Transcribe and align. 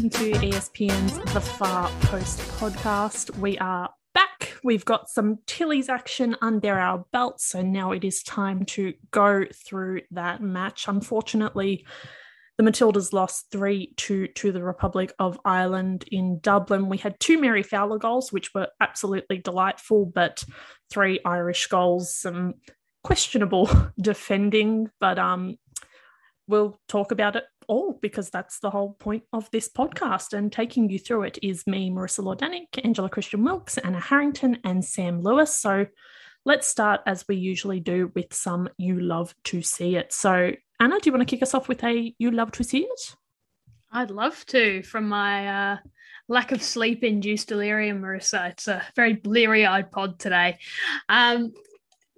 welcome 0.00 0.18
to 0.18 0.32
ESPN's 0.32 1.18
The 1.34 1.42
Far 1.42 1.90
Post 2.00 2.38
podcast. 2.58 3.36
We 3.36 3.58
are 3.58 3.90
back. 4.14 4.54
We've 4.64 4.84
got 4.86 5.10
some 5.10 5.40
Tilly's 5.46 5.90
action 5.90 6.36
under 6.40 6.78
our 6.78 7.04
belts, 7.12 7.44
so 7.44 7.60
now 7.60 7.92
it 7.92 8.02
is 8.02 8.22
time 8.22 8.64
to 8.66 8.94
go 9.10 9.44
through 9.54 10.00
that 10.12 10.40
match. 10.40 10.86
Unfortunately, 10.88 11.84
the 12.56 12.64
Matildas 12.64 13.12
lost 13.12 13.48
3 13.52 13.92
2 13.98 14.28
to 14.28 14.52
the 14.52 14.62
Republic 14.62 15.12
of 15.18 15.38
Ireland 15.44 16.06
in 16.10 16.38
Dublin. 16.40 16.88
We 16.88 16.96
had 16.96 17.20
two 17.20 17.38
Mary 17.38 17.62
Fowler 17.62 17.98
goals, 17.98 18.32
which 18.32 18.54
were 18.54 18.68
absolutely 18.80 19.36
delightful, 19.36 20.06
but 20.06 20.42
three 20.90 21.20
Irish 21.26 21.66
goals, 21.66 22.14
some 22.14 22.54
questionable 23.04 23.68
defending, 24.00 24.88
but 24.98 25.18
um, 25.18 25.58
we'll 26.48 26.80
talk 26.88 27.12
about 27.12 27.36
it 27.36 27.44
all 27.70 27.96
because 28.02 28.30
that's 28.30 28.58
the 28.58 28.68
whole 28.68 28.94
point 28.94 29.22
of 29.32 29.48
this 29.52 29.68
podcast. 29.68 30.36
And 30.36 30.52
taking 30.52 30.90
you 30.90 30.98
through 30.98 31.22
it 31.22 31.38
is 31.40 31.66
me, 31.68 31.88
Marissa 31.88 32.24
Lordanic, 32.24 32.84
Angela 32.84 33.08
Christian 33.08 33.44
Wilkes, 33.44 33.78
Anna 33.78 34.00
Harrington, 34.00 34.58
and 34.64 34.84
Sam 34.84 35.22
Lewis. 35.22 35.54
So 35.54 35.86
let's 36.44 36.66
start 36.66 37.00
as 37.06 37.26
we 37.28 37.36
usually 37.36 37.78
do 37.78 38.10
with 38.16 38.34
some 38.34 38.68
You 38.76 38.98
Love 38.98 39.34
to 39.44 39.62
See 39.62 39.94
It. 39.94 40.12
So, 40.12 40.50
Anna, 40.80 40.98
do 40.98 41.08
you 41.08 41.12
want 41.12 41.26
to 41.26 41.32
kick 41.32 41.44
us 41.44 41.54
off 41.54 41.68
with 41.68 41.84
a 41.84 42.12
You 42.18 42.32
Love 42.32 42.50
to 42.52 42.64
See 42.64 42.80
It? 42.80 43.16
I'd 43.92 44.10
love 44.10 44.44
to 44.46 44.82
from 44.82 45.08
my 45.08 45.72
uh, 45.72 45.76
lack 46.26 46.50
of 46.50 46.62
sleep 46.62 47.04
induced 47.04 47.48
delirium, 47.48 48.02
Marissa. 48.02 48.50
It's 48.50 48.66
a 48.66 48.84
very 48.96 49.14
bleary 49.14 49.64
eyed 49.64 49.92
pod 49.92 50.18
today. 50.18 50.58
Um, 51.08 51.52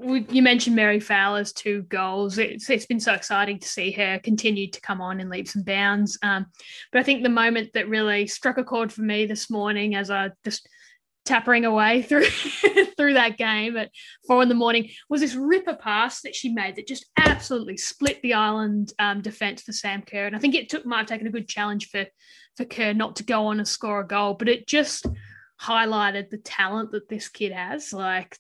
you 0.03 0.42
mentioned 0.42 0.77
Mary 0.77 1.00
Fowler's 1.00 1.53
two 1.53 1.83
goals. 1.83 2.39
It's, 2.39 2.69
it's 2.69 2.86
been 2.86 3.00
so 3.00 3.12
exciting 3.12 3.58
to 3.58 3.69
see 3.69 3.91
her 3.92 4.19
continue 4.19 4.69
to 4.70 4.81
come 4.81 5.00
on 5.00 5.20
in 5.20 5.28
leaps 5.28 5.55
and 5.55 5.64
bounds. 5.64 6.19
Um, 6.22 6.47
but 6.91 6.98
I 6.98 7.03
think 7.03 7.22
the 7.22 7.28
moment 7.28 7.72
that 7.75 7.89
really 7.89 8.27
struck 8.27 8.58
a 8.58 8.64
chord 8.64 8.92
for 8.92 9.03
me 9.03 9.27
this 9.27 9.50
morning 9.50 9.95
as 9.95 10.11
I 10.11 10.30
just 10.45 10.69
tappering 11.27 11.64
away 11.64 12.03
through 12.08 12.25
through 12.97 13.14
that 13.14 13.39
game 13.39 13.77
at 13.77 13.91
four 14.27 14.42
in 14.42 14.48
the 14.48 14.55
morning 14.55 14.91
was 15.08 15.20
this 15.20 15.34
ripper 15.34 15.77
pass 15.77 16.20
that 16.23 16.34
she 16.34 16.48
made 16.48 16.77
that 16.77 16.89
just 16.89 17.06
absolutely 17.17 17.77
split 17.77 18.20
the 18.23 18.34
Ireland 18.34 18.92
um, 18.98 19.23
defense 19.23 19.62
for 19.62 19.73
Sam 19.73 20.03
Kerr. 20.03 20.27
And 20.27 20.36
I 20.36 20.39
think 20.39 20.55
it 20.55 20.69
took 20.69 20.84
might 20.84 20.98
have 20.98 21.06
taken 21.06 21.27
a 21.27 21.30
good 21.30 21.48
challenge 21.48 21.89
for 21.89 22.06
for 22.56 22.64
Kerr 22.64 22.92
not 22.92 23.17
to 23.17 23.25
go 23.25 23.47
on 23.47 23.58
and 23.58 23.69
score 23.69 24.00
a 24.00 24.06
goal, 24.06 24.34
but 24.34 24.48
it 24.48 24.67
just 24.67 25.06
highlighted 25.61 26.28
the 26.28 26.39
talent 26.39 26.91
that 26.92 27.08
this 27.08 27.28
kid 27.28 27.53
has. 27.53 27.92
Like 27.92 28.36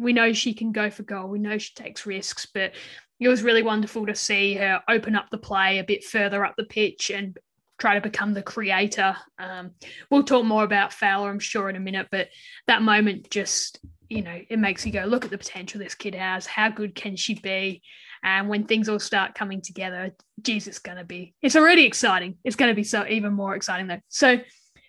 we 0.00 0.12
know 0.12 0.32
she 0.32 0.54
can 0.54 0.72
go 0.72 0.90
for 0.90 1.02
goal. 1.02 1.28
We 1.28 1.38
know 1.38 1.58
she 1.58 1.74
takes 1.74 2.06
risks, 2.06 2.46
but 2.52 2.72
it 3.20 3.28
was 3.28 3.42
really 3.42 3.62
wonderful 3.62 4.06
to 4.06 4.14
see 4.14 4.54
her 4.54 4.82
open 4.88 5.14
up 5.14 5.28
the 5.30 5.38
play 5.38 5.78
a 5.78 5.84
bit 5.84 6.02
further 6.02 6.44
up 6.44 6.54
the 6.56 6.64
pitch 6.64 7.10
and 7.10 7.38
try 7.78 7.94
to 7.94 8.00
become 8.00 8.32
the 8.32 8.42
creator. 8.42 9.14
Um, 9.38 9.72
we'll 10.10 10.22
talk 10.22 10.44
more 10.44 10.64
about 10.64 10.94
Fowler, 10.94 11.30
I'm 11.30 11.38
sure, 11.38 11.68
in 11.68 11.76
a 11.76 11.80
minute, 11.80 12.08
but 12.10 12.28
that 12.66 12.82
moment 12.82 13.30
just, 13.30 13.78
you 14.08 14.22
know, 14.22 14.40
it 14.48 14.58
makes 14.58 14.86
you 14.86 14.92
go, 14.92 15.04
look 15.04 15.26
at 15.26 15.30
the 15.30 15.38
potential 15.38 15.78
this 15.78 15.94
kid 15.94 16.14
has. 16.14 16.46
How 16.46 16.70
good 16.70 16.94
can 16.94 17.14
she 17.16 17.34
be? 17.34 17.82
And 18.22 18.48
when 18.48 18.64
things 18.64 18.88
all 18.88 18.98
start 18.98 19.34
coming 19.34 19.60
together, 19.60 20.14
geez, 20.40 20.66
it's 20.66 20.78
going 20.78 20.98
to 20.98 21.04
be, 21.04 21.34
it's 21.42 21.56
already 21.56 21.84
exciting. 21.84 22.36
It's 22.42 22.56
going 22.56 22.70
to 22.70 22.74
be 22.74 22.84
so 22.84 23.06
even 23.06 23.34
more 23.34 23.54
exciting 23.54 23.86
though. 23.86 24.00
So 24.08 24.40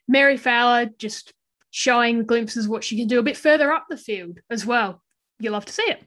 Mary 0.08 0.38
Fowler 0.38 0.90
just 0.98 1.34
showing 1.72 2.26
glimpses 2.26 2.68
what 2.68 2.84
she 2.84 2.98
can 2.98 3.08
do 3.08 3.20
a 3.20 3.24
bit 3.24 3.38
further 3.38 3.72
up 3.72 3.86
the 3.90 3.98
field 3.98 4.40
as 4.50 4.66
well. 4.66 5.02
You 5.40 5.50
love 5.50 5.66
to 5.66 5.74
see 5.74 5.84
it. 5.84 6.04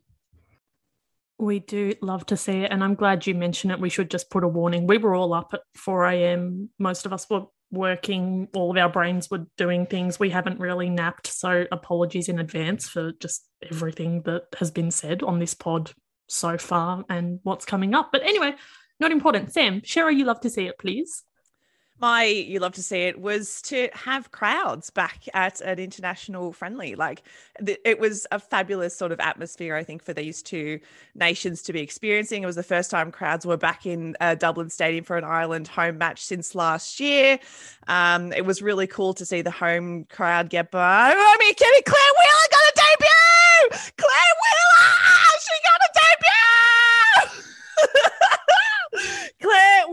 We 1.38 1.58
do 1.58 1.94
love 2.00 2.24
to 2.26 2.36
see 2.36 2.60
it. 2.60 2.70
And 2.70 2.84
I'm 2.84 2.94
glad 2.94 3.26
you 3.26 3.34
mentioned 3.34 3.72
it. 3.72 3.80
We 3.80 3.88
should 3.88 4.10
just 4.10 4.30
put 4.30 4.44
a 4.44 4.48
warning. 4.48 4.86
We 4.86 4.98
were 4.98 5.14
all 5.14 5.34
up 5.34 5.50
at 5.52 5.62
4 5.74 6.06
a.m. 6.06 6.70
Most 6.78 7.06
of 7.06 7.12
us 7.12 7.28
were 7.28 7.46
working, 7.72 8.46
all 8.54 8.70
of 8.70 8.76
our 8.76 8.88
brains 8.88 9.28
were 9.28 9.46
doing 9.56 9.86
things. 9.86 10.20
We 10.20 10.30
haven't 10.30 10.60
really 10.60 10.90
napped. 10.90 11.26
So 11.26 11.66
apologies 11.72 12.28
in 12.28 12.38
advance 12.38 12.88
for 12.88 13.10
just 13.12 13.48
everything 13.68 14.22
that 14.22 14.44
has 14.58 14.70
been 14.70 14.92
said 14.92 15.24
on 15.24 15.40
this 15.40 15.54
pod 15.54 15.90
so 16.28 16.56
far 16.56 17.04
and 17.08 17.40
what's 17.42 17.64
coming 17.64 17.94
up. 17.94 18.10
But 18.12 18.22
anyway, 18.22 18.54
not 19.00 19.10
important. 19.10 19.52
Sam, 19.52 19.82
share 19.82 20.08
you 20.10 20.24
love 20.24 20.40
to 20.42 20.50
see 20.50 20.66
it, 20.66 20.78
please 20.78 21.24
my 22.00 22.24
you 22.24 22.58
love 22.58 22.72
to 22.72 22.82
see 22.82 23.02
it 23.02 23.20
was 23.20 23.62
to 23.62 23.88
have 23.92 24.32
crowds 24.32 24.90
back 24.90 25.22
at 25.32 25.60
an 25.60 25.78
international 25.78 26.52
friendly. 26.52 26.94
Like 26.94 27.22
it 27.84 28.00
was 28.00 28.26
a 28.32 28.38
fabulous 28.38 28.96
sort 28.96 29.12
of 29.12 29.20
atmosphere 29.20 29.76
i 29.76 29.84
think 29.84 30.02
for 30.02 30.12
these 30.12 30.42
two 30.42 30.80
nations 31.14 31.62
to 31.62 31.72
be 31.72 31.80
experiencing. 31.80 32.42
It 32.42 32.46
was 32.46 32.56
the 32.56 32.62
first 32.62 32.90
time 32.90 33.12
crowds 33.12 33.46
were 33.46 33.56
back 33.56 33.86
in 33.86 34.16
uh, 34.20 34.34
dublin 34.34 34.70
stadium 34.70 35.04
for 35.04 35.16
an 35.16 35.24
ireland 35.24 35.68
home 35.68 35.98
match 35.98 36.24
since 36.24 36.54
last 36.54 36.98
year. 37.00 37.38
Um, 37.86 38.32
it 38.32 38.44
was 38.44 38.60
really 38.60 38.86
cool 38.86 39.14
to 39.14 39.24
see 39.24 39.42
the 39.42 39.50
home 39.50 40.04
crowd 40.04 40.50
get 40.50 40.70
by. 40.70 41.12
I 41.14 41.36
mean 41.38 41.54
Kenny 41.54 41.82
claire 41.82 42.12
wheeler 42.18 42.48
got 42.50 42.60
a 42.60 42.72
debut 42.74 43.92
claire 43.96 44.34
wheeler 44.42 44.94
she 45.44 45.54
got 45.62 45.80
a 45.84 45.90
debut 45.94 46.14
Claire 49.40 49.88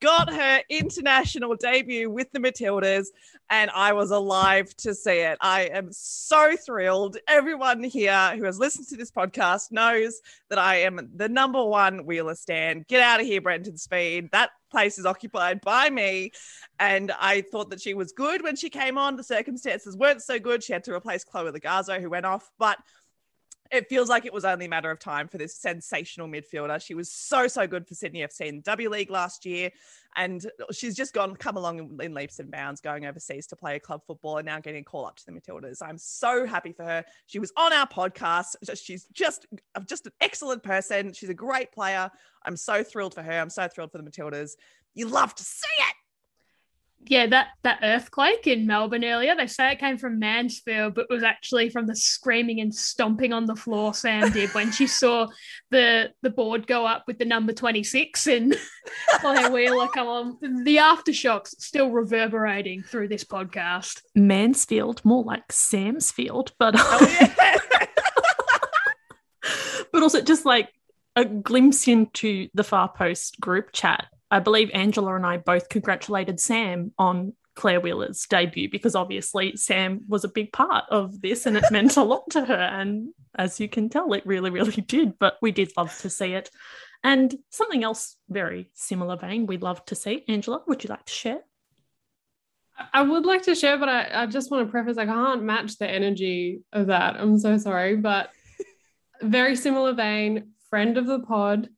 Got 0.00 0.32
her 0.32 0.62
international 0.70 1.54
debut 1.56 2.10
with 2.10 2.32
the 2.32 2.38
Matildas, 2.38 3.08
and 3.50 3.70
I 3.70 3.92
was 3.92 4.10
alive 4.10 4.74
to 4.76 4.94
see 4.94 5.18
it. 5.18 5.36
I 5.40 5.62
am 5.64 5.88
so 5.92 6.56
thrilled. 6.56 7.18
Everyone 7.28 7.82
here 7.82 8.34
who 8.36 8.44
has 8.44 8.58
listened 8.58 8.88
to 8.88 8.96
this 8.96 9.10
podcast 9.10 9.70
knows 9.70 10.20
that 10.48 10.58
I 10.58 10.76
am 10.76 11.10
the 11.14 11.28
number 11.28 11.62
one 11.62 12.06
Wheeler 12.06 12.34
stand. 12.34 12.86
Get 12.86 13.02
out 13.02 13.20
of 13.20 13.26
here, 13.26 13.40
Brenton 13.42 13.76
Speed. 13.76 14.30
That 14.32 14.50
place 14.70 14.98
is 14.98 15.04
occupied 15.06 15.60
by 15.60 15.90
me. 15.90 16.32
And 16.78 17.12
I 17.20 17.42
thought 17.42 17.70
that 17.70 17.80
she 17.80 17.94
was 17.94 18.12
good 18.12 18.42
when 18.42 18.56
she 18.56 18.70
came 18.70 18.96
on. 18.96 19.16
The 19.16 19.24
circumstances 19.24 19.96
weren't 19.96 20.22
so 20.22 20.38
good. 20.38 20.62
She 20.62 20.72
had 20.72 20.84
to 20.84 20.94
replace 20.94 21.22
Chloe 21.24 21.52
Logarzo, 21.52 22.00
who 22.00 22.10
went 22.10 22.26
off. 22.26 22.50
But 22.58 22.78
it 23.70 23.88
feels 23.88 24.08
like 24.08 24.26
it 24.26 24.32
was 24.32 24.44
only 24.44 24.66
a 24.66 24.68
matter 24.68 24.90
of 24.90 24.98
time 24.98 25.28
for 25.28 25.38
this 25.38 25.54
sensational 25.56 26.28
midfielder. 26.28 26.80
She 26.80 26.94
was 26.94 27.10
so, 27.10 27.46
so 27.48 27.66
good 27.66 27.86
for 27.86 27.94
Sydney 27.94 28.20
FC 28.20 28.46
in 28.46 28.60
W 28.62 28.88
League 28.88 29.10
last 29.10 29.46
year. 29.46 29.70
And 30.16 30.46
she's 30.72 30.96
just 30.96 31.12
gone, 31.12 31.36
come 31.36 31.56
along 31.56 31.98
in, 32.00 32.14
leaps 32.14 32.38
and 32.38 32.50
bounds, 32.50 32.80
going 32.80 33.04
overseas 33.04 33.46
to 33.48 33.56
play 33.56 33.78
club 33.78 34.02
football 34.06 34.38
and 34.38 34.46
now 34.46 34.60
getting 34.60 34.80
a 34.80 34.84
call 34.84 35.06
up 35.06 35.16
to 35.16 35.26
the 35.26 35.32
Matildas. 35.32 35.82
I'm 35.82 35.98
so 35.98 36.46
happy 36.46 36.72
for 36.72 36.84
her. 36.84 37.04
She 37.26 37.38
was 37.38 37.52
on 37.56 37.72
our 37.72 37.86
podcast. 37.86 38.56
She's 38.74 39.06
just, 39.12 39.46
uh, 39.74 39.80
just 39.80 40.06
an 40.06 40.12
excellent 40.20 40.62
person. 40.62 41.12
She's 41.12 41.28
a 41.28 41.34
great 41.34 41.70
player. 41.72 42.10
I'm 42.44 42.56
so 42.56 42.82
thrilled 42.82 43.14
for 43.14 43.22
her. 43.22 43.32
I'm 43.32 43.50
so 43.50 43.68
thrilled 43.68 43.92
for 43.92 43.98
the 43.98 44.10
Matildas. 44.10 44.52
You 44.94 45.08
love 45.08 45.34
to 45.34 45.42
see 45.42 45.66
it 45.80 45.94
yeah, 47.10 47.26
that 47.26 47.48
that 47.62 47.80
earthquake 47.82 48.46
in 48.46 48.66
Melbourne 48.66 49.04
earlier, 49.04 49.34
they 49.34 49.46
say 49.46 49.72
it 49.72 49.78
came 49.78 49.98
from 49.98 50.18
Mansfield, 50.18 50.94
but 50.94 51.10
was 51.10 51.22
actually 51.22 51.70
from 51.70 51.86
the 51.86 51.96
screaming 51.96 52.60
and 52.60 52.74
stomping 52.74 53.32
on 53.32 53.46
the 53.46 53.56
floor 53.56 53.94
Sam 53.94 54.30
did 54.32 54.54
when 54.54 54.72
she 54.72 54.86
saw 54.86 55.28
the 55.70 56.12
the 56.22 56.30
board 56.30 56.66
go 56.66 56.86
up 56.86 57.04
with 57.06 57.18
the 57.18 57.24
number 57.24 57.52
26 57.52 58.26
and 58.26 58.56
Claire 59.20 59.50
Wheeler 59.50 59.88
come 59.88 60.08
on. 60.08 60.38
The 60.64 60.76
aftershocks 60.76 61.60
still 61.60 61.90
reverberating 61.90 62.82
through 62.82 63.08
this 63.08 63.24
podcast. 63.24 64.02
Mansfield, 64.14 65.04
more 65.04 65.24
like 65.24 65.48
Samsfield, 65.48 66.52
but 66.58 66.74
oh, 66.76 67.16
yeah. 67.38 67.86
but 69.92 70.02
also 70.02 70.20
just 70.20 70.44
like 70.44 70.70
a 71.14 71.24
glimpse 71.24 71.88
into 71.88 72.48
the 72.54 72.64
Far 72.64 72.88
Post 72.88 73.40
group 73.40 73.72
chat 73.72 74.06
I 74.30 74.40
believe 74.40 74.70
Angela 74.72 75.14
and 75.14 75.26
I 75.26 75.36
both 75.36 75.68
congratulated 75.68 76.40
Sam 76.40 76.92
on 76.98 77.32
Claire 77.54 77.80
Wheeler's 77.80 78.26
debut 78.26 78.68
because 78.70 78.94
obviously 78.94 79.56
Sam 79.56 80.02
was 80.08 80.24
a 80.24 80.28
big 80.28 80.52
part 80.52 80.84
of 80.90 81.20
this 81.20 81.46
and 81.46 81.56
it 81.56 81.64
meant 81.70 81.96
a 81.96 82.02
lot 82.02 82.30
to 82.30 82.44
her. 82.44 82.54
And 82.54 83.08
as 83.34 83.58
you 83.58 83.68
can 83.68 83.88
tell, 83.88 84.12
it 84.12 84.26
really, 84.26 84.50
really 84.50 84.72
did. 84.86 85.18
But 85.18 85.38
we 85.42 85.50
did 85.52 85.72
love 85.76 85.96
to 85.98 86.10
see 86.10 86.34
it. 86.34 86.50
And 87.02 87.34
something 87.50 87.84
else 87.84 88.16
very 88.28 88.70
similar 88.74 89.16
vein 89.16 89.46
we'd 89.46 89.62
love 89.62 89.84
to 89.86 89.94
see. 89.94 90.24
Angela, 90.28 90.62
would 90.66 90.84
you 90.84 90.90
like 90.90 91.04
to 91.04 91.12
share? 91.12 91.40
I 92.92 93.02
would 93.02 93.24
like 93.24 93.42
to 93.44 93.54
share, 93.54 93.78
but 93.78 93.88
I, 93.88 94.22
I 94.22 94.26
just 94.26 94.50
want 94.50 94.66
to 94.66 94.70
preface 94.70 94.98
I 94.98 95.06
can't 95.06 95.42
match 95.42 95.78
the 95.78 95.88
energy 95.88 96.60
of 96.72 96.88
that. 96.88 97.16
I'm 97.16 97.38
so 97.38 97.56
sorry. 97.56 97.96
But 97.96 98.30
very 99.22 99.56
similar 99.56 99.94
vein, 99.94 100.52
friend 100.68 100.98
of 100.98 101.06
the 101.06 101.20
pod. 101.20 101.68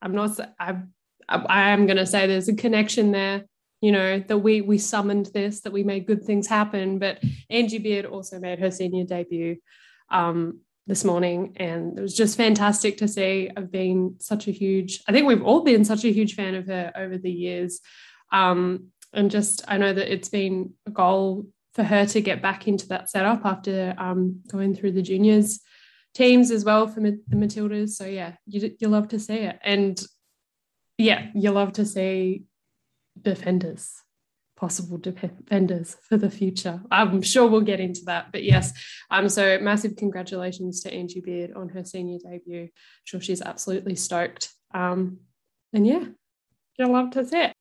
I'm 0.00 0.14
not, 0.14 0.38
I 0.58 0.76
I 1.28 1.70
am 1.70 1.86
going 1.86 1.96
to 1.96 2.06
say 2.06 2.26
there's 2.26 2.48
a 2.48 2.54
connection 2.54 3.12
there, 3.12 3.44
you 3.80 3.92
know, 3.92 4.20
that 4.20 4.38
we 4.38 4.60
we 4.60 4.78
summoned 4.78 5.26
this, 5.34 5.60
that 5.60 5.72
we 5.72 5.82
made 5.82 6.06
good 6.06 6.24
things 6.24 6.46
happen. 6.46 6.98
But 6.98 7.22
Angie 7.50 7.78
Beard 7.78 8.06
also 8.06 8.38
made 8.38 8.58
her 8.58 8.70
senior 8.70 9.04
debut 9.04 9.56
um, 10.10 10.60
this 10.86 11.04
morning, 11.04 11.56
and 11.56 11.98
it 11.98 12.02
was 12.02 12.14
just 12.14 12.36
fantastic 12.36 12.98
to 12.98 13.08
see. 13.08 13.50
I've 13.56 13.72
been 13.72 14.16
such 14.20 14.46
a 14.48 14.52
huge, 14.52 15.02
I 15.08 15.12
think 15.12 15.26
we've 15.26 15.42
all 15.42 15.62
been 15.62 15.84
such 15.84 16.04
a 16.04 16.12
huge 16.12 16.34
fan 16.34 16.54
of 16.54 16.66
her 16.66 16.92
over 16.94 17.18
the 17.18 17.32
years, 17.32 17.80
um, 18.32 18.88
and 19.12 19.30
just 19.30 19.64
I 19.66 19.78
know 19.78 19.92
that 19.92 20.12
it's 20.12 20.28
been 20.28 20.74
a 20.86 20.90
goal 20.90 21.46
for 21.74 21.82
her 21.82 22.06
to 22.06 22.20
get 22.20 22.40
back 22.40 22.66
into 22.68 22.88
that 22.88 23.10
setup 23.10 23.44
after 23.44 23.94
um, 23.98 24.40
going 24.48 24.74
through 24.74 24.92
the 24.92 25.02
juniors 25.02 25.60
teams 26.14 26.50
as 26.50 26.64
well 26.64 26.86
for 26.86 27.00
the 27.00 27.20
Matildas. 27.30 27.90
So 27.90 28.06
yeah, 28.06 28.32
you 28.46 28.74
you 28.78 28.88
love 28.88 29.08
to 29.08 29.18
see 29.18 29.34
it, 29.34 29.58
and 29.62 30.00
yeah, 30.98 31.26
you 31.34 31.50
love 31.50 31.72
to 31.74 31.84
see 31.84 32.44
defenders 33.20 34.02
possible 34.56 34.96
defenders 34.96 35.96
for 36.08 36.16
the 36.16 36.30
future. 36.30 36.80
I'm 36.90 37.22
sure 37.22 37.46
we'll 37.46 37.60
get 37.60 37.80
into 37.80 38.00
that, 38.06 38.32
but 38.32 38.42
yes. 38.42 38.72
Um, 39.10 39.28
so 39.28 39.58
massive 39.58 39.96
congratulations 39.96 40.80
to 40.82 40.92
Angie 40.92 41.20
Beard 41.20 41.52
on 41.54 41.68
her 41.68 41.84
senior 41.84 42.18
debut. 42.18 42.62
I'm 42.62 42.70
sure 43.04 43.20
she's 43.20 43.42
absolutely 43.42 43.94
stoked. 43.94 44.52
Um, 44.74 45.18
and 45.72 45.86
yeah, 45.86 46.04
you'll 46.78 46.92
love 46.92 47.10
to 47.12 47.26
see 47.26 47.42
it. 47.42 47.52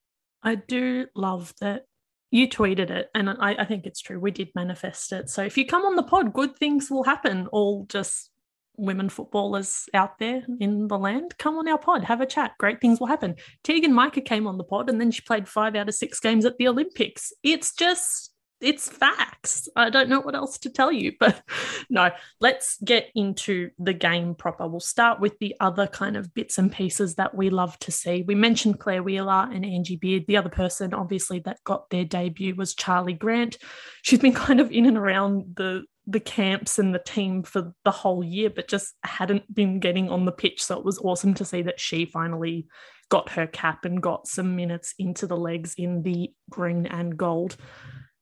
I 0.42 0.56
do 0.56 1.08
love 1.16 1.54
that 1.60 1.84
you 2.32 2.48
tweeted 2.48 2.90
it, 2.90 3.10
and 3.14 3.30
I, 3.30 3.56
I 3.60 3.66
think 3.66 3.86
it's 3.86 4.02
true. 4.02 4.20
We 4.20 4.32
did 4.32 4.50
manifest 4.56 5.12
it. 5.12 5.30
So 5.30 5.44
if 5.44 5.58
you 5.58 5.66
come 5.66 5.84
on 5.84 5.96
the 5.96 6.04
pod, 6.04 6.34
good 6.34 6.56
things 6.58 6.90
will 6.90 7.04
happen. 7.04 7.48
All 7.48 7.86
just 7.90 8.30
women 8.78 9.10
footballers 9.10 9.88
out 9.94 10.20
there 10.20 10.42
mm-hmm. 10.42 10.56
in 10.60 10.88
the 10.88 10.98
land, 10.98 11.38
come 11.38 11.58
on 11.58 11.68
our 11.68 11.78
pod, 11.78 12.04
have 12.04 12.22
a 12.22 12.26
chat. 12.26 12.54
Great 12.60 12.82
things 12.82 13.00
will 13.00 13.08
happen. 13.08 13.36
Teagan 13.64 13.92
Micah 13.92 14.22
came 14.22 14.48
on 14.48 14.58
the 14.58 14.64
pod 14.64 14.90
and 14.90 15.00
then 15.00 15.12
she 15.12 15.22
played 15.22 15.48
five 15.48 15.76
out 15.76 15.90
of 15.90 15.96
six 15.96 16.20
games 16.20 16.46
at 16.46 16.58
the 16.58 16.68
Olympics. 16.68 17.34
It's 17.44 17.74
just, 17.74 18.35
it's 18.66 18.90
facts. 18.90 19.70
I 19.76 19.92
don't 19.92 20.10
know 20.10 20.22
what 20.22 20.34
else 20.34 20.58
to 20.60 20.72
tell 20.72 20.92
you, 20.92 21.14
but 21.20 21.42
no, 21.90 22.10
let's 22.42 22.78
get 22.84 23.12
into 23.14 23.70
the 23.78 23.94
game 23.94 24.34
proper. 24.34 24.68
We'll 24.68 24.80
start 24.80 25.20
with 25.20 25.38
the 25.38 25.56
other 25.60 25.86
kind 25.86 26.18
of 26.18 26.34
bits 26.34 26.58
and 26.58 26.72
pieces 26.72 27.16
that 27.16 27.36
we 27.36 27.52
love 27.52 27.78
to 27.80 27.92
see. 27.92 28.24
We 28.24 28.34
mentioned 28.34 28.80
Claire 28.80 29.04
Wheeler 29.04 29.48
and 29.54 29.64
Angie 29.64 29.98
Beard. 29.98 30.26
The 30.28 30.38
other 30.38 30.50
person, 30.50 30.96
obviously, 30.96 31.40
that 31.42 31.64
got 31.64 31.92
their 31.92 32.06
debut 32.06 32.56
was 32.56 32.74
Charlie 32.74 33.14
Grant. 33.14 33.60
She's 34.02 34.20
been 34.20 34.34
kind 34.46 34.60
of 34.60 34.72
in 34.72 34.88
and 34.88 34.98
around 34.98 35.56
the 35.56 35.84
the 36.08 36.20
camps 36.20 36.78
and 36.78 36.94
the 36.94 37.00
team 37.00 37.42
for 37.42 37.74
the 37.84 37.92
whole 37.92 38.24
year, 38.24 38.52
but 38.52 38.68
just 38.68 38.94
hadn't 39.04 39.52
been 39.54 39.80
getting 39.80 40.10
on 40.10 40.26
the 40.26 40.32
pitch. 40.32 40.64
So 40.64 40.78
it 40.78 40.86
was 40.86 41.00
awesome 41.00 41.34
to 41.36 41.46
see 41.46 41.64
that 41.64 41.80
she 41.80 42.06
finally 42.06 42.68
got 43.10 43.30
her 43.30 43.48
cap 43.48 43.86
and 43.86 44.02
got 44.02 44.28
some 44.28 44.56
minutes 44.56 44.94
into 45.00 45.26
the 45.28 45.38
legs 45.38 45.74
in 45.78 46.04
the 46.04 46.32
green 46.50 46.86
and 46.86 47.18
gold. 47.18 47.58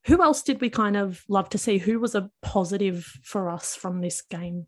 Who 0.08 0.22
else 0.22 0.42
did 0.44 0.62
we 0.62 0.70
kind 0.70 0.98
of 0.98 1.24
love 1.30 1.50
to 1.50 1.58
see? 1.58 1.78
Who 1.78 2.00
was 2.00 2.16
a 2.16 2.30
positive 2.42 3.06
for 3.24 3.50
us 3.50 3.76
from 3.76 4.02
this 4.02 4.22
game? 4.22 4.68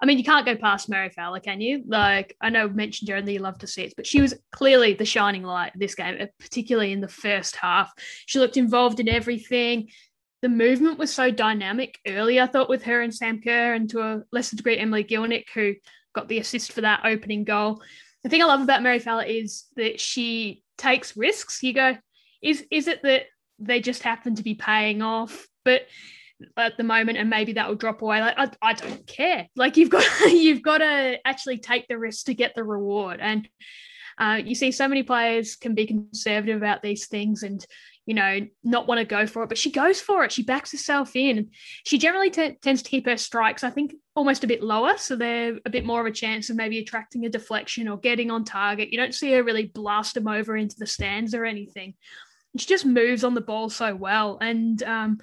I 0.00 0.06
mean, 0.06 0.18
you 0.18 0.24
can't 0.24 0.44
go 0.44 0.56
past 0.56 0.88
Mary 0.88 1.08
Fowler, 1.10 1.40
can 1.40 1.60
you? 1.60 1.84
Like, 1.86 2.36
I 2.40 2.50
know 2.50 2.68
mentioned 2.68 3.06
Jared 3.06 3.26
that 3.26 3.32
you 3.32 3.38
love 3.38 3.58
to 3.60 3.66
see 3.66 3.84
it, 3.84 3.94
but 3.96 4.06
she 4.06 4.20
was 4.20 4.34
clearly 4.52 4.94
the 4.94 5.04
shining 5.04 5.44
light 5.44 5.72
this 5.76 5.94
game, 5.94 6.16
uh, 6.20 6.26
particularly 6.40 6.92
in 6.92 7.00
the 7.00 7.08
first 7.08 7.56
half. 7.56 7.92
She 8.26 8.38
looked 8.38 8.56
involved 8.56 9.00
in 9.00 9.08
everything 9.08 9.88
the 10.44 10.48
movement 10.50 10.98
was 10.98 11.10
so 11.10 11.30
dynamic 11.30 11.98
early, 12.06 12.38
I 12.38 12.46
thought, 12.46 12.68
with 12.68 12.82
her 12.82 13.00
and 13.00 13.14
Sam 13.14 13.40
Kerr, 13.40 13.72
and 13.72 13.88
to 13.88 14.02
a 14.02 14.22
lesser 14.30 14.56
degree, 14.56 14.76
Emily 14.76 15.02
Gielnik, 15.02 15.46
who 15.54 15.72
got 16.14 16.28
the 16.28 16.36
assist 16.36 16.72
for 16.72 16.82
that 16.82 17.00
opening 17.06 17.44
goal. 17.44 17.82
The 18.22 18.28
thing 18.28 18.42
I 18.42 18.44
love 18.44 18.60
about 18.60 18.82
Mary 18.82 18.98
Fowler 18.98 19.22
is 19.22 19.64
that 19.76 19.98
she 19.98 20.62
takes 20.76 21.16
risks. 21.16 21.62
You 21.62 21.72
go, 21.72 21.96
is 22.42 22.62
is 22.70 22.88
it 22.88 23.00
that 23.04 23.22
they 23.58 23.80
just 23.80 24.02
happen 24.02 24.34
to 24.36 24.42
be 24.42 24.54
paying 24.54 25.02
off? 25.02 25.46
But 25.64 25.82
at 26.56 26.76
the 26.76 26.84
moment, 26.84 27.18
and 27.18 27.30
maybe 27.30 27.54
that 27.54 27.68
will 27.68 27.76
drop 27.76 28.02
away. 28.02 28.20
Like 28.20 28.34
I, 28.36 28.50
I 28.70 28.72
don't 28.74 29.06
care. 29.06 29.48
Like 29.56 29.76
you've 29.76 29.90
got 29.90 30.04
you've 30.26 30.62
got 30.62 30.78
to 30.78 31.18
actually 31.24 31.58
take 31.58 31.88
the 31.88 31.98
risk 31.98 32.26
to 32.26 32.34
get 32.34 32.54
the 32.54 32.64
reward. 32.64 33.20
And 33.20 33.48
uh, 34.18 34.40
you 34.44 34.54
see 34.54 34.70
so 34.70 34.86
many 34.86 35.02
players 35.02 35.56
can 35.56 35.74
be 35.74 35.86
conservative 35.86 36.56
about 36.56 36.82
these 36.82 37.08
things 37.08 37.42
and 37.42 37.64
you 38.06 38.14
know, 38.14 38.40
not 38.62 38.86
want 38.86 38.98
to 38.98 39.04
go 39.04 39.26
for 39.26 39.42
it, 39.42 39.48
but 39.48 39.56
she 39.56 39.70
goes 39.70 40.00
for 40.00 40.24
it. 40.24 40.32
She 40.32 40.42
backs 40.42 40.72
herself 40.72 41.16
in. 41.16 41.50
She 41.84 41.96
generally 41.96 42.30
t- 42.30 42.56
tends 42.60 42.82
to 42.82 42.90
keep 42.90 43.06
her 43.06 43.16
strikes, 43.16 43.64
I 43.64 43.70
think, 43.70 43.94
almost 44.14 44.44
a 44.44 44.46
bit 44.46 44.62
lower. 44.62 44.98
So 44.98 45.16
they're 45.16 45.58
a 45.64 45.70
bit 45.70 45.86
more 45.86 46.00
of 46.00 46.06
a 46.06 46.12
chance 46.12 46.50
of 46.50 46.56
maybe 46.56 46.78
attracting 46.78 47.24
a 47.24 47.30
deflection 47.30 47.88
or 47.88 47.96
getting 47.96 48.30
on 48.30 48.44
target. 48.44 48.90
You 48.90 48.98
don't 48.98 49.14
see 49.14 49.32
her 49.32 49.42
really 49.42 49.66
blast 49.66 50.14
them 50.14 50.28
over 50.28 50.54
into 50.56 50.76
the 50.78 50.86
stands 50.86 51.34
or 51.34 51.46
anything. 51.46 51.94
She 52.56 52.66
just 52.66 52.86
moves 52.86 53.24
on 53.24 53.34
the 53.34 53.40
ball 53.40 53.68
so 53.68 53.94
well. 53.94 54.38
And 54.40 54.82
um, 54.82 55.18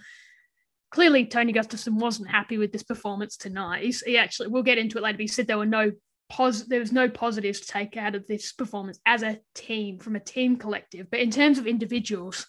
clearly, 0.89 1.25
Tony 1.25 1.53
Gustavsson 1.53 1.93
wasn't 1.93 2.29
happy 2.29 2.57
with 2.57 2.71
this 2.71 2.83
performance 2.83 3.37
tonight. 3.37 3.83
He's, 3.83 4.01
he 4.01 4.17
actually, 4.17 4.49
we'll 4.49 4.63
get 4.63 4.77
into 4.77 4.97
it 4.97 5.01
later, 5.01 5.17
but 5.17 5.21
he 5.21 5.27
said 5.27 5.47
there 5.47 5.57
were 5.57 5.65
no 5.65 5.91
pos- 6.29 6.63
there 6.63 6.79
was 6.79 6.91
no 6.91 7.09
positives 7.09 7.61
to 7.61 7.67
take 7.67 7.97
out 7.97 8.15
of 8.15 8.27
this 8.27 8.53
performance 8.53 8.99
as 9.05 9.23
a 9.23 9.39
team 9.53 9.99
from 9.99 10.15
a 10.15 10.19
team 10.19 10.57
collective. 10.57 11.09
But 11.09 11.19
in 11.19 11.31
terms 11.31 11.57
of 11.57 11.67
individuals, 11.67 12.47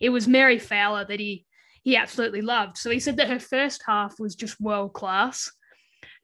it 0.00 0.10
was 0.10 0.26
Mary 0.26 0.58
Fowler 0.58 1.04
that 1.04 1.20
he 1.20 1.46
he 1.82 1.96
absolutely 1.96 2.42
loved. 2.42 2.76
So 2.76 2.90
he 2.90 3.00
said 3.00 3.16
that 3.16 3.28
her 3.28 3.38
first 3.38 3.82
half 3.86 4.18
was 4.18 4.34
just 4.34 4.60
world 4.60 4.92
class. 4.92 5.50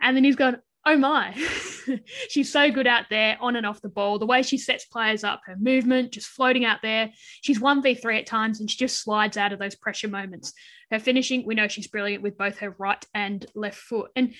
And 0.00 0.16
then 0.16 0.24
he's 0.24 0.36
gone, 0.36 0.58
oh 0.86 0.96
my, 0.96 1.34
she's 2.28 2.50
so 2.50 2.70
good 2.70 2.86
out 2.86 3.06
there 3.10 3.36
on 3.40 3.56
and 3.56 3.66
off 3.66 3.82
the 3.82 3.88
ball. 3.88 4.20
The 4.20 4.26
way 4.26 4.42
she 4.42 4.56
sets 4.56 4.84
players 4.84 5.24
up, 5.24 5.42
her 5.46 5.56
movement, 5.56 6.12
just 6.12 6.28
floating 6.28 6.64
out 6.64 6.78
there. 6.80 7.10
She's 7.42 7.58
1v3 7.58 8.20
at 8.20 8.26
times 8.26 8.60
and 8.60 8.70
she 8.70 8.78
just 8.78 9.02
slides 9.02 9.36
out 9.36 9.52
of 9.52 9.58
those 9.58 9.74
pressure 9.74 10.08
moments. 10.08 10.52
Her 10.92 11.00
finishing, 11.00 11.44
we 11.44 11.56
know 11.56 11.66
she's 11.66 11.88
brilliant 11.88 12.22
with 12.22 12.38
both 12.38 12.58
her 12.58 12.74
right 12.78 13.04
and 13.12 13.44
left 13.56 13.78
foot. 13.78 14.12
And 14.14 14.34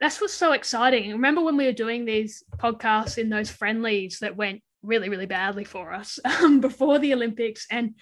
that's 0.00 0.18
what's 0.20 0.32
so 0.32 0.52
exciting. 0.52 1.12
Remember 1.12 1.42
when 1.42 1.58
we 1.58 1.66
were 1.66 1.72
doing 1.72 2.06
these 2.06 2.42
podcasts 2.56 3.18
in 3.18 3.28
those 3.28 3.50
friendlies 3.50 4.18
that 4.22 4.36
went 4.36 4.62
really, 4.82 5.10
really 5.10 5.26
badly 5.26 5.64
for 5.64 5.92
us 5.92 6.18
um, 6.24 6.60
before 6.60 6.98
the 6.98 7.12
Olympics? 7.12 7.66
And 7.70 7.94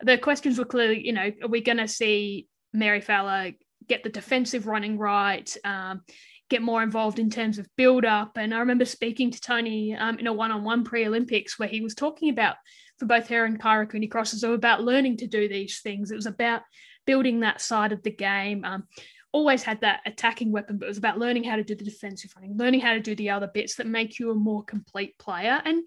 the 0.00 0.18
questions 0.18 0.58
were 0.58 0.66
clearly, 0.66 1.06
you 1.06 1.14
know, 1.14 1.32
are 1.42 1.48
we 1.48 1.62
going 1.62 1.78
to 1.78 1.88
see 1.88 2.46
Mary 2.74 3.00
Fowler 3.00 3.52
get 3.88 4.02
the 4.02 4.10
defensive 4.10 4.66
running 4.66 4.98
right, 4.98 5.54
um, 5.64 6.02
get 6.48 6.62
more 6.62 6.82
involved 6.82 7.18
in 7.18 7.30
terms 7.30 7.58
of 7.58 7.68
build 7.76 8.04
up? 8.04 8.36
And 8.36 8.54
I 8.54 8.60
remember 8.60 8.84
speaking 8.84 9.30
to 9.30 9.40
Tony 9.40 9.94
um, 9.94 10.18
in 10.18 10.26
a 10.26 10.32
one 10.32 10.52
on 10.52 10.64
one 10.64 10.84
pre 10.84 11.06
Olympics 11.06 11.58
where 11.58 11.68
he 11.68 11.80
was 11.80 11.94
talking 11.94 12.30
about 12.30 12.56
for 12.98 13.06
both 13.06 13.28
her 13.28 13.44
and 13.44 13.60
Kyra 13.60 13.88
Cooney 13.88 14.08
Crosses 14.08 14.42
about 14.42 14.82
learning 14.82 15.18
to 15.18 15.26
do 15.26 15.48
these 15.48 15.80
things. 15.80 16.10
It 16.10 16.16
was 16.16 16.26
about 16.26 16.62
building 17.06 17.40
that 17.40 17.60
side 17.60 17.92
of 17.92 18.02
the 18.02 18.10
game. 18.10 18.64
Um, 18.64 18.84
always 19.32 19.62
had 19.62 19.82
that 19.82 20.00
attacking 20.06 20.50
weapon, 20.50 20.78
but 20.78 20.86
it 20.86 20.88
was 20.88 20.98
about 20.98 21.18
learning 21.18 21.44
how 21.44 21.56
to 21.56 21.64
do 21.64 21.74
the 21.74 21.84
defensive 21.84 22.32
running, 22.34 22.56
learning 22.56 22.80
how 22.80 22.94
to 22.94 23.00
do 23.00 23.14
the 23.14 23.30
other 23.30 23.50
bits 23.52 23.76
that 23.76 23.86
make 23.86 24.18
you 24.18 24.30
a 24.30 24.34
more 24.34 24.64
complete 24.64 25.18
player. 25.18 25.60
And 25.64 25.82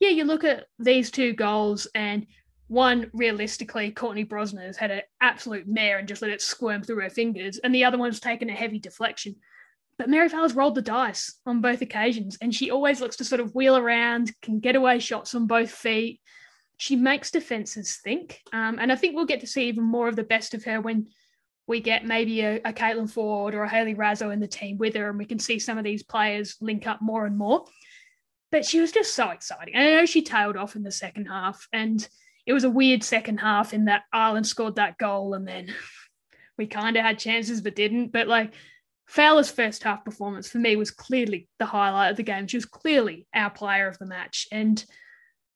yeah, 0.00 0.08
you 0.10 0.24
look 0.24 0.44
at 0.44 0.66
these 0.78 1.10
two 1.10 1.32
goals 1.34 1.86
and 1.94 2.26
one 2.68 3.10
realistically 3.12 3.92
courtney 3.92 4.24
brosnan's 4.24 4.76
had 4.76 4.90
an 4.90 5.02
absolute 5.20 5.68
mare 5.68 5.98
and 5.98 6.08
just 6.08 6.20
let 6.20 6.32
it 6.32 6.42
squirm 6.42 6.82
through 6.82 7.00
her 7.00 7.10
fingers 7.10 7.58
and 7.58 7.72
the 7.72 7.84
other 7.84 7.96
one's 7.96 8.18
taken 8.18 8.50
a 8.50 8.54
heavy 8.54 8.78
deflection 8.80 9.36
but 9.98 10.08
mary 10.08 10.28
fowler's 10.28 10.54
rolled 10.54 10.74
the 10.74 10.82
dice 10.82 11.38
on 11.46 11.60
both 11.60 11.82
occasions 11.82 12.36
and 12.40 12.54
she 12.54 12.70
always 12.70 13.00
looks 13.00 13.16
to 13.16 13.24
sort 13.24 13.40
of 13.40 13.54
wheel 13.54 13.76
around 13.76 14.32
can 14.42 14.60
get 14.60 14.76
away 14.76 14.98
shots 14.98 15.34
on 15.34 15.46
both 15.46 15.70
feet 15.70 16.20
she 16.78 16.96
makes 16.96 17.30
defenses 17.30 17.98
think 18.02 18.40
um, 18.52 18.78
and 18.78 18.92
i 18.92 18.96
think 18.96 19.14
we'll 19.14 19.24
get 19.26 19.40
to 19.40 19.46
see 19.46 19.68
even 19.68 19.84
more 19.84 20.08
of 20.08 20.16
the 20.16 20.22
best 20.22 20.54
of 20.54 20.64
her 20.64 20.80
when 20.80 21.06
we 21.66 21.80
get 21.80 22.04
maybe 22.04 22.42
a, 22.42 22.56
a 22.58 22.72
Caitlin 22.72 23.12
Foord 23.12 23.54
or 23.54 23.64
a 23.64 23.68
Hayley 23.68 23.94
Raso 23.94 24.32
in 24.32 24.40
the 24.40 24.46
team 24.46 24.78
with 24.78 24.94
her, 24.94 25.08
and 25.08 25.18
we 25.18 25.24
can 25.24 25.38
see 25.38 25.58
some 25.58 25.78
of 25.78 25.84
these 25.84 26.02
players 26.02 26.56
link 26.60 26.86
up 26.86 27.02
more 27.02 27.26
and 27.26 27.36
more. 27.36 27.64
But 28.52 28.64
she 28.64 28.80
was 28.80 28.92
just 28.92 29.14
so 29.14 29.30
exciting. 29.30 29.74
I 29.74 29.90
know 29.90 30.06
she 30.06 30.22
tailed 30.22 30.56
off 30.56 30.76
in 30.76 30.84
the 30.84 30.92
second 30.92 31.26
half, 31.26 31.66
and 31.72 32.06
it 32.46 32.52
was 32.52 32.64
a 32.64 32.70
weird 32.70 33.02
second 33.02 33.38
half 33.38 33.74
in 33.74 33.86
that 33.86 34.04
Ireland 34.12 34.46
scored 34.46 34.76
that 34.76 34.98
goal 34.98 35.34
and 35.34 35.46
then 35.46 35.74
we 36.56 36.68
kind 36.68 36.96
of 36.96 37.02
had 37.02 37.18
chances 37.18 37.60
but 37.60 37.74
didn't. 37.74 38.12
But 38.12 38.28
like 38.28 38.54
Fowler's 39.06 39.50
first 39.50 39.82
half 39.82 40.04
performance 40.04 40.48
for 40.48 40.58
me 40.58 40.76
was 40.76 40.90
clearly 40.90 41.48
the 41.58 41.66
highlight 41.66 42.10
of 42.10 42.16
the 42.16 42.22
game. 42.22 42.46
She 42.46 42.56
was 42.56 42.64
clearly 42.64 43.26
our 43.34 43.50
player 43.50 43.88
of 43.88 43.98
the 43.98 44.06
match. 44.06 44.48
And 44.50 44.84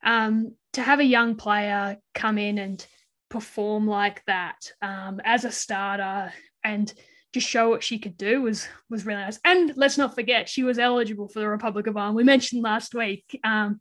um, 0.05 0.55
to 0.75 0.83
have 0.83 1.01
a 1.01 1.05
young 1.05 1.35
player 1.35 1.97
come 2.15 2.39
in 2.39 2.59
and 2.59 2.85
perform 3.29 3.87
like 3.87 4.25
that 4.27 4.73
um, 4.83 5.21
as 5.25 5.45
a 5.45 5.53
starter 5.53 6.33
and 6.65 6.93
just 7.33 7.49
show 7.49 7.69
what 7.69 7.85
she 7.85 7.99
could 7.99 8.17
do 8.17 8.43
was 8.43 8.67
was 8.89 9.07
really 9.07 9.21
nice. 9.21 9.39
And 9.45 9.73
let's 9.77 9.99
not 9.99 10.15
forget, 10.15 10.49
she 10.49 10.65
was 10.65 10.79
eligible 10.79 11.29
for 11.29 11.39
the 11.39 11.49
Republic 11.49 11.87
of 11.87 11.97
Ireland. 11.97 12.17
We 12.17 12.25
mentioned 12.25 12.63
last 12.63 12.95
week. 12.95 13.39
Um, 13.45 13.81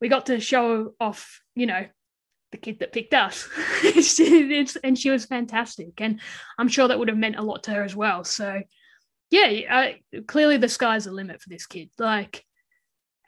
we 0.00 0.08
got 0.08 0.26
to 0.26 0.40
show 0.40 0.94
off, 0.98 1.42
you 1.54 1.66
know, 1.66 1.84
the 2.50 2.58
kid 2.58 2.78
that 2.78 2.92
picked 2.92 3.12
us. 3.12 3.46
and 4.82 4.98
she 4.98 5.10
was 5.10 5.26
fantastic. 5.26 6.00
And 6.00 6.20
I'm 6.58 6.68
sure 6.68 6.88
that 6.88 6.98
would 6.98 7.08
have 7.08 7.18
meant 7.18 7.36
a 7.36 7.42
lot 7.42 7.64
to 7.64 7.72
her 7.72 7.82
as 7.82 7.94
well. 7.94 8.24
So, 8.24 8.62
yeah, 9.30 9.92
clearly 10.26 10.56
the 10.56 10.68
sky's 10.68 11.04
the 11.04 11.12
limit 11.12 11.40
for 11.40 11.48
this 11.48 11.66
kid. 11.66 11.90
Like, 11.98 12.44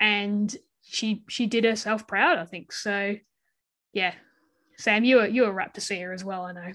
and 0.01 0.55
she 0.83 1.25
she 1.29 1.47
did 1.47 1.65
herself 1.65 2.07
proud, 2.07 2.39
I 2.39 2.45
think. 2.45 2.73
So, 2.73 3.17
yeah, 3.93 4.15
Sam, 4.79 5.05
you 5.05 5.17
were 5.17 5.27
you 5.27 5.43
were 5.43 5.53
rapt 5.53 5.75
to 5.75 5.81
see 5.81 6.01
her 6.01 6.13
as 6.13 6.25
well. 6.25 6.43
I 6.45 6.53
know. 6.53 6.73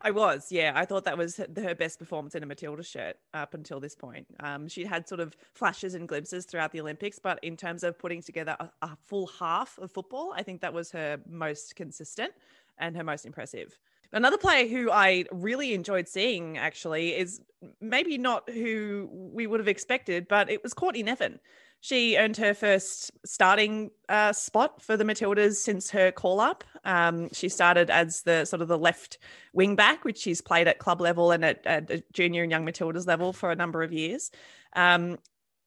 I 0.00 0.12
was, 0.12 0.52
yeah. 0.52 0.72
I 0.76 0.84
thought 0.84 1.04
that 1.04 1.18
was 1.18 1.36
her 1.38 1.74
best 1.74 1.98
performance 1.98 2.34
in 2.36 2.42
a 2.44 2.46
Matilda 2.46 2.84
shirt 2.84 3.16
up 3.34 3.54
until 3.54 3.80
this 3.80 3.96
point. 3.96 4.26
Um, 4.38 4.68
she 4.68 4.84
had 4.84 5.08
sort 5.08 5.20
of 5.20 5.34
flashes 5.54 5.94
and 5.94 6.06
glimpses 6.06 6.46
throughout 6.46 6.70
the 6.70 6.80
Olympics, 6.80 7.18
but 7.18 7.38
in 7.42 7.56
terms 7.56 7.82
of 7.82 7.98
putting 7.98 8.22
together 8.22 8.56
a, 8.60 8.70
a 8.82 8.96
full 9.06 9.26
half 9.26 9.76
of 9.78 9.90
football, 9.90 10.32
I 10.36 10.44
think 10.44 10.60
that 10.60 10.72
was 10.72 10.92
her 10.92 11.18
most 11.28 11.74
consistent 11.74 12.32
and 12.78 12.96
her 12.96 13.02
most 13.02 13.26
impressive. 13.26 13.76
Another 14.12 14.38
player 14.38 14.66
who 14.66 14.90
I 14.90 15.24
really 15.30 15.74
enjoyed 15.74 16.08
seeing 16.08 16.56
actually 16.56 17.14
is 17.14 17.40
maybe 17.80 18.16
not 18.16 18.48
who 18.48 19.08
we 19.12 19.46
would 19.46 19.60
have 19.60 19.68
expected, 19.68 20.26
but 20.28 20.50
it 20.50 20.62
was 20.62 20.72
Courtney 20.72 21.02
Nevin. 21.02 21.38
She 21.80 22.16
earned 22.16 22.36
her 22.38 22.54
first 22.54 23.12
starting 23.24 23.90
uh, 24.08 24.32
spot 24.32 24.82
for 24.82 24.96
the 24.96 25.04
Matildas 25.04 25.56
since 25.56 25.90
her 25.90 26.10
call 26.10 26.40
up. 26.40 26.64
Um, 26.84 27.28
she 27.32 27.48
started 27.48 27.88
as 27.88 28.22
the 28.22 28.44
sort 28.46 28.62
of 28.62 28.68
the 28.68 28.78
left 28.78 29.18
wing 29.52 29.76
back, 29.76 30.04
which 30.04 30.18
she's 30.18 30.40
played 30.40 30.66
at 30.66 30.78
club 30.78 31.00
level 31.00 31.30
and 31.30 31.44
at, 31.44 31.64
at 31.66 32.12
junior 32.12 32.42
and 32.42 32.50
young 32.50 32.66
Matildas 32.66 33.06
level 33.06 33.32
for 33.32 33.50
a 33.50 33.56
number 33.56 33.82
of 33.82 33.92
years. 33.92 34.30
Um, 34.74 35.18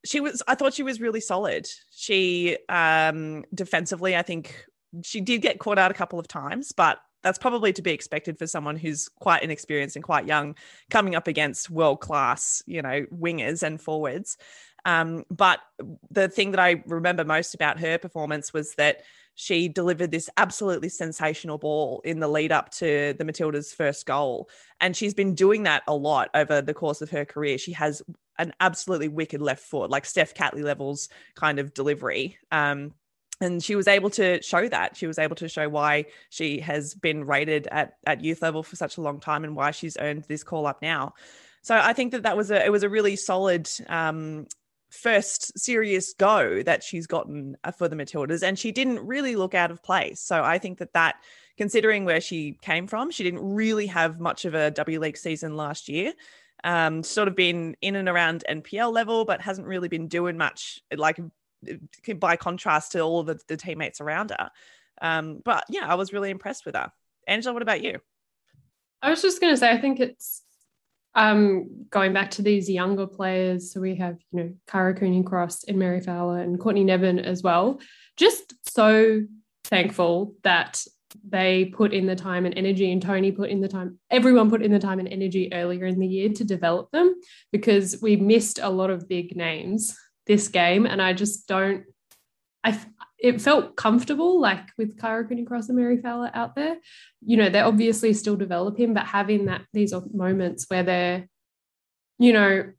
she 0.04 0.20
was, 0.20 0.44
I 0.48 0.56
thought 0.56 0.74
she 0.74 0.84
was 0.84 1.00
really 1.00 1.22
solid. 1.22 1.68
She 1.92 2.58
um, 2.68 3.46
defensively, 3.54 4.18
I 4.18 4.22
think 4.22 4.66
she 5.04 5.22
did 5.22 5.42
get 5.42 5.60
caught 5.60 5.78
out 5.78 5.92
a 5.92 5.94
couple 5.94 6.20
of 6.20 6.28
times, 6.28 6.74
but 6.74 7.00
that's 7.24 7.38
probably 7.38 7.74
to 7.74 7.82
be 7.82 7.92
expected 7.92 8.38
for 8.38 8.48
someone 8.48 8.76
who's 8.76 9.10
quite 9.10 9.44
inexperienced 9.44 9.96
and 9.96 10.04
quite 10.04 10.26
young, 10.26 10.56
coming 10.90 11.16
up 11.16 11.28
against 11.28 11.70
world 11.70 12.00
class, 12.00 12.64
you 12.66 12.82
know, 12.82 13.06
wingers 13.14 13.64
and 13.64 13.80
forwards. 13.82 14.38
Um, 14.86 15.26
but 15.30 15.60
the 16.10 16.28
thing 16.28 16.52
that 16.52 16.60
I 16.60 16.84
remember 16.88 17.24
most 17.24 17.54
about 17.54 17.80
her 17.80 17.98
performance 17.98 18.54
was 18.54 18.74
that 18.76 19.02
she 19.36 19.68
delivered 19.68 20.12
this 20.12 20.30
absolutely 20.38 20.90
sensational 20.90 21.58
ball 21.58 22.02
in 22.04 22.20
the 22.20 22.28
lead 22.28 22.52
up 22.52 22.70
to 22.72 23.14
the 23.18 23.24
Matildas' 23.24 23.74
first 23.74 24.06
goal. 24.06 24.50
And 24.80 24.96
she's 24.96 25.14
been 25.14 25.36
doing 25.36 25.64
that 25.64 25.84
a 25.88 25.96
lot 25.96 26.30
over 26.34 26.62
the 26.62 26.74
course 26.74 27.02
of 27.02 27.12
her 27.12 27.26
career. 27.26 27.58
She 27.58 27.74
has 27.74 28.02
an 28.38 28.54
absolutely 28.60 29.08
wicked 29.08 29.42
left 29.42 29.64
foot, 29.64 29.90
like 29.90 30.06
Steph 30.06 30.34
Catley 30.34 30.64
levels 30.64 31.10
kind 31.36 31.60
of 31.60 31.74
delivery. 31.74 32.38
Um, 32.52 32.94
and 33.42 33.62
she 33.64 33.76
was 33.76 33.88
able 33.88 34.12
to 34.12 34.42
show 34.42 34.68
that. 34.68 34.96
She 34.96 35.08
was 35.08 35.20
able 35.20 35.36
to 35.38 35.50
show 35.50 35.68
why 35.68 36.06
she 36.30 36.60
has 36.60 36.94
been 36.94 37.26
rated 37.26 37.68
at, 37.68 37.98
at 38.06 38.24
youth 38.24 38.42
level 38.42 38.64
for 38.64 38.76
such 38.76 38.98
a 38.98 39.02
long 39.02 39.20
time 39.20 39.44
and 39.44 39.56
why 39.56 39.72
she's 39.72 39.98
earned 40.00 40.26
this 40.26 40.44
call 40.44 40.68
up 40.68 40.82
now. 40.82 41.16
So 41.64 41.76
i 41.78 41.94
think 41.94 42.12
that 42.12 42.24
that 42.24 42.38
was 42.38 42.52
a 42.52 42.66
it 42.66 42.72
was 42.72 42.84
a 42.84 42.90
really 42.90 43.16
solid 43.16 43.70
um, 43.88 44.48
first 44.90 45.58
serious 45.58 46.14
go 46.14 46.64
that 46.64 46.84
she's 46.84 47.08
gotten 47.08 47.56
uh, 47.64 47.72
for 47.72 47.88
the 47.88 47.96
matildas 47.96 48.44
and 48.44 48.58
she 48.58 48.72
didn't 48.72 49.00
really 49.06 49.36
look 49.36 49.54
out 49.54 49.72
of 49.72 49.84
place. 49.84 50.22
So 50.22 50.44
i 50.44 50.58
think 50.58 50.80
that 50.80 50.94
that 50.94 51.16
considering 51.58 52.06
where 52.06 52.22
she 52.22 52.58
came 52.62 52.88
from 52.88 53.12
she 53.12 53.24
didn't 53.24 53.44
really 53.44 53.88
have 53.88 54.20
much 54.20 54.46
of 54.46 54.54
a 54.54 54.72
w 54.72 55.00
league 55.00 55.18
season 55.18 55.56
last 55.56 55.90
year. 55.90 56.14
Um, 56.64 57.02
sort 57.02 57.28
of 57.28 57.36
been 57.36 57.76
in 57.82 57.96
and 57.96 58.08
around 58.08 58.44
npl 58.48 58.94
level 58.94 59.26
but 59.26 59.42
hasn't 59.42 59.66
really 59.66 59.88
been 59.88 60.08
doing 60.08 60.38
much 60.38 60.80
like 60.96 61.20
by 62.18 62.36
contrast 62.36 62.94
to 62.94 63.00
all 63.02 63.24
the, 63.24 63.40
the 63.48 63.58
teammates 63.58 64.02
around 64.02 64.32
her. 64.32 64.50
Um, 65.02 65.42
but 65.44 65.66
yeah, 65.70 65.88
I 65.88 65.96
was 65.96 66.14
really 66.14 66.30
impressed 66.30 66.66
with 66.66 66.76
her. 66.76 66.92
Angela, 67.28 67.54
what 67.54 67.62
about 67.62 67.84
you? 67.84 68.00
I 69.02 69.10
was 69.10 69.22
just 69.22 69.42
going 69.42 69.54
to 69.54 69.58
say, 69.58 69.72
I 69.72 69.80
think 69.80 70.00
it's 70.00 70.44
um, 71.16 71.86
going 71.90 72.14
back 72.14 72.32
to 72.32 72.42
these 72.42 72.70
younger 72.70 73.08
players. 73.08 73.74
So 73.74 73.82
we 73.82 73.96
have, 73.96 74.18
you 74.32 74.40
know, 74.40 74.54
Kyra 74.68 74.98
Cooney 74.98 75.24
Cross 75.24 75.66
and 75.66 75.78
Mary 75.78 76.02
Fowler 76.02 76.40
and 76.40 76.60
Courtney 76.60 76.84
Nevin 76.84 77.20
as 77.20 77.44
well. 77.44 77.80
Just 78.18 78.54
so 78.70 79.22
thankful 79.64 80.36
that 80.44 80.84
they 81.28 81.66
put 81.66 81.94
in 81.94 82.06
the 82.06 82.16
time 82.16 82.46
and 82.46 82.58
energy 82.58 82.92
and 82.92 83.02
Tony 83.02 83.32
put 83.32 83.50
in 83.50 83.60
the 83.60 83.68
time, 83.68 84.00
everyone 84.10 84.50
put 84.50 84.62
in 84.62 84.72
the 84.72 84.80
time 84.80 85.00
and 85.00 85.10
energy 85.10 85.52
earlier 85.52 85.86
in 85.86 86.00
the 86.00 86.08
year 86.08 86.30
to 86.30 86.44
develop 86.44 86.90
them 86.92 87.16
because 87.52 87.98
we 88.02 88.16
missed 88.16 88.60
a 88.60 88.70
lot 88.70 88.90
of 88.90 89.10
big 89.10 89.36
names 89.36 89.98
this 90.28 90.48
game, 90.48 90.86
and 90.86 91.02
I 91.02 91.14
just 91.14 91.48
don't. 91.48 91.84
I 92.64 92.80
it 93.22 93.40
felt 93.40 93.76
comfortable, 93.76 94.42
like 94.42 94.70
with 94.78 94.98
Kyra 94.98 95.28
Cooney 95.28 95.46
Cross 95.46 95.70
and 95.70 95.78
Mary 95.78 95.98
Fowler 96.02 96.32
out 96.34 96.56
there. 96.56 96.78
You 97.24 97.38
know, 97.38 97.50
they're 97.50 97.66
obviously 97.66 98.14
still 98.14 98.36
developing, 98.36 98.94
but 98.94 99.06
having 99.06 99.46
that 99.46 99.62
these 99.74 99.94
moments 100.12 100.66
where 100.68 100.84
they're, 100.84 101.28
you 102.18 102.34
know, 102.34 102.72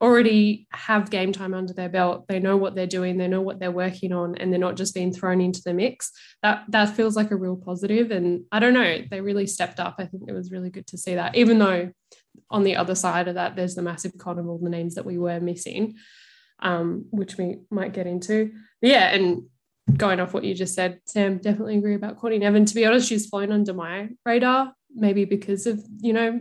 already 0.00 0.68
have 0.72 1.10
game 1.10 1.32
time 1.32 1.54
under 1.54 1.72
their 1.72 1.88
belt. 1.88 2.26
They 2.28 2.38
know 2.38 2.56
what 2.56 2.74
they're 2.74 2.86
doing, 2.86 3.16
they 3.16 3.28
know 3.28 3.40
what 3.40 3.58
they're 3.58 3.70
working 3.72 4.12
on, 4.12 4.36
and 4.36 4.52
they're 4.52 4.60
not 4.60 4.76
just 4.76 4.94
being 4.94 5.12
thrown 5.12 5.40
into 5.40 5.62
the 5.64 5.74
mix. 5.74 6.12
That 6.42 6.64
that 6.68 6.94
feels 6.94 7.16
like 7.16 7.32
a 7.32 7.36
real 7.36 7.56
positive. 7.56 8.10
And 8.12 8.44
I 8.52 8.60
don't 8.60 8.74
know, 8.74 9.02
they 9.10 9.20
really 9.20 9.46
stepped 9.46 9.80
up. 9.80 9.96
I 9.98 10.06
think 10.06 10.24
it 10.28 10.32
was 10.32 10.52
really 10.52 10.70
good 10.70 10.86
to 10.88 10.98
see 10.98 11.16
that, 11.16 11.34
even 11.34 11.58
though 11.58 11.90
on 12.50 12.62
the 12.62 12.76
other 12.76 12.94
side 12.94 13.26
of 13.26 13.34
that, 13.34 13.56
there's 13.56 13.74
the 13.74 13.82
massive 13.82 14.16
con 14.18 14.38
of 14.38 14.48
all 14.48 14.58
the 14.58 14.70
names 14.70 14.94
that 14.94 15.06
we 15.06 15.18
were 15.18 15.40
missing 15.40 15.96
um, 16.60 17.06
which 17.10 17.36
we 17.36 17.58
might 17.70 17.92
get 17.92 18.06
into. 18.06 18.52
But 18.80 18.90
yeah, 18.90 19.14
and 19.14 19.44
going 19.96 20.20
off 20.20 20.34
what 20.34 20.44
you 20.44 20.54
just 20.54 20.74
said, 20.74 21.00
Sam, 21.04 21.38
definitely 21.38 21.78
agree 21.78 21.94
about 21.94 22.18
Courtney 22.18 22.38
Nevin. 22.38 22.64
To 22.64 22.74
be 22.74 22.86
honest, 22.86 23.08
she's 23.08 23.26
flown 23.26 23.52
under 23.52 23.72
my 23.72 24.10
radar, 24.24 24.72
maybe 24.94 25.24
because 25.24 25.66
of, 25.66 25.82
you 26.00 26.12
know, 26.12 26.40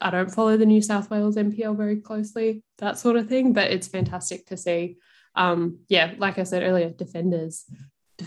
I 0.00 0.10
don't 0.10 0.30
follow 0.30 0.56
the 0.56 0.66
New 0.66 0.82
South 0.82 1.10
Wales 1.10 1.36
NPL 1.36 1.76
very 1.76 1.96
closely, 1.96 2.62
that 2.78 2.98
sort 2.98 3.16
of 3.16 3.28
thing, 3.28 3.52
but 3.52 3.70
it's 3.70 3.88
fantastic 3.88 4.46
to 4.46 4.56
see. 4.56 4.98
Um, 5.34 5.80
yeah, 5.88 6.14
like 6.18 6.38
I 6.38 6.44
said 6.44 6.62
earlier, 6.62 6.90
defenders, 6.90 7.64
de- 8.16 8.26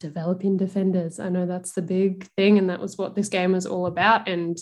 developing 0.00 0.56
defenders. 0.56 1.20
I 1.20 1.28
know 1.28 1.46
that's 1.46 1.72
the 1.72 1.82
big 1.82 2.24
thing, 2.36 2.58
and 2.58 2.70
that 2.70 2.80
was 2.80 2.98
what 2.98 3.14
this 3.14 3.28
game 3.28 3.52
was 3.52 3.66
all 3.66 3.86
about, 3.86 4.28
and 4.28 4.58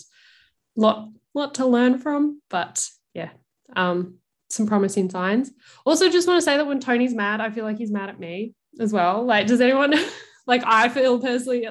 lot 0.75 1.09
lot 1.33 1.55
to 1.55 1.65
learn 1.65 1.99
from. 1.99 2.41
But 2.49 2.87
yeah, 3.13 3.29
um, 3.75 4.15
some 4.53 4.67
promising 4.67 5.09
signs. 5.09 5.51
Also, 5.85 6.09
just 6.09 6.27
want 6.27 6.37
to 6.37 6.41
say 6.41 6.57
that 6.57 6.67
when 6.67 6.79
Tony's 6.79 7.13
mad, 7.13 7.41
I 7.41 7.49
feel 7.49 7.65
like 7.65 7.77
he's 7.77 7.91
mad 7.91 8.09
at 8.09 8.19
me 8.19 8.53
as 8.79 8.93
well. 8.93 9.23
Like, 9.25 9.47
does 9.47 9.61
anyone 9.61 9.93
like 10.47 10.63
I 10.65 10.89
feel 10.89 11.19
personally 11.19 11.67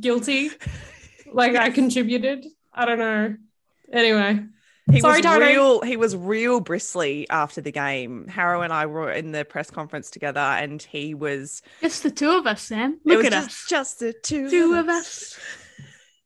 guilty? 0.00 0.50
Like 1.32 1.56
I 1.56 1.70
contributed. 1.70 2.46
I 2.72 2.84
don't 2.84 2.98
know. 2.98 3.36
Anyway. 3.92 4.44
He 4.90 5.00
Sorry, 5.00 5.18
was 5.18 5.26
Tony. 5.26 5.46
real. 5.46 5.82
He 5.82 5.96
was 5.96 6.16
real 6.16 6.60
bristly 6.60 7.28
after 7.30 7.60
the 7.60 7.70
game. 7.70 8.26
Harrow 8.26 8.62
and 8.62 8.72
I 8.72 8.86
were 8.86 9.12
in 9.12 9.30
the 9.30 9.44
press 9.44 9.70
conference 9.70 10.10
together, 10.10 10.40
and 10.40 10.82
he 10.82 11.14
was 11.14 11.62
just 11.80 12.02
the 12.02 12.10
two 12.10 12.30
of 12.30 12.46
us. 12.46 12.62
Sam, 12.62 12.98
look 13.04 13.24
at 13.24 13.32
just, 13.32 13.48
us, 13.48 13.66
just 13.68 14.00
the 14.00 14.12
two, 14.12 14.50
two 14.50 14.74
of 14.74 14.88
us. 14.88 15.38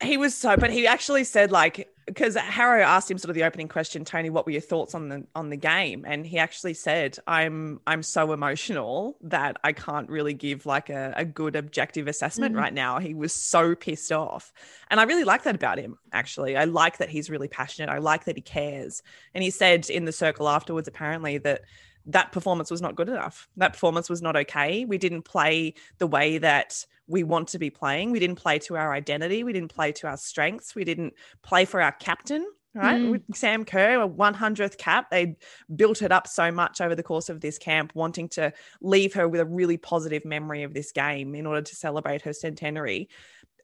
He 0.02 0.16
was 0.16 0.34
so, 0.34 0.56
but 0.56 0.70
he 0.70 0.86
actually 0.86 1.24
said 1.24 1.52
like 1.52 1.88
because 2.06 2.34
Harrow 2.36 2.82
asked 2.82 3.10
him 3.10 3.18
sort 3.18 3.30
of 3.30 3.34
the 3.34 3.44
opening 3.44 3.68
question, 3.68 4.04
Tony, 4.04 4.30
what 4.30 4.46
were 4.46 4.52
your 4.52 4.60
thoughts 4.60 4.94
on 4.94 5.08
the 5.08 5.26
on 5.34 5.48
the 5.48 5.56
game? 5.56 6.04
And 6.06 6.26
he 6.26 6.38
actually 6.38 6.74
said, 6.74 7.18
I'm 7.26 7.80
I'm 7.86 8.02
so 8.02 8.32
emotional 8.32 9.16
that 9.22 9.58
I 9.64 9.72
can't 9.72 10.08
really 10.08 10.34
give 10.34 10.66
like 10.66 10.90
a, 10.90 11.14
a 11.16 11.24
good 11.24 11.56
objective 11.56 12.06
assessment 12.06 12.52
mm-hmm. 12.52 12.62
right 12.62 12.74
now. 12.74 12.98
He 12.98 13.14
was 13.14 13.32
so 13.32 13.74
pissed 13.74 14.12
off. 14.12 14.52
And 14.90 15.00
I 15.00 15.04
really 15.04 15.24
like 15.24 15.44
that 15.44 15.54
about 15.54 15.78
him, 15.78 15.98
actually. 16.12 16.56
I 16.56 16.64
like 16.64 16.98
that 16.98 17.08
he's 17.08 17.30
really 17.30 17.48
passionate. 17.48 17.90
I 17.90 17.98
like 17.98 18.24
that 18.24 18.36
he 18.36 18.42
cares. 18.42 19.02
And 19.34 19.42
he 19.42 19.50
said 19.50 19.88
in 19.88 20.04
the 20.04 20.12
circle 20.12 20.48
afterwards, 20.48 20.88
apparently, 20.88 21.38
that 21.38 21.62
that 22.06 22.32
performance 22.32 22.70
was 22.70 22.82
not 22.82 22.96
good 22.96 23.08
enough. 23.08 23.48
That 23.56 23.72
performance 23.72 24.10
was 24.10 24.22
not 24.22 24.36
okay. 24.36 24.84
We 24.84 24.98
didn't 24.98 25.22
play 25.22 25.74
the 25.98 26.06
way 26.06 26.38
that 26.38 26.84
we 27.06 27.22
want 27.22 27.48
to 27.48 27.58
be 27.58 27.70
playing. 27.70 28.10
We 28.10 28.18
didn't 28.18 28.36
play 28.36 28.58
to 28.60 28.76
our 28.76 28.92
identity. 28.92 29.44
We 29.44 29.52
didn't 29.52 29.74
play 29.74 29.92
to 29.92 30.08
our 30.08 30.16
strengths. 30.16 30.74
We 30.74 30.84
didn't 30.84 31.14
play 31.42 31.64
for 31.64 31.80
our 31.80 31.92
captain, 31.92 32.46
right? 32.74 33.00
Mm. 33.00 33.10
With 33.10 33.22
Sam 33.34 33.64
Kerr, 33.64 34.02
a 34.02 34.08
100th 34.08 34.78
cap, 34.78 35.10
they 35.10 35.36
built 35.74 36.02
it 36.02 36.12
up 36.12 36.26
so 36.26 36.50
much 36.50 36.80
over 36.80 36.94
the 36.94 37.02
course 37.02 37.28
of 37.28 37.40
this 37.40 37.58
camp, 37.58 37.92
wanting 37.94 38.28
to 38.30 38.52
leave 38.80 39.14
her 39.14 39.28
with 39.28 39.40
a 39.40 39.46
really 39.46 39.76
positive 39.76 40.24
memory 40.24 40.62
of 40.62 40.74
this 40.74 40.92
game 40.92 41.34
in 41.34 41.46
order 41.46 41.62
to 41.62 41.76
celebrate 41.76 42.22
her 42.22 42.32
centenary 42.32 43.08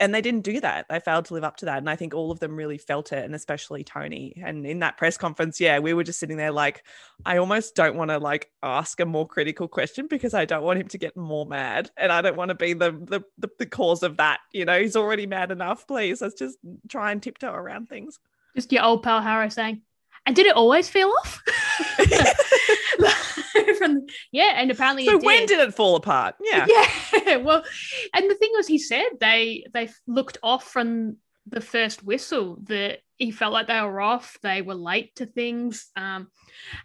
and 0.00 0.14
they 0.14 0.23
didn't 0.23 0.40
do 0.40 0.61
that. 0.61 0.87
They 0.88 0.99
failed 0.99 1.26
to 1.26 1.35
live 1.35 1.45
up 1.45 1.59
to 1.59 1.67
that. 1.67 1.76
And 1.79 1.88
I 1.88 1.95
think 1.95 2.14
all 2.14 2.31
of 2.31 2.40
them 2.40 2.57
really 2.57 2.79
felt 2.79 3.12
it, 3.12 3.23
and 3.23 3.35
especially 3.35 3.85
Tony. 3.85 4.33
And 4.43 4.67
in 4.67 4.79
that 4.79 4.97
press 4.97 5.19
conference, 5.19 5.61
yeah, 5.61 5.79
we 5.79 5.93
were 5.93 6.02
just 6.02 6.19
sitting 6.19 6.38
there 6.38 6.50
like, 6.50 6.85
I 7.26 7.37
almost 7.37 7.75
don't 7.75 7.97
want 7.97 8.11
to 8.11 8.19
like 8.19 8.50
ask 8.62 8.99
a 9.00 9.07
more 9.07 9.29
critical 9.29 9.69
question 9.69 10.07
because 10.09 10.33
I 10.33 10.47
don't 10.47 10.62
want 10.62 10.81
him 10.81 10.88
to 10.88 10.99
get 10.99 11.19
more 11.19 11.45
mad. 11.45 11.90
And 11.99 12.11
I 12.11 12.23
don't 12.23 12.37
want 12.37 12.49
to 12.49 12.55
be 12.55 12.73
the 12.73 12.93
the, 12.93 13.23
the, 13.37 13.50
the 13.59 13.67
cause 13.67 14.02
of 14.02 14.17
that. 14.17 14.40
You 14.52 14.64
know, 14.64 14.81
he's 14.81 14.97
already 14.97 15.26
mad 15.26 15.50
enough. 15.50 15.87
Please, 15.87 16.23
let's 16.23 16.35
just 16.35 16.57
try 16.88 17.12
and 17.12 17.23
tiptoe 17.23 17.52
around 17.52 17.90
things. 17.90 18.19
Just 18.54 18.73
your 18.73 18.85
old 18.85 19.02
pal 19.02 19.21
Harrow 19.21 19.49
saying, 19.49 19.83
and 20.26 20.37
did 20.37 20.47
it 20.47 20.57
always 20.57 20.88
feel 20.88 21.09
off? 21.09 21.42
From 23.78 24.07
yeah, 24.30 24.52
and 24.57 24.71
apparently. 24.71 25.07
So 25.07 25.19
when 25.19 25.47
did 25.47 25.61
it 25.61 25.75
fall 25.75 25.97
apart? 25.97 26.35
Yeah, 26.40 26.66
yeah. 27.26 27.37
Well, 27.37 27.64
and 28.14 28.30
the 28.30 28.35
thing 28.35 28.50
was, 28.54 28.66
he 28.66 28.78
said 28.78 29.07
they 29.21 29.64
they 29.73 29.88
looked 30.07 30.38
off 30.42 30.64
from 30.64 31.16
the 31.47 31.61
first 31.61 32.04
whistle. 32.04 32.59
That 32.64 32.99
he 33.16 33.30
felt 33.30 33.52
like 33.52 33.66
they 33.66 33.80
were 33.80 34.00
off. 34.00 34.37
They 34.42 34.62
were 34.62 34.75
late 34.75 35.14
to 35.16 35.26
things, 35.26 35.88
um, 35.97 36.28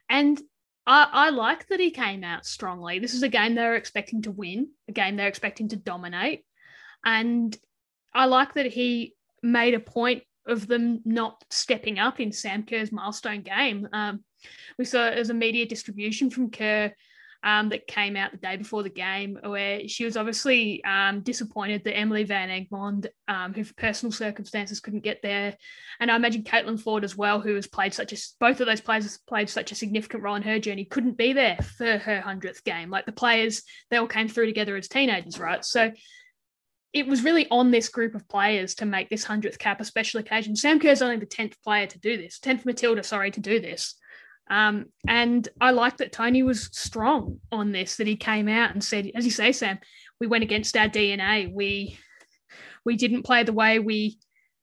and 0.09 0.41
I, 0.87 1.07
I 1.11 1.29
like 1.31 1.67
that 1.67 1.79
he 1.79 1.91
came 1.91 2.23
out 2.23 2.45
strongly. 2.45 2.99
This 2.99 3.13
is 3.13 3.23
a 3.23 3.29
game 3.29 3.55
they 3.55 3.63
were 3.63 3.75
expecting 3.75 4.21
to 4.23 4.31
win, 4.31 4.69
a 4.87 4.93
game 4.93 5.17
they're 5.17 5.27
expecting 5.27 5.67
to 5.69 5.75
dominate, 5.75 6.45
and 7.03 7.55
I 8.13 8.25
like 8.25 8.53
that 8.53 8.67
he 8.67 9.15
made 9.43 9.73
a 9.73 9.79
point 9.79 10.23
of 10.47 10.67
them 10.67 11.01
not 11.05 11.43
stepping 11.49 11.99
up 11.99 12.19
in 12.19 12.31
Sam 12.31 12.63
Kerr's 12.63 12.91
milestone 12.91 13.41
game. 13.41 13.87
Um, 13.91 14.23
we 14.77 14.85
saw 14.85 15.07
as 15.07 15.29
a 15.29 15.33
media 15.33 15.65
distribution 15.65 16.29
from 16.29 16.51
Kerr 16.51 16.93
um, 17.45 17.69
that 17.69 17.85
came 17.85 18.15
out 18.15 18.31
the 18.31 18.37
day 18.37 18.57
before 18.57 18.81
the 18.81 18.89
game, 18.89 19.37
where 19.43 19.87
she 19.87 20.03
was 20.03 20.17
obviously 20.17 20.83
um, 20.83 21.21
disappointed 21.21 21.83
that 21.83 21.95
Emily 21.95 22.23
Van 22.23 22.49
Egmond, 22.49 23.05
um, 23.27 23.53
who 23.53 23.63
for 23.63 23.75
personal 23.75 24.11
circumstances 24.11 24.79
couldn't 24.79 25.03
get 25.03 25.21
there, 25.21 25.55
and 25.99 26.09
I 26.09 26.15
imagine 26.15 26.43
Caitlin 26.43 26.81
Foord 26.81 27.03
as 27.03 27.15
well, 27.15 27.39
who 27.39 27.53
has 27.53 27.67
played 27.67 27.93
such 27.93 28.13
a 28.13 28.17
both 28.39 28.61
of 28.61 28.65
those 28.65 28.81
players 28.81 29.19
played 29.27 29.49
such 29.49 29.71
a 29.71 29.75
significant 29.75 30.23
role 30.23 30.35
in 30.35 30.41
her 30.41 30.59
journey, 30.59 30.85
couldn't 30.85 31.17
be 31.17 31.33
there 31.33 31.57
for 31.77 31.99
her 31.99 32.19
hundredth 32.19 32.63
game. 32.63 32.89
Like 32.89 33.05
the 33.05 33.11
players, 33.11 33.61
they 33.91 33.97
all 33.97 34.07
came 34.07 34.27
through 34.27 34.47
together 34.47 34.75
as 34.75 34.87
teenagers, 34.87 35.39
right? 35.39 35.63
So 35.63 35.91
it 36.95 37.05
was 37.05 37.25
really 37.25 37.45
on 37.51 37.71
this 37.71 37.89
group 37.89 38.15
of 38.15 38.27
players 38.29 38.73
to 38.75 38.85
make 38.85 39.09
this 39.09 39.25
100th 39.25 39.59
cap 39.59 39.81
a 39.81 39.85
special 39.85 40.21
occasion. 40.21 40.55
Sam 40.55 40.79
Kerr's 40.79 41.01
only 41.01 41.17
the 41.17 41.25
10th 41.25 41.61
player 41.61 41.85
to 41.87 41.99
do 41.99 42.15
this, 42.15 42.39
10th 42.39 42.65
Matilda, 42.65 43.03
sorry, 43.03 43.31
to 43.31 43.41
do 43.41 43.59
this. 43.59 43.95
Um, 44.49 44.85
and 45.05 45.47
I 45.59 45.71
like 45.71 45.97
that 45.97 46.13
Tony 46.13 46.41
was 46.41 46.69
strong 46.71 47.41
on 47.51 47.73
this, 47.73 47.97
that 47.97 48.07
he 48.07 48.15
came 48.15 48.47
out 48.47 48.71
and 48.71 48.81
said, 48.81 49.11
as 49.13 49.25
you 49.25 49.31
say, 49.31 49.51
Sam, 49.51 49.77
we 50.21 50.27
went 50.27 50.45
against 50.45 50.77
our 50.77 50.87
DNA. 50.87 51.53
We 51.53 51.99
we 52.85 52.95
didn't 52.95 53.23
play 53.23 53.43
the 53.43 53.51
way 53.51 53.79
we 53.79 54.17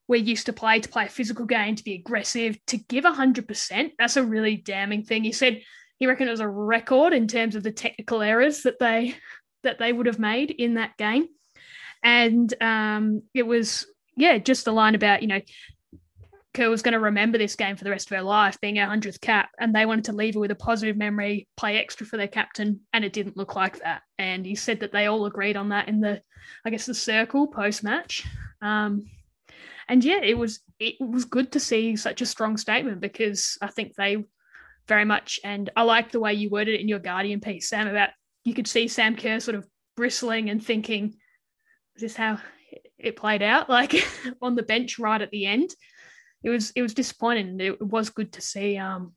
we 0.08 0.20
used 0.20 0.46
to 0.46 0.54
play, 0.54 0.80
to 0.80 0.88
play 0.88 1.04
a 1.04 1.10
physical 1.10 1.44
game, 1.44 1.76
to 1.76 1.84
be 1.84 1.94
aggressive, 1.94 2.58
to 2.66 2.78
give 2.78 3.04
100%. 3.04 3.92
That's 3.98 4.16
a 4.16 4.24
really 4.24 4.56
damning 4.56 5.04
thing. 5.04 5.24
He 5.24 5.32
said 5.32 5.62
he 5.98 6.06
reckoned 6.06 6.28
it 6.28 6.32
was 6.32 6.40
a 6.40 6.48
record 6.48 7.12
in 7.12 7.28
terms 7.28 7.56
of 7.56 7.62
the 7.62 7.72
technical 7.72 8.22
errors 8.22 8.62
that 8.62 8.78
they 8.78 9.16
that 9.64 9.78
they 9.78 9.92
would 9.92 10.06
have 10.06 10.18
made 10.18 10.50
in 10.50 10.74
that 10.74 10.96
game 10.96 11.26
and 12.02 12.52
um, 12.60 13.22
it 13.34 13.46
was 13.46 13.86
yeah 14.16 14.38
just 14.38 14.64
the 14.64 14.72
line 14.72 14.94
about 14.94 15.22
you 15.22 15.28
know 15.28 15.40
Kerr 16.54 16.68
was 16.68 16.82
going 16.82 16.92
to 16.92 17.00
remember 17.00 17.38
this 17.38 17.56
game 17.56 17.76
for 17.76 17.84
the 17.84 17.90
rest 17.90 18.10
of 18.10 18.16
her 18.16 18.22
life, 18.22 18.60
being 18.60 18.76
her 18.76 18.86
hundredth 18.86 19.20
cap, 19.20 19.50
and 19.58 19.74
they 19.74 19.86
wanted 19.86 20.04
to 20.06 20.12
leave 20.12 20.34
her 20.34 20.40
with 20.40 20.50
a 20.50 20.56
positive 20.56 20.96
memory, 20.96 21.48
play 21.56 21.78
extra 21.78 22.06
for 22.06 22.18
their 22.18 22.28
captain, 22.28 22.80
and 22.92 23.04
it 23.04 23.12
didn't 23.12 23.36
look 23.36 23.56
like 23.56 23.78
that. 23.80 24.02
And 24.18 24.44
he 24.44 24.54
said 24.54 24.80
that 24.80 24.92
they 24.92 25.06
all 25.06 25.24
agreed 25.24 25.56
on 25.56 25.70
that 25.70 25.88
in 25.88 26.00
the, 26.00 26.20
I 26.64 26.70
guess, 26.70 26.86
the 26.86 26.94
circle 26.94 27.46
post 27.46 27.82
match. 27.82 28.26
Um, 28.60 29.06
and 29.88 30.04
yeah, 30.04 30.20
it 30.22 30.36
was 30.36 30.60
it 30.78 30.96
was 31.00 31.24
good 31.24 31.52
to 31.52 31.60
see 31.60 31.96
such 31.96 32.20
a 32.20 32.26
strong 32.26 32.56
statement 32.56 33.00
because 33.00 33.56
I 33.62 33.68
think 33.68 33.94
they 33.94 34.24
very 34.88 35.04
much, 35.04 35.40
and 35.44 35.70
I 35.74 35.82
like 35.82 36.10
the 36.10 36.20
way 36.20 36.34
you 36.34 36.50
worded 36.50 36.74
it 36.74 36.80
in 36.80 36.88
your 36.88 36.98
Guardian 36.98 37.40
piece, 37.40 37.68
Sam, 37.68 37.88
about 37.88 38.10
you 38.44 38.52
could 38.52 38.66
see 38.66 38.88
Sam 38.88 39.16
Kerr 39.16 39.40
sort 39.40 39.54
of 39.54 39.66
bristling 39.96 40.50
and 40.50 40.62
thinking, 40.62 41.14
this 41.96 42.16
how 42.16 42.38
it 42.98 43.16
played 43.16 43.42
out? 43.42 43.68
Like 43.68 43.94
on 44.42 44.54
the 44.54 44.62
bench 44.62 44.98
right 44.98 45.20
at 45.20 45.30
the 45.30 45.46
end, 45.46 45.74
it 46.42 46.50
was 46.50 46.72
it 46.74 46.82
was 46.82 46.94
disappointing. 46.94 47.60
It 47.60 47.80
was 47.80 48.10
good 48.10 48.32
to 48.34 48.40
see 48.40 48.76
um, 48.78 49.12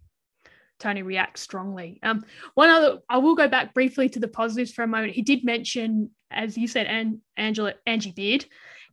Tony 0.79 1.01
react 1.01 1.39
strongly. 1.39 1.99
Um, 2.03 2.25
one 2.53 2.69
other, 2.69 2.99
I 3.09 3.17
will 3.17 3.35
go 3.35 3.47
back 3.47 3.73
briefly 3.73 4.09
to 4.09 4.19
the 4.19 4.27
positives 4.27 4.71
for 4.71 4.83
a 4.83 4.87
moment. 4.87 5.13
He 5.13 5.21
did 5.21 5.43
mention, 5.43 6.11
as 6.29 6.57
you 6.57 6.67
said, 6.67 6.87
and 6.87 7.19
Angela 7.37 7.73
Angie 7.85 8.11
Beard. 8.11 8.45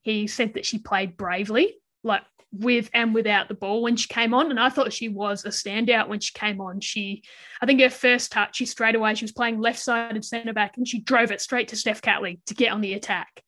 He 0.02 0.26
said 0.26 0.54
that 0.54 0.66
she 0.66 0.78
played 0.78 1.16
bravely, 1.16 1.74
like 2.02 2.22
with 2.52 2.90
and 2.92 3.14
without 3.14 3.48
the 3.48 3.54
ball 3.54 3.82
when 3.82 3.96
she 3.96 4.08
came 4.08 4.34
on. 4.34 4.50
And 4.50 4.60
I 4.60 4.68
thought 4.68 4.92
she 4.92 5.08
was 5.08 5.44
a 5.44 5.48
standout 5.48 6.08
when 6.08 6.20
she 6.20 6.32
came 6.34 6.60
on. 6.60 6.80
She, 6.80 7.22
I 7.60 7.66
think 7.66 7.80
her 7.80 7.90
first 7.90 8.30
touch, 8.30 8.56
she 8.56 8.66
straight 8.66 8.94
away, 8.94 9.14
she 9.14 9.24
was 9.24 9.32
playing 9.32 9.60
left 9.60 9.78
sided 9.78 10.24
centre 10.24 10.52
back 10.52 10.76
and 10.76 10.86
she 10.86 11.00
drove 11.00 11.30
it 11.30 11.40
straight 11.40 11.68
to 11.68 11.76
Steph 11.76 12.02
Catley 12.02 12.40
to 12.46 12.54
get 12.54 12.72
on 12.72 12.80
the 12.80 12.94
attack. 12.94 13.42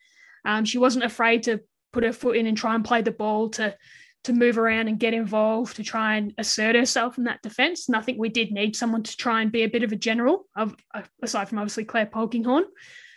Um, 0.44 0.64
she 0.64 0.78
wasn't 0.78 1.04
afraid 1.04 1.44
to 1.44 1.60
put 1.92 2.04
her 2.04 2.12
foot 2.12 2.36
in 2.36 2.46
and 2.46 2.56
try 2.56 2.74
and 2.74 2.84
play 2.84 3.02
the 3.02 3.10
ball 3.10 3.50
to 3.50 3.76
to 4.24 4.32
move 4.32 4.56
around 4.56 4.88
and 4.88 4.98
get 4.98 5.12
involved 5.12 5.76
to 5.76 5.84
try 5.84 6.16
and 6.16 6.32
assert 6.38 6.74
herself 6.74 7.18
in 7.18 7.24
that 7.24 7.42
defence. 7.42 7.88
And 7.88 7.96
I 7.96 8.00
think 8.00 8.18
we 8.18 8.30
did 8.30 8.52
need 8.52 8.74
someone 8.74 9.02
to 9.02 9.16
try 9.16 9.42
and 9.42 9.52
be 9.52 9.64
a 9.64 9.68
bit 9.68 9.82
of 9.82 9.92
a 9.92 9.96
general, 9.96 10.46
of, 10.56 10.74
aside 11.22 11.46
from 11.46 11.58
obviously 11.58 11.84
Claire 11.84 12.06
Polkinghorne. 12.06 12.64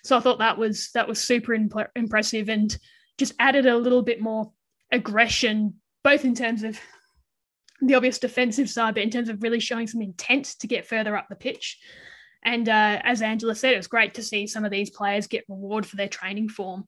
So 0.04 0.18
I 0.18 0.20
thought 0.20 0.40
that 0.40 0.58
was 0.58 0.92
that 0.94 1.08
was 1.08 1.22
super 1.22 1.54
imp- 1.54 1.92
impressive 1.96 2.50
and 2.50 2.78
just 3.18 3.34
added 3.40 3.66
a 3.66 3.78
little 3.78 4.04
bit 4.04 4.22
more 4.22 4.52
aggression, 4.92 5.76
both 6.04 6.24
in 6.24 6.36
terms 6.36 6.64
of 6.64 6.78
the 7.82 7.96
obvious 7.96 8.20
defensive 8.20 8.70
side, 8.70 8.94
but 8.94 9.04
in 9.04 9.10
terms 9.10 9.30
of 9.30 9.42
really 9.42 9.60
showing 9.60 9.88
some 9.88 10.02
intent 10.02 10.56
to 10.60 10.68
get 10.68 10.88
further 10.88 11.16
up 11.16 11.28
the 11.30 11.36
pitch. 11.36 11.80
And 12.44 12.68
uh, 12.70 13.02
as 13.04 13.22
Angela 13.22 13.56
said, 13.56 13.74
it 13.74 13.78
was 13.78 13.88
great 13.88 14.14
to 14.16 14.24
see 14.24 14.48
some 14.48 14.66
of 14.66 14.72
these 14.72 14.90
players 14.90 15.28
get 15.28 15.46
reward 15.48 15.86
for 15.86 15.96
their 15.96 16.08
training 16.08 16.50
form. 16.50 16.86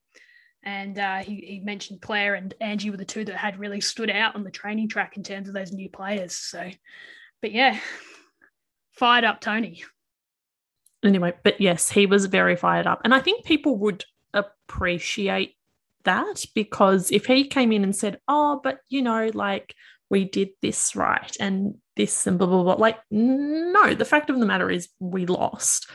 And 0.64 1.00
uh, 1.00 1.18
he, 1.20 1.36
he 1.36 1.60
mentioned 1.62 2.02
Claire 2.02 2.36
and 2.36 2.54
Angie 2.60 2.90
were 2.90 2.98
the 2.98 3.06
two 3.06 3.24
that 3.26 3.36
had 3.36 3.60
really 3.60 3.82
stood 3.82 4.10
out 4.10 4.36
on 4.36 4.44
the 4.44 4.52
training 4.52 4.90
track 4.90 5.16
in 5.16 5.24
terms 5.24 5.48
of 5.48 5.54
those 5.54 5.72
new 5.72 5.90
players. 5.90 6.36
So, 6.36 6.70
but 7.42 7.52
yeah, 7.52 7.80
fired 8.92 9.24
up 9.24 9.40
Tony. 9.40 9.84
Anyway, 11.04 11.34
but 11.44 11.62
yes, 11.62 11.90
he 11.90 12.06
was 12.06 12.26
very 12.26 12.58
fired 12.58 12.88
up. 12.88 13.02
And 13.06 13.14
I 13.14 13.20
think 13.20 13.46
people 13.46 13.78
would 13.78 14.04
appreciate 14.34 15.56
that 16.04 16.44
because 16.54 17.10
if 17.10 17.26
he 17.26 17.48
came 17.48 17.72
in 17.72 17.84
and 17.84 17.96
said, 17.96 18.20
oh, 18.28 18.60
but 18.62 18.80
you 18.90 19.02
know, 19.02 19.30
like 19.34 19.74
we 20.10 20.26
did 20.26 20.50
this 20.62 20.96
right 20.96 21.36
and 21.40 21.76
this 21.96 22.28
and 22.28 22.38
blah, 22.38 22.48
blah, 22.48 22.64
blah, 22.64 22.74
like, 22.74 22.98
no, 23.10 23.94
the 23.94 24.06
fact 24.06 24.30
of 24.30 24.40
the 24.40 24.46
matter 24.46 24.70
is 24.70 24.90
we 25.00 25.26
lost 25.26 25.90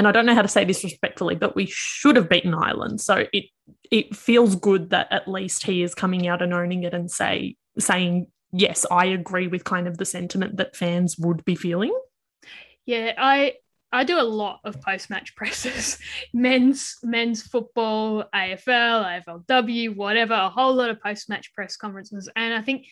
and 0.00 0.08
I 0.08 0.12
don't 0.12 0.24
know 0.24 0.34
how 0.34 0.40
to 0.40 0.48
say 0.48 0.64
this 0.64 0.82
respectfully, 0.82 1.34
but 1.34 1.54
we 1.54 1.66
should 1.66 2.16
have 2.16 2.28
beaten 2.28 2.54
Ireland. 2.54 3.02
So 3.02 3.26
it 3.34 3.44
it 3.90 4.16
feels 4.16 4.54
good 4.56 4.90
that 4.90 5.08
at 5.10 5.28
least 5.28 5.64
he 5.64 5.82
is 5.82 5.94
coming 5.94 6.28
out 6.28 6.42
and 6.42 6.54
owning 6.54 6.84
it 6.84 6.94
and 6.94 7.10
say 7.10 7.56
saying 7.78 8.26
yes, 8.52 8.84
I 8.90 9.06
agree 9.06 9.46
with 9.46 9.64
kind 9.64 9.86
of 9.86 9.98
the 9.98 10.04
sentiment 10.04 10.56
that 10.56 10.76
fans 10.76 11.16
would 11.18 11.44
be 11.44 11.54
feeling. 11.54 11.96
Yeah, 12.86 13.12
I 13.16 13.54
I 13.92 14.04
do 14.04 14.20
a 14.20 14.22
lot 14.22 14.60
of 14.64 14.80
post 14.80 15.10
match 15.10 15.34
presses, 15.36 15.98
men's 16.32 16.96
men's 17.02 17.42
football, 17.42 18.24
AFL, 18.34 19.24
AFLW, 19.26 19.96
whatever, 19.96 20.34
a 20.34 20.48
whole 20.48 20.74
lot 20.74 20.90
of 20.90 21.00
post 21.00 21.28
match 21.28 21.52
press 21.54 21.76
conferences, 21.76 22.28
and 22.36 22.54
I 22.54 22.62
think 22.62 22.86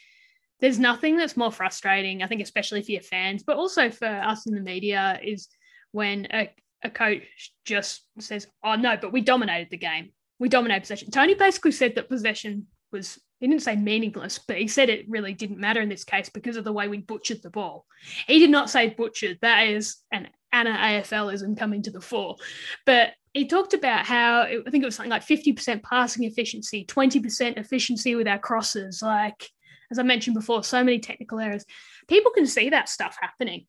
there's 0.60 0.78
nothing 0.78 1.16
that's 1.16 1.36
more 1.36 1.52
frustrating. 1.52 2.22
I 2.22 2.26
think 2.26 2.42
especially 2.42 2.82
for 2.82 2.92
your 2.92 3.02
fans, 3.02 3.44
but 3.44 3.56
also 3.56 3.90
for 3.90 4.08
us 4.08 4.46
in 4.46 4.54
the 4.54 4.60
media, 4.60 5.20
is 5.22 5.48
when 5.92 6.26
a, 6.32 6.50
a 6.82 6.90
coach 6.90 7.22
just 7.64 8.02
says, 8.18 8.46
"Oh 8.64 8.74
no, 8.74 8.96
but 9.00 9.12
we 9.12 9.20
dominated 9.20 9.70
the 9.70 9.76
game. 9.76 10.12
We 10.38 10.48
dominated 10.48 10.82
possession." 10.82 11.10
Tony 11.10 11.34
basically 11.34 11.72
said 11.72 11.94
that 11.94 12.08
possession 12.08 12.66
was 12.92 13.18
he 13.40 13.46
didn't 13.46 13.62
say 13.62 13.76
meaningless, 13.76 14.38
but 14.38 14.58
he 14.58 14.66
said 14.66 14.88
it 14.88 15.08
really 15.08 15.32
didn't 15.32 15.58
matter 15.58 15.80
in 15.80 15.88
this 15.88 16.04
case 16.04 16.28
because 16.28 16.56
of 16.56 16.64
the 16.64 16.72
way 16.72 16.88
we 16.88 16.98
butchered 16.98 17.42
the 17.42 17.50
ball. 17.50 17.86
He 18.26 18.40
did 18.40 18.50
not 18.50 18.68
say 18.68 18.88
butchered. 18.90 19.38
That 19.42 19.68
is 19.68 19.98
an 20.10 20.28
Anna 20.52 20.70
AFLism 20.70 21.56
coming 21.56 21.82
to 21.82 21.90
the 21.90 22.00
fore. 22.00 22.36
But 22.84 23.12
he 23.34 23.46
talked 23.46 23.74
about 23.74 24.06
how 24.06 24.42
I 24.42 24.70
think 24.70 24.82
it 24.82 24.86
was 24.86 24.96
something 24.96 25.10
like 25.10 25.24
50% 25.24 25.82
passing 25.82 26.24
efficiency, 26.24 26.84
20% 26.84 27.58
efficiency 27.58 28.16
with 28.16 28.26
our 28.26 28.38
crosses. 28.38 29.02
Like, 29.02 29.48
as 29.92 29.98
I 30.00 30.02
mentioned 30.02 30.34
before, 30.34 30.64
so 30.64 30.82
many 30.82 30.98
technical 30.98 31.38
errors. 31.38 31.64
People 32.08 32.32
can 32.32 32.46
see 32.46 32.70
that 32.70 32.88
stuff 32.88 33.16
happening. 33.20 33.66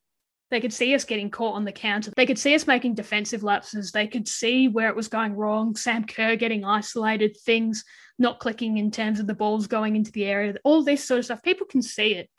They 0.51 0.59
could 0.59 0.73
see 0.73 0.95
us 0.95 1.03
getting 1.03 1.29
caught 1.29 1.55
on 1.55 1.65
the 1.65 1.71
counter. 1.71 2.11
They 2.15 2.25
could 2.25 2.39
see 2.39 2.55
us 2.55 2.65
making 2.65 2.95
defensive 2.95 3.43
lapses. 3.43 3.91
They 3.91 4.07
could 4.07 4.27
see 4.27 4.67
where 4.67 4.89
it 4.89 4.95
was 4.95 5.07
going 5.07 5.35
wrong. 5.35 5.75
Sam 5.75 6.05
Kerr 6.05 6.35
getting 6.35 6.65
isolated, 6.65 7.37
things 7.37 7.83
not 8.17 8.39
clicking 8.39 8.77
in 8.77 8.89
terms 8.91 9.19
of 9.19 9.27
the 9.27 9.35
balls 9.35 9.67
going 9.67 9.95
into 9.95 10.11
the 10.11 10.25
area, 10.25 10.55
all 10.63 10.83
this 10.83 11.03
sort 11.03 11.19
of 11.19 11.25
stuff. 11.25 11.43
People 11.43 11.67
can 11.67 11.81
see 11.81 12.15
it. 12.15 12.29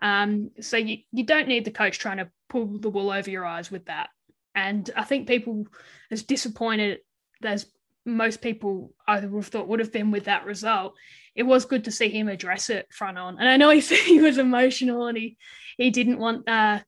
Um, 0.00 0.50
so 0.60 0.76
you, 0.76 0.98
you 1.12 1.24
don't 1.24 1.48
need 1.48 1.64
the 1.64 1.70
coach 1.70 1.98
trying 1.98 2.18
to 2.18 2.30
pull 2.48 2.78
the 2.78 2.88
wool 2.88 3.10
over 3.10 3.28
your 3.28 3.44
eyes 3.44 3.70
with 3.70 3.86
that. 3.86 4.10
And 4.54 4.88
I 4.96 5.04
think 5.04 5.28
people, 5.28 5.66
as 6.10 6.22
disappointed 6.22 7.00
as 7.42 7.66
most 8.06 8.40
people 8.40 8.92
I 9.06 9.20
would 9.20 9.44
have 9.44 9.46
thought 9.48 9.68
would 9.68 9.80
have 9.80 9.92
been 9.92 10.10
with 10.10 10.24
that 10.24 10.46
result, 10.46 10.94
it 11.34 11.42
was 11.42 11.64
good 11.64 11.84
to 11.84 11.92
see 11.92 12.08
him 12.08 12.28
address 12.28 12.70
it 12.70 12.92
front 12.92 13.18
on. 13.18 13.38
And 13.38 13.48
I 13.48 13.56
know 13.56 13.70
he 13.70 13.80
said 13.80 13.98
he 13.98 14.20
was 14.20 14.38
emotional 14.38 15.06
and 15.06 15.18
he 15.18 15.36
he 15.76 15.90
didn't 15.90 16.18
want 16.18 16.48
uh, 16.48 16.80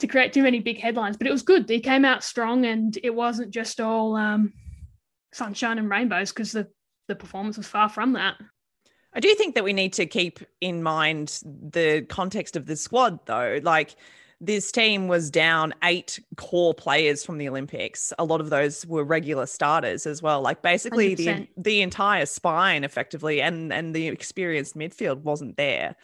to 0.00 0.06
create 0.06 0.32
too 0.32 0.42
many 0.42 0.60
big 0.60 0.80
headlines, 0.80 1.16
but 1.16 1.26
it 1.26 1.32
was 1.32 1.42
good. 1.42 1.68
He 1.68 1.80
came 1.80 2.04
out 2.04 2.24
strong, 2.24 2.64
and 2.66 2.96
it 3.02 3.14
wasn't 3.14 3.50
just 3.50 3.80
all 3.80 4.16
um, 4.16 4.52
sunshine 5.32 5.78
and 5.78 5.90
rainbows 5.90 6.32
because 6.32 6.52
the 6.52 6.68
the 7.06 7.14
performance 7.14 7.56
was 7.56 7.66
far 7.66 7.88
from 7.88 8.14
that. 8.14 8.36
I 9.12 9.20
do 9.20 9.34
think 9.34 9.54
that 9.54 9.64
we 9.64 9.72
need 9.72 9.92
to 9.94 10.06
keep 10.06 10.40
in 10.60 10.82
mind 10.82 11.40
the 11.44 12.02
context 12.08 12.56
of 12.56 12.66
the 12.66 12.76
squad, 12.76 13.20
though. 13.26 13.60
Like 13.62 13.94
this 14.40 14.72
team 14.72 15.06
was 15.06 15.30
down 15.30 15.74
eight 15.84 16.18
core 16.36 16.74
players 16.74 17.24
from 17.24 17.38
the 17.38 17.48
Olympics. 17.48 18.12
A 18.18 18.24
lot 18.24 18.40
of 18.40 18.50
those 18.50 18.84
were 18.86 19.04
regular 19.04 19.46
starters 19.46 20.06
as 20.06 20.20
well. 20.22 20.40
Like 20.42 20.62
basically 20.62 21.14
100%. 21.14 21.16
the 21.16 21.48
the 21.56 21.82
entire 21.82 22.26
spine, 22.26 22.84
effectively, 22.84 23.40
and 23.40 23.72
and 23.72 23.94
the 23.94 24.08
experienced 24.08 24.76
midfield 24.76 25.22
wasn't 25.22 25.56
there. 25.56 25.96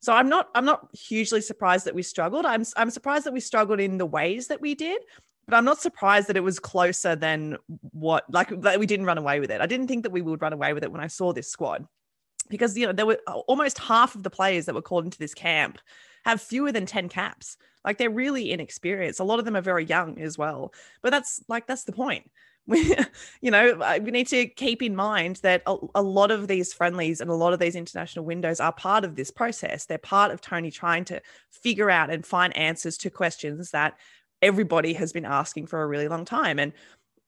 So 0.00 0.12
I'm 0.12 0.28
not 0.28 0.48
I'm 0.54 0.64
not 0.64 0.88
hugely 0.94 1.40
surprised 1.40 1.86
that 1.86 1.94
we 1.94 2.02
struggled. 2.02 2.46
I'm 2.46 2.64
I'm 2.76 2.90
surprised 2.90 3.26
that 3.26 3.32
we 3.32 3.40
struggled 3.40 3.80
in 3.80 3.98
the 3.98 4.06
ways 4.06 4.48
that 4.48 4.60
we 4.60 4.74
did, 4.74 5.02
but 5.46 5.56
I'm 5.56 5.64
not 5.64 5.80
surprised 5.80 6.28
that 6.28 6.36
it 6.36 6.42
was 6.44 6.58
closer 6.60 7.16
than 7.16 7.56
what 7.92 8.24
like 8.32 8.48
that 8.62 8.78
we 8.78 8.86
didn't 8.86 9.06
run 9.06 9.18
away 9.18 9.40
with 9.40 9.50
it. 9.50 9.60
I 9.60 9.66
didn't 9.66 9.88
think 9.88 10.04
that 10.04 10.12
we 10.12 10.22
would 10.22 10.42
run 10.42 10.52
away 10.52 10.72
with 10.72 10.84
it 10.84 10.92
when 10.92 11.00
I 11.00 11.08
saw 11.08 11.32
this 11.32 11.50
squad. 11.50 11.86
because 12.48 12.76
you 12.76 12.86
know 12.86 12.92
there 12.92 13.06
were 13.06 13.18
uh, 13.26 13.38
almost 13.48 13.78
half 13.78 14.14
of 14.14 14.22
the 14.22 14.30
players 14.30 14.66
that 14.66 14.74
were 14.74 14.82
called 14.82 15.04
into 15.04 15.18
this 15.18 15.34
camp 15.34 15.78
have 16.24 16.40
fewer 16.40 16.72
than 16.72 16.86
10 16.86 17.08
caps 17.08 17.56
like 17.84 17.98
they're 17.98 18.10
really 18.10 18.52
inexperienced 18.52 19.20
a 19.20 19.24
lot 19.24 19.38
of 19.38 19.44
them 19.44 19.56
are 19.56 19.60
very 19.62 19.84
young 19.84 20.18
as 20.20 20.38
well 20.38 20.72
but 21.02 21.10
that's 21.10 21.42
like 21.48 21.66
that's 21.66 21.84
the 21.84 21.92
point 21.92 22.30
we, 22.66 22.96
you 23.40 23.50
know 23.50 23.98
we 24.02 24.10
need 24.10 24.28
to 24.28 24.46
keep 24.46 24.82
in 24.82 24.96
mind 24.96 25.36
that 25.36 25.62
a, 25.66 25.76
a, 25.94 26.02
lot 26.02 26.30
of 26.30 26.48
these 26.48 26.72
friendlies 26.72 27.20
and 27.20 27.30
a 27.30 27.34
lot 27.34 27.52
of 27.52 27.58
these 27.58 27.76
international 27.76 28.24
windows 28.24 28.60
are 28.60 28.72
part 28.72 29.04
of 29.04 29.16
this 29.16 29.30
process. 29.30 29.86
They're 29.86 29.98
part 29.98 30.30
of 30.30 30.40
tony 30.40 30.70
trying 30.70 31.04
to 31.06 31.20
figure 31.50 31.90
out 31.90 32.10
and 32.10 32.24
find 32.24 32.56
answers 32.56 32.96
to 32.98 33.10
questions 33.10 33.70
that 33.70 33.96
everybody 34.42 34.92
has 34.94 35.12
been 35.12 35.24
asking 35.24 35.66
for 35.66 35.82
a 35.82 35.86
really 35.86 36.08
long 36.08 36.24
time. 36.24 36.58
And 36.58 36.72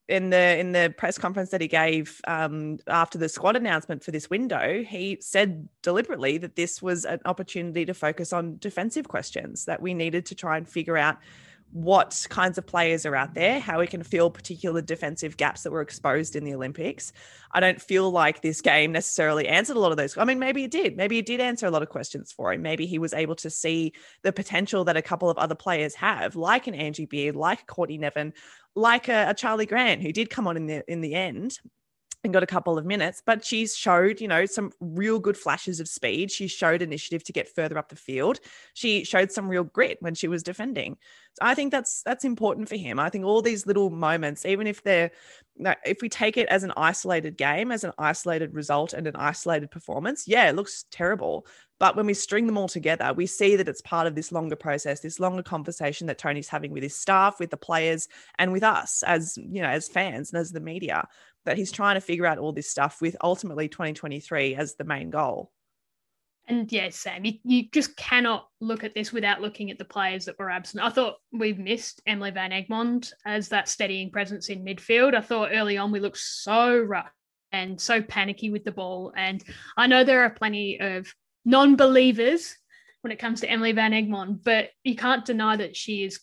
in 0.08 0.30
the 0.30 0.58
in 0.58 0.72
the 0.72 0.94
press 0.96 1.18
conference 1.18 1.50
that 1.50 1.60
he 1.60 1.68
gave 1.68 2.20
um, 2.26 2.78
after 2.86 3.18
the 3.18 3.28
squad 3.28 3.56
announcement 3.56 4.02
for 4.02 4.10
this 4.10 4.30
window, 4.30 4.82
he 4.82 5.18
said 5.20 5.68
deliberately 5.82 6.38
that 6.38 6.56
this 6.56 6.80
was 6.80 7.04
an 7.04 7.20
opportunity 7.26 7.84
to 7.84 7.92
focus 7.92 8.32
on 8.32 8.56
defensive 8.58 9.06
questions 9.06 9.66
that 9.66 9.82
we 9.82 9.92
needed 9.92 10.24
to 10.26 10.34
try 10.34 10.56
and 10.56 10.66
figure 10.66 10.96
out 10.96 11.18
what 11.72 12.26
kinds 12.30 12.56
of 12.56 12.66
players 12.66 13.04
are 13.04 13.14
out 13.14 13.34
there, 13.34 13.60
how 13.60 13.78
we 13.78 13.86
can 13.86 14.02
fill 14.02 14.30
particular 14.30 14.80
defensive 14.80 15.36
gaps 15.36 15.62
that 15.62 15.70
were 15.70 15.82
exposed 15.82 16.34
in 16.34 16.44
the 16.44 16.54
Olympics. 16.54 17.12
I 17.52 17.60
don't 17.60 17.80
feel 17.80 18.10
like 18.10 18.40
this 18.40 18.60
game 18.60 18.92
necessarily 18.92 19.46
answered 19.46 19.76
a 19.76 19.80
lot 19.80 19.90
of 19.90 19.98
those. 19.98 20.16
I 20.16 20.24
mean, 20.24 20.38
maybe 20.38 20.64
it 20.64 20.70
did. 20.70 20.96
Maybe 20.96 21.18
it 21.18 21.26
did 21.26 21.40
answer 21.40 21.66
a 21.66 21.70
lot 21.70 21.82
of 21.82 21.88
questions 21.88 22.32
for 22.32 22.52
him. 22.52 22.62
Maybe 22.62 22.86
he 22.86 22.98
was 22.98 23.12
able 23.12 23.36
to 23.36 23.50
see 23.50 23.92
the 24.22 24.32
potential 24.32 24.84
that 24.84 24.96
a 24.96 25.02
couple 25.02 25.28
of 25.28 25.36
other 25.36 25.54
players 25.54 25.94
have, 25.96 26.36
like 26.36 26.66
an 26.66 26.74
Angie 26.74 27.06
Beard, 27.06 27.36
like 27.36 27.66
Courtney 27.66 27.98
Nevin, 27.98 28.32
like 28.74 29.08
a, 29.08 29.28
a 29.28 29.34
Charlie 29.34 29.66
Grant, 29.66 30.02
who 30.02 30.12
did 30.12 30.30
come 30.30 30.46
on 30.46 30.56
in 30.56 30.66
the 30.66 30.90
in 30.90 31.00
the 31.00 31.14
end 31.14 31.58
and 32.24 32.32
got 32.32 32.42
a 32.42 32.46
couple 32.46 32.76
of 32.76 32.84
minutes, 32.84 33.22
but 33.24 33.44
she's 33.44 33.76
showed, 33.76 34.20
you 34.20 34.26
know, 34.26 34.44
some 34.44 34.72
real 34.80 35.20
good 35.20 35.36
flashes 35.36 35.78
of 35.78 35.88
speed. 35.88 36.30
She 36.30 36.48
showed 36.48 36.82
initiative 36.82 37.22
to 37.24 37.32
get 37.32 37.48
further 37.48 37.78
up 37.78 37.88
the 37.88 37.96
field. 37.96 38.40
She 38.74 39.04
showed 39.04 39.30
some 39.30 39.48
real 39.48 39.64
grit 39.64 39.98
when 40.00 40.14
she 40.14 40.26
was 40.26 40.42
defending. 40.42 40.96
So 41.34 41.46
I 41.46 41.54
think 41.54 41.70
that's 41.70 42.02
that's 42.02 42.24
important 42.24 42.68
for 42.68 42.76
him. 42.76 42.98
I 42.98 43.08
think 43.08 43.24
all 43.24 43.40
these 43.40 43.66
little 43.66 43.90
moments, 43.90 44.44
even 44.44 44.66
if 44.66 44.82
they're 44.82 45.12
if 45.84 45.98
we 46.02 46.08
take 46.08 46.36
it 46.36 46.48
as 46.48 46.64
an 46.64 46.72
isolated 46.76 47.36
game, 47.36 47.70
as 47.70 47.84
an 47.84 47.92
isolated 47.98 48.54
result 48.54 48.92
and 48.92 49.06
an 49.06 49.16
isolated 49.16 49.70
performance, 49.70 50.26
yeah, 50.26 50.48
it 50.48 50.56
looks 50.56 50.84
terrible. 50.90 51.46
But 51.78 51.94
when 51.94 52.06
we 52.06 52.14
string 52.14 52.46
them 52.46 52.58
all 52.58 52.68
together, 52.68 53.12
we 53.12 53.26
see 53.26 53.54
that 53.54 53.68
it's 53.68 53.80
part 53.80 54.08
of 54.08 54.16
this 54.16 54.32
longer 54.32 54.56
process, 54.56 55.00
this 55.00 55.20
longer 55.20 55.44
conversation 55.44 56.08
that 56.08 56.18
Tony's 56.18 56.48
having 56.48 56.72
with 56.72 56.82
his 56.82 56.96
staff, 56.96 57.38
with 57.38 57.50
the 57.50 57.56
players, 57.56 58.08
and 58.38 58.52
with 58.52 58.64
us 58.64 59.04
as 59.04 59.36
you 59.36 59.62
know, 59.62 59.68
as 59.68 59.88
fans 59.88 60.32
and 60.32 60.40
as 60.40 60.50
the 60.50 60.60
media 60.60 61.06
that 61.48 61.56
he's 61.56 61.72
trying 61.72 61.94
to 61.94 62.00
figure 62.00 62.26
out 62.26 62.38
all 62.38 62.52
this 62.52 62.70
stuff 62.70 63.00
with 63.00 63.16
ultimately 63.22 63.68
2023 63.68 64.54
as 64.54 64.74
the 64.74 64.84
main 64.84 65.08
goal. 65.08 65.50
And 66.46 66.70
yeah, 66.70 66.88
Sam, 66.90 67.24
you, 67.24 67.34
you 67.44 67.68
just 67.72 67.96
cannot 67.96 68.48
look 68.60 68.84
at 68.84 68.94
this 68.94 69.12
without 69.12 69.40
looking 69.40 69.70
at 69.70 69.78
the 69.78 69.84
players 69.84 70.26
that 70.26 70.38
were 70.38 70.50
absent. 70.50 70.82
I 70.82 70.90
thought 70.90 71.16
we've 71.32 71.58
missed 71.58 72.02
Emily 72.06 72.30
Van 72.30 72.50
Egmond 72.50 73.12
as 73.26 73.48
that 73.48 73.68
steadying 73.68 74.10
presence 74.10 74.48
in 74.48 74.64
midfield. 74.64 75.14
I 75.14 75.20
thought 75.20 75.50
early 75.52 75.76
on 75.76 75.90
we 75.90 76.00
looked 76.00 76.18
so 76.18 76.78
rough 76.78 77.12
and 77.52 77.80
so 77.80 78.02
panicky 78.02 78.50
with 78.50 78.64
the 78.64 78.72
ball. 78.72 79.12
And 79.16 79.42
I 79.76 79.86
know 79.86 80.04
there 80.04 80.22
are 80.22 80.30
plenty 80.30 80.80
of 80.80 81.12
non 81.44 81.76
believers 81.76 82.56
when 83.02 83.12
it 83.12 83.18
comes 83.18 83.40
to 83.40 83.50
Emily 83.50 83.72
Van 83.72 83.92
Egmond, 83.92 84.42
but 84.42 84.70
you 84.84 84.96
can't 84.96 85.24
deny 85.24 85.56
that 85.56 85.76
she 85.76 86.04
is 86.04 86.20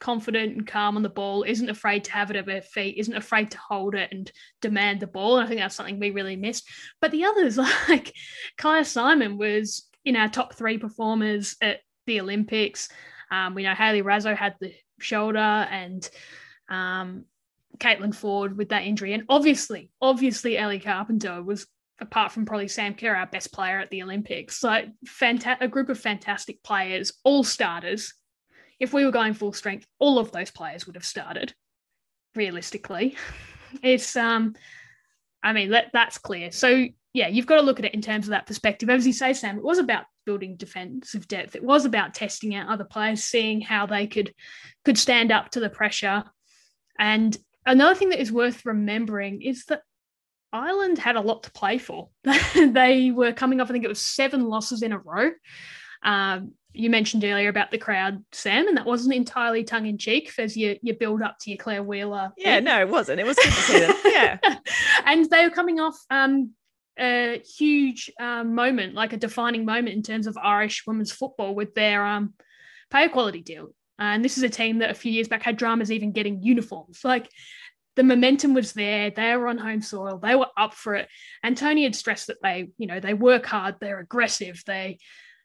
confident 0.00 0.56
and 0.56 0.66
calm 0.66 0.96
on 0.96 1.02
the 1.02 1.08
ball, 1.08 1.42
isn't 1.42 1.68
afraid 1.68 2.04
to 2.04 2.12
have 2.12 2.30
it 2.30 2.36
at 2.36 2.48
her 2.48 2.60
feet, 2.60 2.96
isn't 2.98 3.16
afraid 3.16 3.50
to 3.50 3.58
hold 3.58 3.94
it 3.94 4.10
and 4.12 4.30
demand 4.60 5.00
the 5.00 5.06
ball. 5.06 5.36
And 5.36 5.44
I 5.44 5.48
think 5.48 5.60
that's 5.60 5.74
something 5.74 5.98
we 5.98 6.10
really 6.10 6.36
missed. 6.36 6.68
But 7.00 7.10
the 7.10 7.24
others, 7.24 7.56
like 7.88 8.12
Kyah 8.58 8.86
Simon, 8.86 9.38
was 9.38 9.88
in 10.04 10.16
our 10.16 10.28
top 10.28 10.54
three 10.54 10.78
performers 10.78 11.56
at 11.60 11.80
the 12.06 12.20
Olympics. 12.20 12.88
Um, 13.30 13.54
we 13.54 13.62
know 13.62 13.74
Hayley 13.74 14.02
Raso 14.02 14.36
had 14.36 14.56
the 14.60 14.72
shoulder 15.00 15.38
and 15.38 16.08
um, 16.68 17.24
Caitlin 17.78 18.14
Foord 18.14 18.56
with 18.56 18.70
that 18.70 18.84
injury. 18.84 19.12
And 19.12 19.24
obviously, 19.28 19.90
obviously, 20.00 20.58
Ellie 20.58 20.80
Carpenter 20.80 21.42
was, 21.42 21.66
apart 22.00 22.32
from 22.32 22.44
probably 22.44 22.68
Sam 22.68 22.94
Kerr, 22.94 23.14
our 23.14 23.26
best 23.26 23.52
player 23.52 23.78
at 23.80 23.90
the 23.90 24.02
Olympics. 24.02 24.58
So, 24.58 24.84
fanta- 25.06 25.60
a 25.60 25.68
group 25.68 25.88
of 25.88 25.98
fantastic 25.98 26.62
players, 26.62 27.12
all 27.24 27.44
starters 27.44 28.14
if 28.80 28.92
we 28.92 29.04
were 29.04 29.10
going 29.10 29.34
full 29.34 29.52
strength, 29.52 29.86
all 29.98 30.18
of 30.18 30.32
those 30.32 30.50
players 30.50 30.86
would 30.86 30.96
have 30.96 31.04
started. 31.04 31.54
Realistically, 32.34 33.16
it's 33.82 34.16
um, 34.16 34.54
I 35.42 35.52
mean 35.52 35.70
that 35.70 35.90
that's 35.92 36.18
clear. 36.18 36.50
So 36.50 36.86
yeah, 37.12 37.28
you've 37.28 37.46
got 37.46 37.56
to 37.56 37.62
look 37.62 37.78
at 37.78 37.84
it 37.84 37.94
in 37.94 38.02
terms 38.02 38.26
of 38.26 38.30
that 38.30 38.46
perspective. 38.46 38.90
As 38.90 39.06
you 39.06 39.12
say, 39.12 39.32
Sam, 39.32 39.58
it 39.58 39.64
was 39.64 39.78
about 39.78 40.06
building 40.26 40.56
defensive 40.56 41.28
depth. 41.28 41.54
It 41.54 41.62
was 41.62 41.84
about 41.84 42.14
testing 42.14 42.54
out 42.54 42.68
other 42.68 42.84
players, 42.84 43.22
seeing 43.22 43.60
how 43.60 43.86
they 43.86 44.06
could 44.06 44.34
could 44.84 44.98
stand 44.98 45.30
up 45.30 45.50
to 45.50 45.60
the 45.60 45.70
pressure. 45.70 46.24
And 46.98 47.36
another 47.66 47.94
thing 47.94 48.10
that 48.10 48.20
is 48.20 48.32
worth 48.32 48.66
remembering 48.66 49.42
is 49.42 49.64
that 49.66 49.82
Ireland 50.52 50.98
had 50.98 51.16
a 51.16 51.20
lot 51.20 51.42
to 51.42 51.50
play 51.50 51.78
for. 51.78 52.10
they 52.54 53.10
were 53.10 53.32
coming 53.32 53.60
off, 53.60 53.68
I 53.68 53.72
think 53.72 53.84
it 53.84 53.88
was 53.88 54.00
seven 54.00 54.44
losses 54.44 54.82
in 54.82 54.92
a 54.92 54.98
row. 54.98 55.30
Um, 56.04 56.52
you 56.72 56.90
mentioned 56.90 57.24
earlier 57.24 57.48
about 57.48 57.70
the 57.70 57.78
crowd, 57.78 58.24
Sam, 58.32 58.66
and 58.66 58.76
that 58.76 58.84
wasn't 58.84 59.14
entirely 59.14 59.62
tongue 59.62 59.86
in 59.86 59.96
cheek 59.96 60.32
as 60.38 60.56
you 60.56 60.76
you 60.82 60.92
build 60.94 61.22
up 61.22 61.38
to 61.40 61.50
your 61.50 61.56
Claire 61.56 61.82
Wheeler. 61.82 62.32
Yeah, 62.36 62.60
no, 62.60 62.80
it 62.80 62.88
wasn't. 62.88 63.20
It 63.20 63.26
was 63.26 63.36
good 63.36 63.52
to 63.52 63.60
see 63.60 63.78
them. 63.78 63.96
Yeah, 64.04 64.38
and 65.04 65.28
they 65.30 65.44
were 65.44 65.54
coming 65.54 65.80
off 65.80 65.96
um, 66.10 66.50
a 66.98 67.40
huge 67.56 68.10
um, 68.20 68.54
moment, 68.54 68.94
like 68.94 69.12
a 69.12 69.16
defining 69.16 69.64
moment 69.64 69.94
in 69.94 70.02
terms 70.02 70.26
of 70.26 70.36
Irish 70.36 70.84
women's 70.86 71.12
football 71.12 71.54
with 71.54 71.74
their 71.74 72.04
um, 72.04 72.34
pay 72.90 73.06
equality 73.06 73.42
deal. 73.42 73.68
And 73.98 74.24
this 74.24 74.36
is 74.36 74.42
a 74.42 74.48
team 74.48 74.78
that 74.78 74.90
a 74.90 74.94
few 74.94 75.12
years 75.12 75.28
back 75.28 75.42
had 75.42 75.56
dramas 75.56 75.92
even 75.92 76.12
getting 76.12 76.42
uniforms. 76.42 77.00
Like 77.04 77.28
the 77.96 78.02
momentum 78.02 78.54
was 78.54 78.72
there. 78.72 79.10
They 79.10 79.36
were 79.36 79.48
on 79.48 79.58
home 79.58 79.82
soil. 79.82 80.18
They 80.18 80.34
were 80.34 80.48
up 80.56 80.74
for 80.74 80.94
it. 80.96 81.08
And 81.42 81.56
Tony 81.56 81.84
had 81.84 81.94
stressed 81.94 82.26
that 82.26 82.42
they, 82.42 82.70
you 82.78 82.86
know, 82.86 82.98
they 82.98 83.14
work 83.14 83.46
hard. 83.46 83.76
They're 83.80 84.00
aggressive. 84.00 84.62
They 84.66 84.98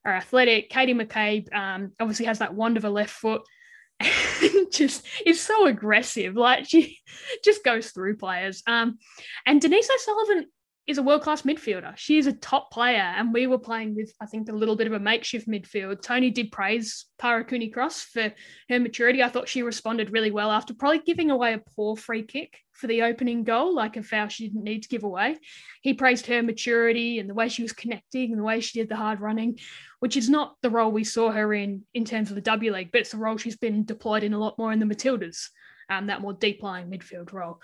are 0.06 0.14
athletic. 0.14 0.70
Katie 0.70 0.94
McCabe 0.94 1.54
um, 1.54 1.92
obviously 2.00 2.26
has 2.26 2.40
that 2.40 2.54
wand 2.54 2.78
of 2.78 2.86
a 2.86 2.90
left 2.90 3.12
foot. 3.12 3.42
just 4.72 5.06
is 5.26 5.42
so 5.42 5.68
aggressive. 5.68 6.36
Like 6.36 6.66
she 6.68 7.00
just 7.44 7.64
goes 7.64 7.92
through 7.92 8.18
players. 8.18 8.64
Um, 8.66 8.98
and 9.46 9.60
Denise 9.60 9.90
O'Sullivan 9.94 10.46
is 10.89 10.97
a 10.97 11.04
world 11.04 11.21
class 11.21 11.43
midfielder. 11.43 11.95
She 11.95 12.17
is 12.17 12.25
a 12.25 12.34
top 12.34 12.71
player, 12.71 13.13
and 13.15 13.32
we 13.32 13.45
were 13.45 13.60
playing 13.60 13.93
with, 13.93 14.12
I 14.19 14.25
think, 14.25 14.49
a 14.49 14.54
little 14.54 14.75
bit 14.75 14.88
of 14.88 14.93
a 14.93 14.99
makeshift 14.99 15.47
midfield. 15.47 16.02
Tony 16.02 16.32
did 16.32 16.52
praise 16.52 17.06
Kyra 17.21 17.47
Cooney 17.47 17.69
Cross 17.69 18.06
for 18.06 18.34
her 18.69 18.80
maturity. 18.80 19.21
I 19.21 19.30
thought 19.30 19.47
she 19.47 19.62
responded 19.62 20.12
really 20.12 20.32
well 20.32 20.49
after 20.49 20.73
probably 20.73 20.99
giving 21.06 21.30
away 21.30 21.54
a 21.54 21.62
poor 21.75 21.95
free 21.95 22.23
kick 22.23 22.58
for 22.73 22.88
the 22.88 23.04
opening 23.04 23.43
goal, 23.43 23.75
like 23.75 23.97
a 23.97 24.04
foul 24.04 24.30
she 24.30 24.47
didn't 24.47 24.63
need 24.63 24.82
to 24.82 24.89
give 24.89 25.04
away. 25.04 25.38
He 25.84 25.93
praised 25.93 26.25
her 26.25 26.41
maturity 26.41 27.19
and 27.19 27.30
the 27.30 27.36
way 27.36 27.49
she 27.49 27.62
was 27.62 27.71
connecting 27.71 28.32
and 28.32 28.39
the 28.39 28.43
way 28.43 28.60
she 28.60 28.80
did 28.80 28.89
the 28.89 28.95
hard 28.95 29.21
running, 29.21 29.60
which 29.99 30.17
is 30.17 30.28
not 30.28 30.56
the 30.63 30.71
role 30.71 30.91
we 30.91 31.04
saw 31.04 31.30
her 31.30 31.54
in 31.54 31.84
in 31.93 32.04
terms 32.04 32.30
of 32.30 32.36
the 32.36 32.41
W 32.41 32.73
League, 32.73 32.91
but 32.91 33.02
it's 33.02 33.12
the 33.12 33.17
role 33.17 33.38
she's 33.38 33.58
been 33.58 33.86
deployed 33.86 34.23
in 34.23 34.34
a 34.34 34.39
lot 34.39 34.58
more 34.58 34.73
in 34.73 34.80
the 34.80 34.88
Matildas, 34.88 35.49
um, 35.88 36.08
that 36.08 36.21
more 36.21 36.34
deep 36.34 36.63
lying 36.63 36.89
midfield 36.89 37.32
role 37.32 37.60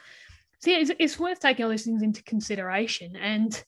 so 0.65 0.71
yeah, 0.71 0.77
it's, 0.79 0.91
it's 0.97 1.19
worth 1.19 1.39
taking 1.39 1.63
all 1.63 1.69
these 1.69 1.85
things 1.85 2.01
into 2.01 2.23
consideration. 2.23 3.15
And 3.15 3.63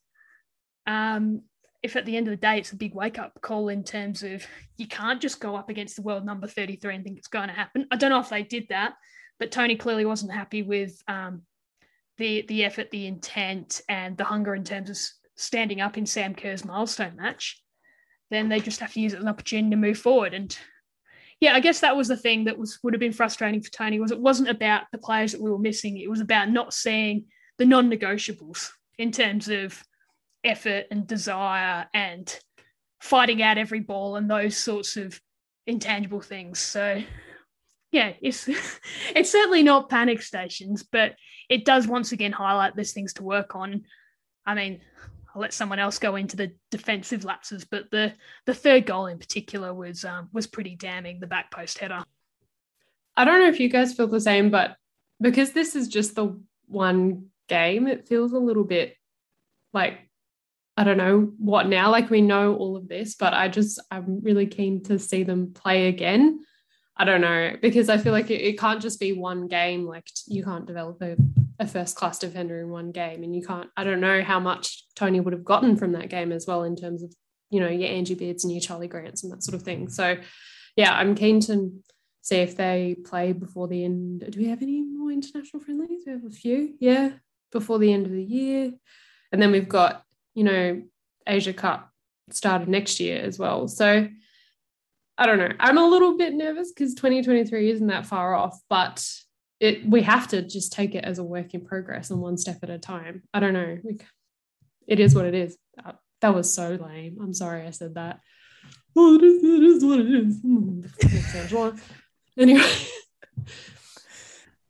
um, 0.88 1.44
if 1.84 1.96
at 1.96 2.08
the 2.08 2.18
end 2.18 2.28
of 2.28 2.32
the 2.32 2.38
day 2.38 2.58
it's 2.58 2.72
a 2.72 2.76
big 2.76 2.96
wake 2.96 3.20
up 3.20 3.40
call 3.42 3.70
in 3.70 3.84
terms 3.84 4.24
of 4.24 4.44
you 4.78 4.88
can't 4.88 5.22
just 5.22 5.40
go 5.40 5.56
up 5.56 5.70
against 5.70 5.96
the 5.96 6.02
world 6.02 6.26
number 6.26 6.48
33 6.48 6.96
and 6.96 7.04
think 7.04 7.20
it's 7.20 7.28
going 7.28 7.50
to 7.50 7.54
happen. 7.54 7.86
I 7.92 7.98
don't 7.98 8.10
know 8.10 8.20
if 8.20 8.30
they 8.30 8.42
did 8.42 8.66
that, 8.70 8.96
but 9.38 9.52
Tony 9.52 9.76
clearly 9.76 10.06
wasn't 10.06 10.34
happy 10.34 10.64
with 10.64 11.00
um, 11.08 11.44
the 12.18 12.44
the 12.48 12.66
effort, 12.66 12.90
the 12.90 13.06
intent, 13.06 13.80
and 13.88 14.18
the 14.18 14.24
hunger 14.24 14.56
in 14.56 14.64
terms 14.64 14.90
of 14.90 14.98
standing 15.36 15.82
up 15.82 16.00
in 16.00 16.08
Sam 16.08 16.34
Kerr's 16.34 16.66
milestone 16.66 17.16
match. 17.16 17.62
Then 18.32 18.50
they 18.50 18.60
just 18.60 18.80
have 18.80 18.94
to 18.94 19.00
use 19.00 19.14
it 19.14 19.18
as 19.18 19.24
an 19.24 19.30
opportunity 19.30 19.70
to 19.70 19.76
move 19.76 20.00
forward. 20.00 20.34
And 20.34 20.58
yeah, 21.40 21.54
I 21.54 21.60
guess 21.60 21.82
that 21.82 21.96
was 21.96 22.08
the 22.08 22.18
thing 22.18 22.46
that 22.46 22.58
was 22.58 22.80
would 22.84 22.94
have 22.94 23.00
been 23.00 23.14
frustrating 23.14 23.62
for 23.62 23.70
Tony 23.70 24.00
was 24.00 24.12
it 24.12 24.20
wasn't 24.20 24.50
about 24.50 24.84
the 24.92 24.98
players 24.98 25.32
that 25.32 25.42
we 25.42 25.52
were 25.52 25.60
missing. 25.60 25.98
It 25.98 26.10
was 26.10 26.22
about 26.22 26.50
not 26.50 26.74
seeing 26.74 27.26
the 27.58 27.66
non-negotiables 27.66 28.70
in 28.98 29.12
terms 29.12 29.48
of 29.48 29.84
effort 30.44 30.86
and 30.90 31.06
desire 31.06 31.88
and 31.94 32.40
fighting 33.02 33.42
out 33.44 33.58
every 33.58 33.82
ball 33.82 34.16
and 34.16 34.30
those 34.30 34.58
sorts 34.58 34.98
of 34.98 35.20
intangible 35.68 36.22
things. 36.22 36.60
So 36.60 37.04
yeah, 37.92 38.14
it's 38.22 38.48
it's 39.16 39.32
certainly 39.32 39.64
not 39.64 39.90
panic 39.90 40.22
stations, 40.22 40.84
but 40.92 41.16
it 41.50 41.66
does 41.66 41.88
once 41.88 42.12
again 42.12 42.32
highlight 42.32 42.76
there's 42.76 42.94
things 42.94 43.14
to 43.14 43.24
work 43.24 43.56
on. 43.56 43.86
I 44.46 44.56
mean, 44.56 44.82
I'll 45.38 45.42
let 45.42 45.54
someone 45.54 45.78
else 45.78 46.00
go 46.00 46.16
into 46.16 46.36
the 46.36 46.52
defensive 46.72 47.24
lapses, 47.24 47.64
but 47.64 47.92
the 47.92 48.12
the 48.48 48.56
third 48.56 48.88
goal 48.88 49.06
in 49.06 49.20
particular 49.20 49.72
was 49.72 50.04
um, 50.04 50.30
was 50.34 50.48
pretty 50.48 50.76
damning. 50.76 51.20
The 51.20 51.28
back 51.28 51.52
post 51.52 51.78
header. 51.78 52.04
I 53.16 53.24
don't 53.24 53.42
know 53.42 53.48
if 53.48 53.60
you 53.60 53.70
guys 53.70 53.94
feel 53.94 54.08
the 54.08 54.20
same, 54.20 54.50
but 54.50 54.78
because 55.22 55.52
this 55.52 55.76
is 55.76 55.90
just 55.90 56.16
the 56.16 56.42
one 56.66 57.28
game, 57.48 57.86
it 57.86 58.08
feels 58.08 58.34
a 58.34 58.40
little 58.40 58.64
bit 58.64 58.96
like 59.74 60.00
I 60.76 60.84
don't 60.84 60.98
know 60.98 61.32
what 61.38 61.68
now. 61.68 61.92
Like 61.92 62.10
we 62.10 62.22
know 62.22 62.56
all 62.56 62.76
of 62.76 62.88
this, 62.88 63.14
but 63.14 63.36
I 63.36 63.48
just 63.48 63.80
I'm 63.92 64.22
really 64.22 64.48
keen 64.48 64.82
to 64.86 64.98
see 64.98 65.22
them 65.22 65.54
play 65.54 65.88
again. 65.88 66.40
I 66.96 67.06
don't 67.06 67.22
know 67.22 67.58
because 67.62 67.90
I 67.90 68.00
feel 68.00 68.12
like 68.12 68.32
it, 68.32 68.42
it 68.42 68.60
can't 68.60 68.82
just 68.82 69.00
be 69.00 69.14
one 69.14 69.48
game. 69.48 69.86
Like 69.86 70.10
you 70.26 70.44
can't 70.44 70.66
develop 70.66 71.00
a, 71.04 71.16
a 71.60 71.68
first 71.68 71.96
class 71.96 72.20
defender 72.20 72.60
in 72.60 72.70
one 72.70 72.92
game, 72.92 73.24
and 73.24 73.36
you 73.36 73.46
can't. 73.46 73.70
I 73.76 73.84
don't 73.84 74.02
know 74.02 74.24
how 74.24 74.40
much 74.40 74.86
Tony 74.96 75.20
would 75.20 75.34
have 75.34 75.46
gotten 75.46 75.76
from 75.76 75.94
that 75.94 76.10
game 76.10 76.32
as 76.32 76.46
well 76.46 76.64
in 76.64 76.76
terms 76.76 77.04
of 77.04 77.14
you 77.50 77.60
know 77.60 77.68
your 77.68 77.90
Angie 77.90 78.16
Beards 78.16 78.44
and 78.44 78.54
your 78.54 78.62
Charlie 78.62 78.88
Grants 78.88 79.24
and 79.24 79.32
that 79.32 79.44
sort 79.44 79.56
of 79.56 79.64
thing. 79.64 79.90
So 79.90 80.18
yeah, 80.76 80.94
I'm 80.94 81.16
keen 81.16 81.40
to 81.42 81.72
see 82.22 82.38
if 82.38 82.56
they 82.56 82.96
play 83.06 83.34
before 83.34 83.68
the 83.68 83.84
end. 83.84 84.26
Do 84.30 84.40
we 84.40 84.50
have 84.50 84.62
any 84.62 84.82
more 84.82 85.12
international 85.12 85.64
friendlies? 85.64 86.04
We 86.06 86.12
have 86.12 86.26
a 86.26 86.30
few, 86.30 86.76
yeah, 86.80 87.12
before 87.52 87.80
the 87.80 87.92
end 87.92 88.06
of 88.06 88.12
the 88.12 88.24
year, 88.24 88.74
and 89.32 89.42
then 89.42 89.52
we've 89.52 89.70
got 89.70 90.04
you 90.36 90.44
know 90.44 90.84
Asia 91.26 91.54
Cup 91.54 91.92
started 92.30 92.68
next 92.68 93.00
year 93.00 93.22
as 93.24 93.40
well. 93.40 93.68
So 93.68 94.08
I 95.18 95.26
don't 95.26 95.40
know. 95.40 95.54
I'm 95.60 95.80
a 95.80 95.88
little 95.88 96.18
bit 96.18 96.34
nervous 96.34 96.72
because 96.72 96.94
2023 96.94 97.72
isn't 97.72 97.88
that 97.88 98.06
far 98.06 98.36
off, 98.36 98.60
but 98.70 99.08
it 99.60 99.88
we 99.88 100.04
have 100.04 100.28
to 100.30 100.42
just 100.42 100.72
take 100.74 100.96
it 100.96 101.04
as 101.04 101.20
a 101.20 101.24
work 101.24 101.54
in 101.54 101.66
progress 101.66 102.12
and 102.12 102.22
one 102.22 102.38
step 102.38 102.60
at 102.64 102.70
a 102.70 102.78
time. 102.78 103.24
I 103.34 103.40
don't 103.40 103.54
know. 103.54 103.78
It 104.88 105.00
is 105.00 105.16
what 105.16 105.26
it 105.26 105.36
is. 105.36 105.58
Uh, 105.84 105.94
that 106.22 106.34
was 106.34 106.54
so 106.54 106.72
lame. 106.76 107.18
I'm 107.22 107.34
sorry 107.34 107.66
I 107.66 107.72
said 107.72 107.96
that. 107.96 108.20
Well, 108.96 109.16
it 109.16 109.24
is, 109.24 109.44
it 109.44 109.64
is 109.64 109.86
what 109.86 110.00
it 110.00 110.10
is. 110.10 110.40
anyway. 112.38 112.72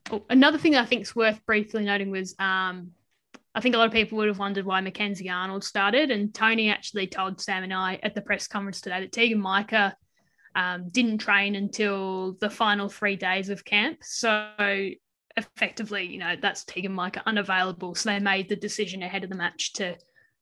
Oh, 0.09 0.23
another 0.29 0.57
thing 0.57 0.75
I 0.75 0.85
think 0.85 1.01
is 1.01 1.15
worth 1.15 1.45
briefly 1.45 1.83
noting 1.83 2.11
was 2.11 2.33
um, 2.39 2.91
I 3.53 3.59
think 3.59 3.75
a 3.75 3.77
lot 3.77 3.87
of 3.87 3.93
people 3.93 4.17
would 4.19 4.27
have 4.27 4.39
wondered 4.39 4.65
why 4.65 4.79
Mackenzie 4.81 5.29
Arnold 5.29 5.63
started, 5.63 6.11
and 6.11 6.33
Tony 6.33 6.69
actually 6.69 7.07
told 7.07 7.41
Sam 7.41 7.63
and 7.63 7.73
I 7.73 7.99
at 8.03 8.15
the 8.15 8.21
press 8.21 8.47
conference 8.47 8.81
today 8.81 9.01
that 9.01 9.11
Teagan 9.11 9.39
Micah 9.39 9.95
um, 10.57 10.89
didn't 10.89 11.19
train 11.19 11.53
until 11.53 12.33
the 12.41 12.49
final 12.49 12.89
three 12.89 13.15
days 13.15 13.49
of 13.49 13.63
camp. 13.63 13.99
So 14.01 14.49
effectively, 15.37 16.07
you 16.07 16.17
know, 16.17 16.35
that's 16.41 16.65
Teagan 16.65 16.91
Micah 16.91 17.21
unavailable. 17.27 17.93
So 17.93 18.09
they 18.09 18.19
made 18.19 18.49
the 18.49 18.55
decision 18.55 19.03
ahead 19.03 19.23
of 19.23 19.29
the 19.29 19.35
match 19.35 19.73
to 19.73 19.95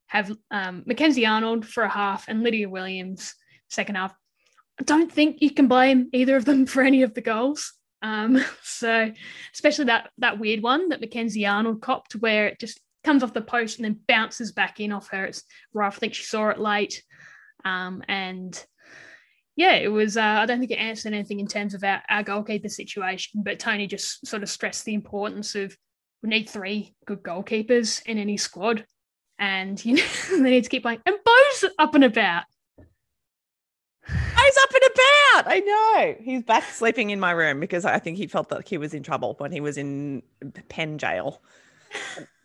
have 0.08 0.32
um, 0.51 0.84
Mackenzie 0.86 1.25
Arnold 1.25 1.67
for 1.67 1.84
a 1.84 1.89
half 1.89 2.30
and 2.30 2.43
Lydia 2.43 2.69
Williams 2.69 3.36
second 3.69 3.95
half. 3.95 4.15
I 4.80 4.84
don't 4.84 5.12
think 5.12 5.41
you 5.41 5.51
can 5.51 5.67
blame 5.67 6.10
either 6.13 6.38
of 6.38 6.45
them 6.45 6.65
for 6.65 6.82
any 6.82 7.04
of 7.04 7.13
the 7.13 7.21
goals. 7.21 7.73
Um, 8.01 8.41
so 8.63 9.12
especially 9.54 9.86
that 9.86 10.12
that 10.19 10.39
weird 10.39 10.63
one 10.63 10.89
that 10.89 11.01
Mackenzie 11.01 11.45
Arnold 11.45 11.82
copped, 11.82 12.13
where 12.13 12.47
it 12.47 12.60
just 12.62 12.80
comes 13.04 13.21
off 13.21 13.34
the 13.34 13.41
post 13.41 13.80
and 13.80 13.86
then 13.86 13.99
bounces 14.08 14.54
back 14.54 14.80
in 14.80 14.93
off 14.93 15.10
her. 15.10 15.25
It's 15.25 15.43
rough. 15.73 15.97
I 15.97 15.99
think 15.99 16.13
she 16.13 16.23
saw 16.23 16.47
it 16.49 16.60
late, 16.60 17.04
um, 17.65 18.01
and 18.08 18.65
yeah, 19.56 19.76
it 19.76 19.88
was. 19.88 20.18
Uh, 20.18 20.22
I 20.22 20.46
don't 20.46 20.60
think 20.60 20.72
it 20.72 20.76
answered 20.80 21.13
anything 21.13 21.39
in 21.39 21.48
terms 21.48 21.74
of 21.74 21.84
our, 21.84 22.02
our 22.10 22.24
goalkeeper 22.24 22.70
situation, 22.70 23.41
but 23.44 23.60
Tony 23.60 23.88
just 23.88 24.26
sort 24.28 24.44
of 24.44 24.50
stressed 24.50 24.84
the 24.86 24.94
importance 24.94 25.56
of 25.56 25.76
we 26.22 26.30
need 26.30 26.50
three 26.50 26.94
good 27.06 27.24
goalkeepers 27.24 28.06
in 28.06 28.18
any 28.18 28.36
squad, 28.36 28.86
and 29.39 29.84
you 29.84 29.96
know 29.96 30.04
they 30.32 30.50
need 30.50 30.63
to 30.63 30.70
keep 30.70 30.84
playing. 30.84 31.00
And 31.06 31.15
Bo's 31.24 31.65
up 31.80 31.96
and 31.96 32.04
about. 32.04 32.44
Bo's 34.08 34.58
up 34.62 34.70
and 34.74 34.91
about. 34.94 35.48
I 35.48 35.60
know 35.65 36.15
he's 36.20 36.44
back 36.44 36.65
sleeping 36.65 37.12
in 37.12 37.20
my 37.20 37.32
room 37.32 37.62
because 37.62 37.86
I 37.86 38.00
think 38.00 38.18
he 38.18 38.28
felt 38.28 38.50
that 38.50 38.68
he 38.68 38.78
was 38.78 38.94
in 38.94 39.04
trouble 39.04 39.36
when 39.38 39.54
he 39.54 39.62
was 39.62 39.78
in 39.78 40.22
pen 40.68 40.98
jail. 40.98 41.41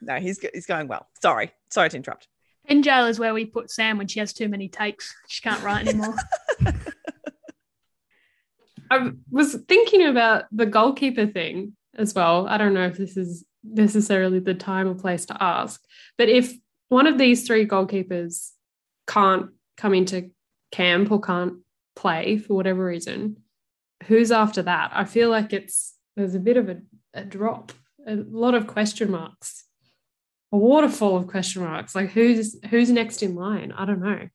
No, 0.00 0.16
he's 0.16 0.38
he's 0.54 0.66
going 0.66 0.86
well. 0.86 1.08
Sorry, 1.20 1.50
sorry 1.70 1.90
to 1.90 1.96
interrupt. 1.96 2.28
Pen 2.68 2.84
jail 2.84 3.06
is 3.06 3.18
where 3.18 3.34
we 3.34 3.46
put 3.46 3.70
Sam 3.70 3.98
when 3.98 4.06
she 4.06 4.20
has 4.20 4.32
too 4.32 4.48
many 4.48 4.68
takes. 4.68 5.12
She 5.26 5.42
can't 5.42 5.62
write 5.64 5.88
anymore. 5.88 6.14
I 8.90 9.12
was 9.30 9.54
thinking 9.68 10.06
about 10.06 10.44
the 10.50 10.66
goalkeeper 10.66 11.26
thing 11.26 11.76
as 11.96 12.14
well. 12.14 12.46
I 12.48 12.58
don't 12.58 12.74
know 12.74 12.86
if 12.86 12.96
this 12.96 13.16
is 13.16 13.44
necessarily 13.62 14.40
the 14.40 14.54
time 14.54 14.88
or 14.88 14.94
place 14.94 15.26
to 15.26 15.42
ask, 15.42 15.82
but 16.18 16.28
if 16.28 16.52
one 16.88 17.06
of 17.06 17.18
these 17.18 17.46
three 17.46 17.66
goalkeepers 17.66 18.50
can't 19.06 19.50
come 19.76 19.94
into 19.94 20.30
camp 20.72 21.10
or 21.10 21.20
can't 21.20 21.58
play 21.94 22.38
for 22.38 22.54
whatever 22.54 22.84
reason, 22.84 23.36
who's 24.04 24.32
after 24.32 24.62
that? 24.62 24.90
I 24.92 25.04
feel 25.04 25.30
like 25.30 25.52
it's 25.52 25.94
there's 26.16 26.34
a 26.34 26.40
bit 26.40 26.56
of 26.56 26.68
a, 26.68 26.78
a 27.14 27.24
drop, 27.24 27.72
a 28.06 28.16
lot 28.16 28.54
of 28.54 28.66
question 28.66 29.10
marks, 29.10 29.64
a 30.52 30.58
waterfall 30.58 31.16
of 31.16 31.28
question 31.28 31.62
marks. 31.62 31.94
Like 31.94 32.10
who's 32.10 32.56
who's 32.70 32.90
next 32.90 33.22
in 33.22 33.34
line? 33.36 33.72
I 33.72 33.84
don't 33.84 34.02
know. 34.02 34.28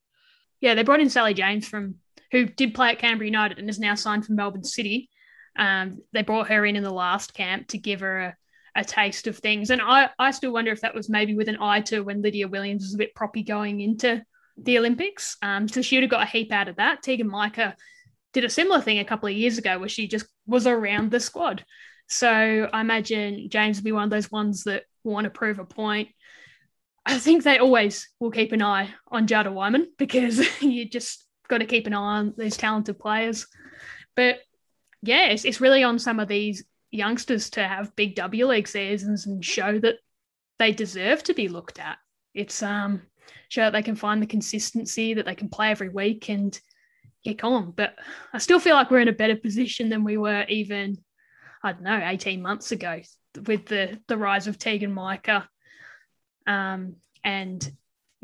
Yeah, 0.61 0.75
they 0.75 0.83
brought 0.83 1.01
in 1.01 1.09
Sally 1.09 1.33
James 1.33 1.67
from 1.67 1.95
who 2.31 2.45
did 2.45 2.73
play 2.73 2.89
at 2.89 2.99
Canberra 2.99 3.25
United 3.25 3.59
and 3.59 3.69
is 3.69 3.79
now 3.79 3.95
signed 3.95 4.25
for 4.25 4.33
Melbourne 4.33 4.63
City. 4.63 5.09
Um, 5.57 5.99
they 6.13 6.21
brought 6.21 6.49
her 6.49 6.65
in 6.65 6.75
in 6.75 6.83
the 6.83 6.91
last 6.91 7.33
camp 7.33 7.67
to 7.69 7.77
give 7.77 8.01
her 8.01 8.19
a, 8.19 8.35
a 8.81 8.83
taste 8.83 9.27
of 9.27 9.37
things. 9.37 9.69
And 9.69 9.81
I, 9.81 10.09
I 10.19 10.31
still 10.31 10.51
wonder 10.51 10.71
if 10.71 10.81
that 10.81 10.95
was 10.95 11.09
maybe 11.09 11.35
with 11.35 11.47
an 11.47 11.57
eye 11.61 11.81
to 11.81 12.01
when 12.01 12.21
Lydia 12.21 12.47
Williams 12.47 12.83
was 12.83 12.93
a 12.93 12.97
bit 12.97 13.15
proppy 13.15 13.45
going 13.45 13.81
into 13.81 14.23
the 14.57 14.77
Olympics. 14.77 15.37
Um, 15.41 15.67
so 15.67 15.81
she 15.81 15.95
would 15.95 16.03
have 16.03 16.11
got 16.11 16.27
a 16.27 16.29
heap 16.29 16.51
out 16.51 16.67
of 16.67 16.77
that. 16.77 17.03
Teagan 17.03 17.27
Micah 17.27 17.75
did 18.33 18.43
a 18.43 18.49
similar 18.49 18.81
thing 18.81 18.99
a 18.99 19.05
couple 19.05 19.27
of 19.29 19.35
years 19.35 19.57
ago 19.57 19.79
where 19.79 19.89
she 19.89 20.07
just 20.07 20.25
was 20.45 20.67
around 20.67 21.11
the 21.11 21.19
squad. 21.19 21.63
So 22.07 22.69
I 22.71 22.81
imagine 22.81 23.49
James 23.49 23.77
will 23.77 23.85
be 23.85 23.91
one 23.91 24.03
of 24.03 24.09
those 24.09 24.31
ones 24.31 24.65
that 24.65 24.83
want 25.03 25.25
to 25.25 25.29
prove 25.29 25.59
a 25.59 25.65
point. 25.65 26.09
I 27.05 27.19
think 27.19 27.43
they 27.43 27.59
always 27.59 28.09
will 28.19 28.31
keep 28.31 28.51
an 28.51 28.61
eye 28.61 28.89
on 29.09 29.27
Jada 29.27 29.53
Whyman 29.53 29.91
because 29.97 30.41
you 30.61 30.89
just 30.89 31.25
got 31.47 31.59
to 31.59 31.65
keep 31.65 31.87
an 31.87 31.93
eye 31.93 32.19
on 32.19 32.33
these 32.37 32.57
talented 32.57 32.99
players. 32.99 33.47
But 34.15 34.39
yeah, 35.01 35.27
it's, 35.27 35.45
it's 35.45 35.61
really 35.61 35.83
on 35.83 35.99
some 35.99 36.19
of 36.19 36.27
these 36.27 36.63
youngsters 36.91 37.49
to 37.51 37.67
have 37.67 37.95
big 37.95 38.15
W 38.15 38.47
League 38.47 38.67
seasons 38.67 39.25
and 39.25 39.43
show 39.43 39.79
that 39.79 39.95
they 40.59 40.71
deserve 40.71 41.23
to 41.23 41.33
be 41.33 41.47
looked 41.47 41.79
at. 41.79 41.97
It's 42.33 42.63
um 42.63 43.01
show 43.49 43.61
that 43.61 43.73
they 43.73 43.83
can 43.83 43.95
find 43.95 44.21
the 44.21 44.27
consistency 44.27 45.13
that 45.13 45.25
they 45.25 45.35
can 45.35 45.49
play 45.49 45.71
every 45.71 45.89
week 45.89 46.29
and 46.29 46.59
kick 47.23 47.43
on. 47.43 47.71
But 47.71 47.95
I 48.33 48.37
still 48.37 48.59
feel 48.59 48.75
like 48.75 48.91
we're 48.91 48.99
in 48.99 49.07
a 49.07 49.13
better 49.13 49.35
position 49.35 49.89
than 49.89 50.03
we 50.03 50.17
were 50.17 50.45
even 50.47 50.97
I 51.63 51.73
don't 51.73 51.83
know 51.83 52.01
18 52.03 52.41
months 52.41 52.71
ago 52.71 53.01
with 53.45 53.65
the 53.65 53.99
the 54.07 54.17
rise 54.17 54.47
of 54.47 54.57
Teagan 54.57 54.91
Micah. 54.91 55.47
Um, 56.47 56.97
and 57.23 57.71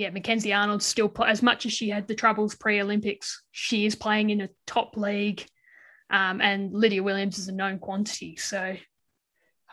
yeah, 0.02 0.10
Mackenzie 0.10 0.52
Arnold 0.52 0.82
still 0.82 1.14
as 1.24 1.44
much 1.44 1.68
as 1.68 1.74
she 1.74 1.90
had 1.90 2.08
the 2.08 2.16
troubles 2.16 2.56
pre-Olympics, 2.56 3.44
she 3.52 3.86
is 3.86 3.94
playing 3.94 4.32
in 4.32 4.42
a 4.42 4.50
top 4.66 4.98
league, 4.98 5.46
um, 6.10 6.42
and 6.42 6.74
Lydia 6.74 7.04
Williams 7.04 7.38
is 7.38 7.48
a 7.48 7.52
known 7.52 7.78
quantity. 7.78 8.36
So 8.36 8.60
I 8.60 8.80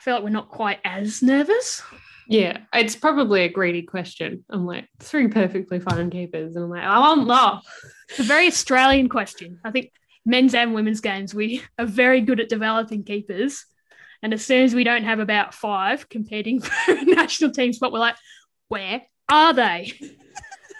feel 0.00 0.14
like 0.14 0.22
we're 0.22 0.28
not 0.28 0.50
quite 0.50 0.80
as 0.84 1.22
nervous. 1.22 1.82
Yeah, 2.28 2.58
it's 2.74 2.94
probably 2.94 3.44
a 3.44 3.48
greedy 3.48 3.80
question. 3.80 4.44
I'm 4.50 4.66
like 4.66 4.86
three 5.00 5.28
perfectly 5.28 5.80
fine 5.80 6.10
keepers, 6.10 6.54
and 6.54 6.64
I'm 6.66 6.70
like, 6.70 6.82
I 6.82 6.98
want 6.98 7.26
more. 7.26 7.62
It's 8.10 8.18
a 8.18 8.24
very 8.24 8.48
Australian 8.48 9.08
question. 9.08 9.60
I 9.64 9.70
think 9.70 9.92
men's 10.26 10.54
and 10.54 10.74
women's 10.74 11.00
games 11.00 11.34
we 11.34 11.62
are 11.78 11.86
very 11.86 12.20
good 12.20 12.38
at 12.38 12.50
developing 12.50 13.02
keepers, 13.02 13.64
and 14.22 14.34
as 14.34 14.44
soon 14.44 14.62
as 14.64 14.74
we 14.74 14.84
don't 14.84 15.04
have 15.04 15.20
about 15.20 15.54
five 15.54 16.06
competing 16.10 16.60
for 16.60 16.94
national 17.02 17.52
team 17.52 17.72
spot, 17.72 17.92
we're 17.92 17.98
like, 17.98 18.16
where 18.68 19.00
are 19.28 19.52
they? 19.52 19.92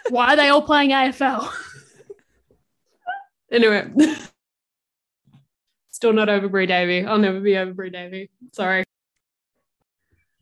Why 0.09 0.33
are 0.33 0.35
they 0.35 0.49
all 0.49 0.61
playing 0.61 0.91
AFL? 0.91 1.51
anyway, 3.51 3.89
still 5.89 6.13
not 6.13 6.29
over 6.29 6.47
Bri 6.49 6.65
Davey. 6.65 7.05
I'll 7.05 7.17
never 7.17 7.39
be 7.39 7.57
over 7.57 7.73
Bri 7.73 7.89
Davey. 7.89 8.29
Sorry. 8.53 8.83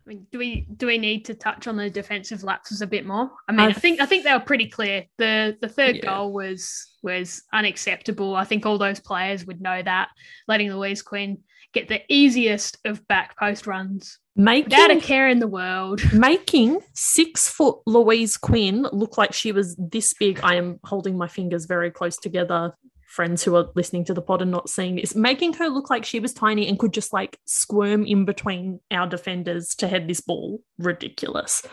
I 0.08 0.10
mean, 0.10 0.28
do 0.32 0.40
we 0.40 0.66
do 0.78 0.88
we 0.88 0.98
need 0.98 1.26
to 1.26 1.34
touch 1.34 1.68
on 1.68 1.76
the 1.76 1.90
defensive 1.90 2.42
lapses 2.42 2.82
a 2.82 2.88
bit 2.88 3.06
more? 3.06 3.30
I 3.50 3.52
mean, 3.52 3.60
I 3.60 3.74
think 3.74 4.00
I 4.00 4.06
think 4.06 4.24
they 4.24 4.32
were 4.32 4.40
pretty 4.40 4.70
clear. 4.70 5.04
the 5.18 5.58
The 5.60 5.68
third 5.68 5.98
yeah. 5.98 6.06
goal 6.06 6.32
was 6.32 6.94
was 7.04 7.44
unacceptable. 7.52 8.36
I 8.36 8.46
think 8.46 8.66
all 8.66 8.78
those 8.78 9.02
players 9.02 9.46
would 9.46 9.60
know 9.60 9.82
that. 9.84 10.08
Letting 10.48 10.72
Louise 10.72 11.02
Quinn 11.02 11.40
get 11.74 11.90
the 11.90 12.02
easiest 12.08 12.78
of 12.86 13.06
back 13.10 13.38
post 13.38 13.68
runs 13.68 14.18
making 14.38 14.70
without 14.70 14.92
a 14.92 15.02
care 15.02 15.28
in 15.28 15.40
the 15.40 15.48
world. 15.48 16.02
Making 16.14 16.80
six 16.94 17.50
foot 17.50 17.80
Louise 17.86 18.38
Quinn 18.38 18.88
look 18.94 19.18
like 19.18 19.34
she 19.34 19.52
was 19.52 19.76
this 19.78 20.14
big. 20.14 20.40
I 20.42 20.56
am 20.56 20.80
holding 20.86 21.18
my 21.18 21.28
fingers 21.28 21.66
very 21.66 21.92
close 21.92 22.18
together. 22.18 22.74
Friends 23.18 23.44
who 23.44 23.56
are 23.56 23.72
listening 23.74 24.06
to 24.06 24.14
the 24.14 24.22
pod 24.22 24.44
and 24.44 24.52
not 24.52 24.70
seeing 24.70 24.98
this, 24.98 25.16
making 25.16 25.54
her 25.54 25.70
look 25.70 25.90
like 25.90 26.06
she 26.06 26.20
was 26.20 26.36
tiny 26.36 26.68
and 26.68 26.78
could 26.78 26.94
just 26.94 27.12
like 27.12 27.40
squirm 27.46 28.06
in 28.06 28.26
between 28.26 28.80
our 28.92 29.08
defenders 29.08 29.74
to 29.78 29.88
head 29.88 30.08
this 30.08 30.22
ball. 30.22 30.62
Ridiculous. 30.78 31.64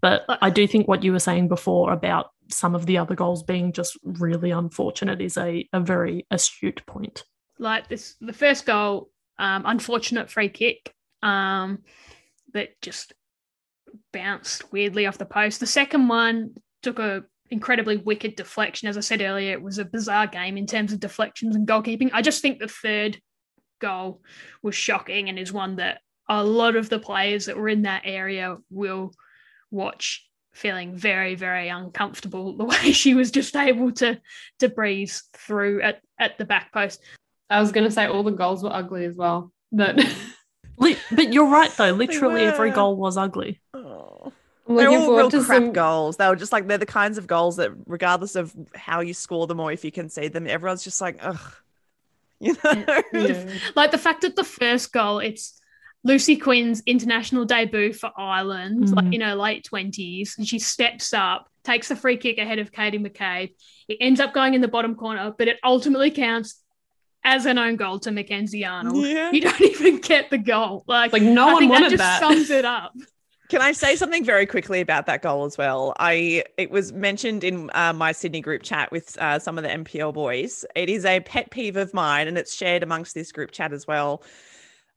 But 0.00 0.22
I 0.28 0.48
do 0.48 0.64
think 0.68 0.86
what 0.86 1.02
you 1.02 1.10
were 1.10 1.18
saying 1.18 1.48
before 1.48 1.92
about 1.92 2.30
some 2.52 2.76
of 2.76 2.86
the 2.86 2.98
other 2.98 3.16
goals 3.16 3.42
being 3.42 3.72
just 3.72 3.98
really 4.04 4.52
unfortunate 4.52 5.20
is 5.20 5.36
a, 5.36 5.68
a 5.72 5.80
very 5.80 6.24
astute 6.30 6.86
point. 6.86 7.24
Like 7.58 7.88
this, 7.88 8.14
the 8.20 8.32
first 8.32 8.64
goal, 8.64 9.10
um, 9.40 9.64
unfortunate 9.66 10.30
free 10.30 10.50
kick 10.50 10.94
um, 11.20 11.80
that 12.52 12.80
just 12.80 13.12
bounced 14.12 14.72
weirdly 14.72 15.06
off 15.06 15.18
the 15.18 15.26
post. 15.26 15.58
The 15.58 15.66
second 15.66 16.06
one, 16.06 16.54
took 16.86 17.00
a 17.00 17.24
incredibly 17.50 17.96
wicked 17.96 18.36
deflection. 18.36 18.88
As 18.88 18.96
I 18.96 19.00
said 19.00 19.22
earlier, 19.22 19.52
it 19.52 19.62
was 19.62 19.78
a 19.78 19.84
bizarre 19.84 20.26
game 20.26 20.56
in 20.56 20.66
terms 20.66 20.92
of 20.92 21.00
deflections 21.00 21.56
and 21.56 21.66
goalkeeping. 21.66 22.10
I 22.12 22.22
just 22.22 22.42
think 22.42 22.58
the 22.58 22.68
third 22.68 23.20
goal 23.80 24.22
was 24.62 24.74
shocking 24.74 25.28
and 25.28 25.38
is 25.38 25.52
one 25.52 25.76
that 25.76 26.00
a 26.28 26.42
lot 26.42 26.76
of 26.76 26.88
the 26.88 26.98
players 26.98 27.46
that 27.46 27.56
were 27.56 27.68
in 27.68 27.82
that 27.82 28.02
area 28.04 28.56
will 28.70 29.12
watch 29.70 30.24
feeling 30.52 30.96
very 30.96 31.34
very 31.34 31.68
uncomfortable 31.68 32.56
the 32.56 32.64
way 32.82 32.90
she 32.90 33.12
was 33.12 33.30
just 33.30 33.54
able 33.54 33.92
to 33.92 34.18
to 34.58 34.70
breeze 34.70 35.24
through 35.34 35.82
at, 35.82 36.00
at 36.18 36.38
the 36.38 36.46
back 36.46 36.72
post 36.72 36.98
I 37.48 37.60
was 37.60 37.72
going 37.72 37.84
to 37.84 37.90
say 37.90 38.06
all 38.06 38.22
the 38.22 38.32
goals 38.32 38.62
were 38.62 38.72
ugly 38.72 39.04
as 39.04 39.14
well. 39.14 39.52
But 39.72 39.96
but 40.78 41.32
you're 41.32 41.48
right 41.48 41.70
though. 41.76 41.92
Literally 41.92 42.42
every 42.42 42.70
goal 42.70 42.96
was 42.96 43.16
ugly. 43.16 43.60
Oh. 43.74 44.32
I'm 44.68 44.76
They're 44.76 44.88
all 44.88 45.16
real 45.16 45.30
crap 45.30 45.44
some. 45.44 45.72
goals. 45.72 46.16
They 46.16 46.28
were 46.28 46.36
just 46.36 46.50
like 46.52 46.66
they're 46.66 46.78
the 46.78 46.86
kinds 46.86 47.18
of 47.18 47.26
goals 47.26 47.56
that, 47.56 47.70
regardless 47.86 48.34
of 48.36 48.54
how 48.74 49.00
you 49.00 49.14
score 49.14 49.46
them 49.46 49.60
or 49.60 49.70
if 49.72 49.84
you 49.84 49.92
can 49.92 50.08
see 50.08 50.28
them, 50.28 50.46
everyone's 50.46 50.82
just 50.84 51.00
like, 51.00 51.18
ugh. 51.22 51.38
You 52.38 52.54
know? 52.62 53.02
Yeah. 53.14 53.48
like 53.74 53.92
the 53.92 53.98
fact 53.98 54.20
that 54.20 54.36
the 54.36 54.44
first 54.44 54.92
goal 54.92 55.20
it's 55.20 55.58
Lucy 56.04 56.36
Quinn's 56.36 56.82
international 56.84 57.46
debut 57.46 57.94
for 57.94 58.10
Ireland, 58.16 58.84
Mhm. 58.88 58.94
like 58.94 59.14
in 59.14 59.22
her 59.22 59.34
late 59.34 59.64
twenties, 59.64 60.34
and 60.36 60.46
she 60.46 60.58
steps 60.58 61.14
up, 61.14 61.48
takes 61.64 61.88
the 61.88 61.96
free 61.96 62.16
kick 62.18 62.36
ahead 62.38 62.58
of 62.58 62.70
Katie 62.72 62.98
McCabe. 62.98 63.54
It 63.88 63.98
ends 64.02 64.20
up 64.20 64.34
going 64.34 64.52
in 64.54 64.60
the 64.60 64.68
bottom 64.68 64.94
corner, 64.96 65.32
but 65.36 65.48
it 65.48 65.58
ultimately 65.64 66.10
counts 66.10 66.62
as 67.24 67.46
an 67.46 67.58
own 67.58 67.76
goal 67.76 67.98
to 68.00 68.10
Mackenzie 68.12 68.64
Arnold. 68.66 69.04
Yeah. 69.06 69.30
You 69.32 69.40
don't 69.40 69.60
even 69.62 69.98
get 70.00 70.28
the 70.30 70.38
goal. 70.38 70.84
Like, 70.86 71.12
like 71.14 71.22
no 71.22 71.48
I 71.48 71.52
one 71.54 71.58
think 71.60 71.72
that 71.72 71.80
wanted 71.80 71.90
just 71.90 71.98
that. 72.02 72.20
sums 72.20 72.50
it 72.50 72.64
up. 72.66 72.92
Can 73.48 73.60
I 73.60 73.72
say 73.72 73.96
something 73.96 74.24
very 74.24 74.46
quickly 74.46 74.80
about 74.80 75.06
that 75.06 75.22
goal 75.22 75.44
as 75.44 75.56
well? 75.56 75.94
I 75.98 76.44
it 76.56 76.70
was 76.70 76.92
mentioned 76.92 77.44
in 77.44 77.70
uh, 77.74 77.92
my 77.92 78.12
Sydney 78.12 78.40
group 78.40 78.62
chat 78.62 78.90
with 78.90 79.16
uh, 79.18 79.38
some 79.38 79.58
of 79.58 79.64
the 79.64 79.70
NPL 79.70 80.14
boys. 80.14 80.64
It 80.74 80.88
is 80.88 81.04
a 81.04 81.20
pet 81.20 81.50
peeve 81.50 81.76
of 81.76 81.94
mine, 81.94 82.28
and 82.28 82.36
it's 82.38 82.54
shared 82.54 82.82
amongst 82.82 83.14
this 83.14 83.30
group 83.32 83.52
chat 83.52 83.72
as 83.72 83.86
well. 83.86 84.22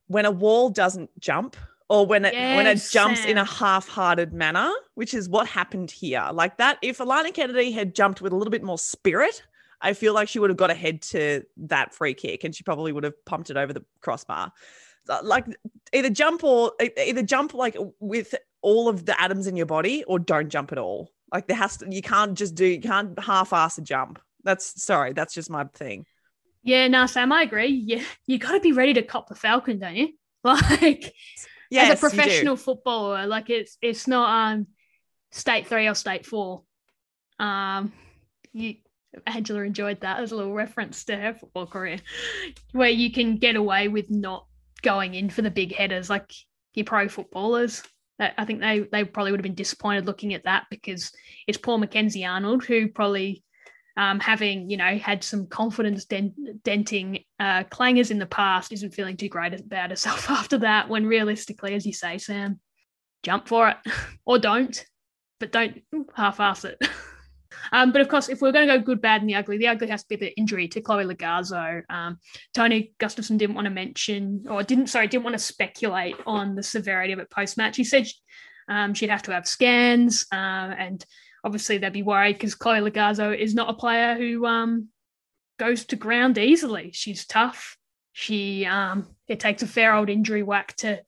When 0.08 0.24
a 0.24 0.30
wall 0.30 0.70
doesn't 0.70 1.10
jump, 1.20 1.56
or 1.88 2.06
when 2.06 2.24
it 2.24 2.34
when 2.48 2.66
it 2.66 2.78
Yes, 2.78 2.90
jumps 2.90 3.24
in 3.24 3.38
a 3.38 3.44
half-hearted 3.44 4.32
manner, 4.32 4.70
which 4.94 5.14
is 5.14 5.28
what 5.28 5.46
happened 5.46 5.90
here. 5.90 6.28
Like 6.32 6.56
that, 6.58 6.78
if 6.82 6.98
Alana 6.98 7.32
Kennedy 7.32 7.70
had 7.72 7.94
jumped 7.94 8.20
with 8.20 8.32
a 8.32 8.36
little 8.36 8.50
bit 8.50 8.62
more 8.62 8.78
spirit, 8.78 9.42
I 9.80 9.92
feel 9.92 10.14
like 10.14 10.28
she 10.28 10.38
would 10.38 10.50
have 10.50 10.56
got 10.56 10.70
ahead 10.70 11.02
to 11.02 11.44
that 11.56 11.94
free 11.94 12.14
kick, 12.14 12.44
and 12.44 12.54
she 12.54 12.64
probably 12.64 12.92
would 12.92 13.04
have 13.04 13.24
pumped 13.24 13.50
it 13.50 13.56
over 13.56 13.72
the 13.72 13.84
crossbar. 14.00 14.52
Like 15.22 15.46
either 15.92 16.10
jump 16.10 16.44
or 16.44 16.72
either 16.96 17.22
jump 17.22 17.54
like 17.54 17.76
with 17.98 18.34
all 18.62 18.88
of 18.88 19.06
the 19.06 19.20
atoms 19.20 19.46
in 19.46 19.56
your 19.56 19.66
body 19.66 20.04
or 20.04 20.18
don't 20.18 20.50
jump 20.50 20.70
at 20.70 20.78
all 20.78 21.10
like 21.32 21.46
there 21.46 21.56
has 21.56 21.78
to 21.78 21.86
you 21.90 22.02
can't 22.02 22.36
just 22.36 22.54
do 22.54 22.66
you 22.66 22.80
can't 22.80 23.18
half-ass 23.18 23.78
a 23.78 23.82
jump 23.82 24.20
that's 24.44 24.82
sorry 24.82 25.12
that's 25.12 25.34
just 25.34 25.50
my 25.50 25.64
thing 25.74 26.04
Yeah, 26.62 26.88
no, 26.88 27.06
Sam, 27.06 27.32
I 27.32 27.42
agree. 27.42 27.68
Yeah, 27.68 28.02
you 28.26 28.38
got 28.38 28.52
to 28.52 28.60
be 28.60 28.72
ready 28.72 28.94
to 28.94 29.02
cop 29.02 29.28
the 29.28 29.34
Falcon, 29.34 29.78
don't 29.78 29.96
you? 29.96 30.08
Like, 30.44 31.12
yes 31.70 31.92
as 31.92 31.98
a 31.98 32.00
professional 32.00 32.56
footballer, 32.56 33.26
like 33.26 33.50
it's 33.50 33.76
it's 33.80 34.06
not 34.06 34.28
um 34.30 34.66
state 35.30 35.66
three 35.66 35.86
or 35.88 35.94
state 35.94 36.26
four. 36.26 36.64
Um, 37.38 37.92
you 38.52 38.76
Angela 39.26 39.62
enjoyed 39.62 40.00
that 40.00 40.20
as 40.20 40.32
a 40.32 40.36
little 40.36 40.54
reference 40.54 41.04
to 41.04 41.16
her 41.16 41.34
football 41.34 41.66
career, 41.66 41.98
where 42.72 42.90
you 42.90 43.12
can 43.12 43.36
get 43.36 43.56
away 43.56 43.88
with 43.88 44.10
not 44.10 44.46
going 44.82 45.14
in 45.14 45.30
for 45.30 45.42
the 45.42 45.50
big 45.50 45.74
headers 45.74 46.10
like 46.10 46.32
your 46.74 46.84
pro 46.84 47.08
footballers. 47.08 47.82
I 48.18 48.44
think 48.44 48.60
they 48.60 48.80
they 48.80 49.04
probably 49.04 49.30
would 49.30 49.40
have 49.40 49.44
been 49.44 49.54
disappointed 49.54 50.06
looking 50.06 50.34
at 50.34 50.44
that 50.44 50.66
because 50.70 51.10
it's 51.46 51.56
Paul 51.56 51.78
Mackenzie 51.78 52.24
Arnold 52.24 52.64
who 52.64 52.88
probably. 52.88 53.44
Um, 53.96 54.20
having 54.20 54.70
you 54.70 54.76
know 54.76 54.96
had 54.96 55.24
some 55.24 55.48
confidence 55.48 56.04
dent- 56.04 56.62
denting 56.62 57.24
uh, 57.40 57.64
clangers 57.64 58.12
in 58.12 58.20
the 58.20 58.24
past, 58.24 58.72
isn't 58.72 58.94
feeling 58.94 59.16
too 59.16 59.28
great 59.28 59.52
about 59.52 59.90
herself 59.90 60.30
after 60.30 60.58
that. 60.58 60.88
When 60.88 61.06
realistically, 61.06 61.74
as 61.74 61.84
you 61.84 61.92
say, 61.92 62.16
Sam, 62.16 62.60
jump 63.24 63.48
for 63.48 63.68
it 63.68 63.76
or 64.24 64.38
don't, 64.38 64.86
but 65.40 65.50
don't 65.50 65.82
half-ass 66.14 66.64
it. 66.64 66.78
um, 67.72 67.92
but 67.92 68.00
of 68.00 68.08
course, 68.08 68.28
if 68.28 68.40
we're 68.40 68.52
going 68.52 68.68
to 68.68 68.78
go 68.78 68.84
good, 68.84 69.00
bad, 69.00 69.20
and 69.20 69.28
the 69.28 69.34
ugly, 69.34 69.58
the 69.58 69.68
ugly 69.68 69.88
has 69.88 70.02
to 70.02 70.08
be 70.08 70.16
the 70.16 70.36
injury 70.36 70.68
to 70.68 70.80
Chloe 70.80 71.04
Logarzo. 71.04 71.82
Um, 71.90 72.18
Tony 72.54 72.92
Gustavsson 72.98 73.38
didn't 73.38 73.54
want 73.54 73.66
to 73.66 73.70
mention, 73.70 74.44
or 74.48 74.62
didn't, 74.62 74.88
sorry, 74.88 75.06
didn't 75.06 75.24
want 75.24 75.34
to 75.34 75.42
speculate 75.42 76.16
on 76.26 76.54
the 76.54 76.62
severity 76.62 77.12
of 77.12 77.18
it 77.18 77.30
post-match. 77.30 77.76
He 77.76 77.84
said 77.84 78.06
um, 78.68 78.94
she'd 78.94 79.10
have 79.10 79.22
to 79.24 79.32
have 79.32 79.46
scans, 79.46 80.26
uh, 80.32 80.36
and 80.36 81.04
obviously 81.44 81.78
they'd 81.78 81.92
be 81.92 82.02
worried 82.02 82.34
because 82.34 82.54
Chloe 82.54 82.80
Logarzo 82.80 83.36
is 83.36 83.54
not 83.54 83.70
a 83.70 83.74
player 83.74 84.14
who 84.16 84.46
um, 84.46 84.88
goes 85.58 85.84
to 85.86 85.96
ground 85.96 86.38
easily. 86.38 86.90
She's 86.92 87.26
tough. 87.26 87.76
She 88.12 88.66
um, 88.66 89.06
it 89.28 89.40
takes 89.40 89.62
a 89.62 89.66
fair 89.66 89.94
old 89.94 90.10
injury 90.10 90.42
whack 90.42 90.74
to 90.78 91.00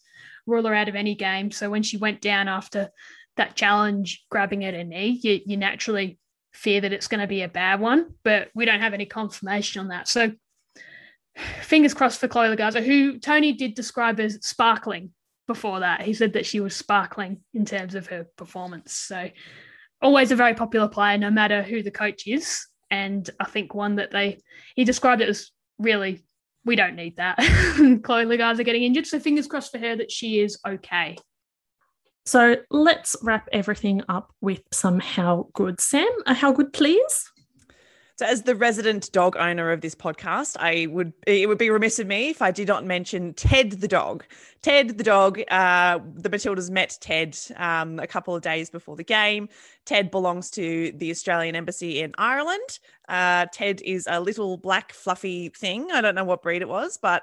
rule 0.47 0.67
her 0.67 0.75
out 0.75 0.88
of 0.88 0.95
any 0.95 1.15
game. 1.15 1.51
So 1.51 1.71
when 1.71 1.83
she 1.83 1.97
went 1.97 2.21
down 2.21 2.49
after 2.49 2.91
that 3.37 3.57
challenge, 3.57 4.25
grabbing 4.31 4.65
at 4.65 4.75
her 4.75 4.85
knee, 4.85 5.21
you, 5.23 5.41
you 5.47 5.57
naturally 5.57 6.19
fear 6.53 6.81
that 6.81 6.93
it's 6.93 7.09
going 7.09 7.21
to 7.21 7.27
be 7.27 7.43
a 7.43 7.49
bad 7.49 7.81
one. 7.81 8.15
But 8.25 8.49
we 8.55 8.65
don't 8.65 8.81
have 8.81 8.95
any 8.95 9.07
confirmation 9.07 9.81
on 9.81 9.88
that. 9.88 10.09
So 10.09 10.33
fingers 11.62 11.95
crossed 11.95 12.21
for 12.21 12.29
Chloe 12.29 12.55
Logarzo, 12.55 12.85
who 12.85 13.19
Tony 13.19 13.53
did 13.53 13.75
describe 13.75 14.21
as 14.21 14.38
sparkling 14.47 15.12
before 15.47 15.81
that. 15.81 16.03
He 16.03 16.15
said 16.15 16.35
that 16.35 16.47
she 16.47 16.61
was 16.61 16.75
sparkling 16.75 17.41
in 17.55 17.65
terms 17.65 17.95
of 17.95 18.07
her 18.09 18.27
performance. 18.37 18.93
So 18.93 19.31
always 20.01 20.31
a 20.31 20.37
very 20.37 20.55
popular 20.55 20.88
player, 20.88 21.19
no 21.19 21.31
matter 21.31 21.62
who 21.62 21.83
the 21.83 21.91
coach 21.91 22.27
is. 22.27 22.67
And 22.91 23.29
I 23.41 23.45
think 23.45 23.75
one 23.75 23.97
that 23.97 24.11
they 24.11 24.38
he 24.77 24.85
described 24.85 25.23
it 25.23 25.29
as 25.29 25.51
really 25.79 26.23
we 26.65 26.77
don't 26.77 26.95
need 26.95 27.17
that. 27.17 27.37
Chloe 28.03 28.25
Logarzo 28.25 28.65
getting 28.65 28.83
injured, 28.83 29.07
so 29.07 29.19
fingers 29.19 29.47
crossed 29.47 29.73
for 29.73 29.79
her 29.79 29.97
that 29.97 30.12
she 30.12 30.41
is 30.41 30.59
okay. 30.67 31.17
So 32.25 32.57
let's 32.71 33.17
wrap 33.23 33.49
everything 33.53 34.03
up 34.09 34.33
with 34.41 34.63
some 34.73 35.01
how 35.01 35.49
good, 35.55 35.81
Sam. 35.81 36.09
A 36.27 36.35
how 36.35 36.53
good, 36.53 36.73
please. 36.73 37.33
so 38.17 38.27
as 38.27 38.43
the 38.43 38.55
resident 38.55 39.11
dog 39.13 39.37
owner 39.37 39.73
of 39.73 39.81
this 39.81 39.95
podcast 39.95 40.57
i 40.61 40.87
would 40.91 41.13
it 41.27 41.49
would 41.49 41.59
be 41.59 41.71
remiss 41.71 41.99
of 41.99 42.07
me 42.07 42.29
if 42.31 42.43
i 42.43 42.51
did 42.51 42.69
not 42.69 42.85
mention 42.85 43.33
ted 43.35 43.73
the 43.73 43.89
dog 43.89 44.25
ted 44.63 44.97
the 44.99 45.05
dog 45.05 45.41
uh, 45.51 45.99
the 46.15 46.29
matildas 46.31 46.71
met 46.71 46.97
ted 47.01 47.37
um, 47.57 47.99
a 47.99 48.07
couple 48.07 48.35
of 48.35 48.43
days 48.43 48.71
before 48.71 48.95
the 48.97 49.05
game 49.05 49.49
ted 49.87 50.11
belongs 50.11 50.51
to 50.51 50.93
the 50.97 51.11
australian 51.11 51.57
embassy 51.57 52.01
in 52.01 52.13
ireland 52.19 52.79
uh, 53.09 53.47
ted 53.53 53.81
is 53.83 54.07
a 54.11 54.21
little 54.21 54.57
black 54.57 54.93
fluffy 54.93 55.49
thing 55.49 55.91
i 55.93 56.01
don't 56.01 56.15
know 56.15 56.25
what 56.25 56.43
breed 56.43 56.63
it 56.63 56.69
was 56.69 56.97
but 56.97 57.23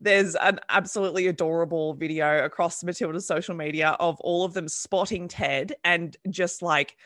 there's 0.00 0.34
an 0.36 0.58
absolutely 0.68 1.26
adorable 1.26 1.94
video 1.94 2.44
across 2.44 2.82
Matilda's 2.82 3.26
social 3.26 3.54
media 3.54 3.96
of 4.00 4.18
all 4.20 4.44
of 4.44 4.54
them 4.54 4.68
spotting 4.68 5.28
Ted 5.28 5.74
and 5.84 6.16
just 6.30 6.62
like 6.62 6.96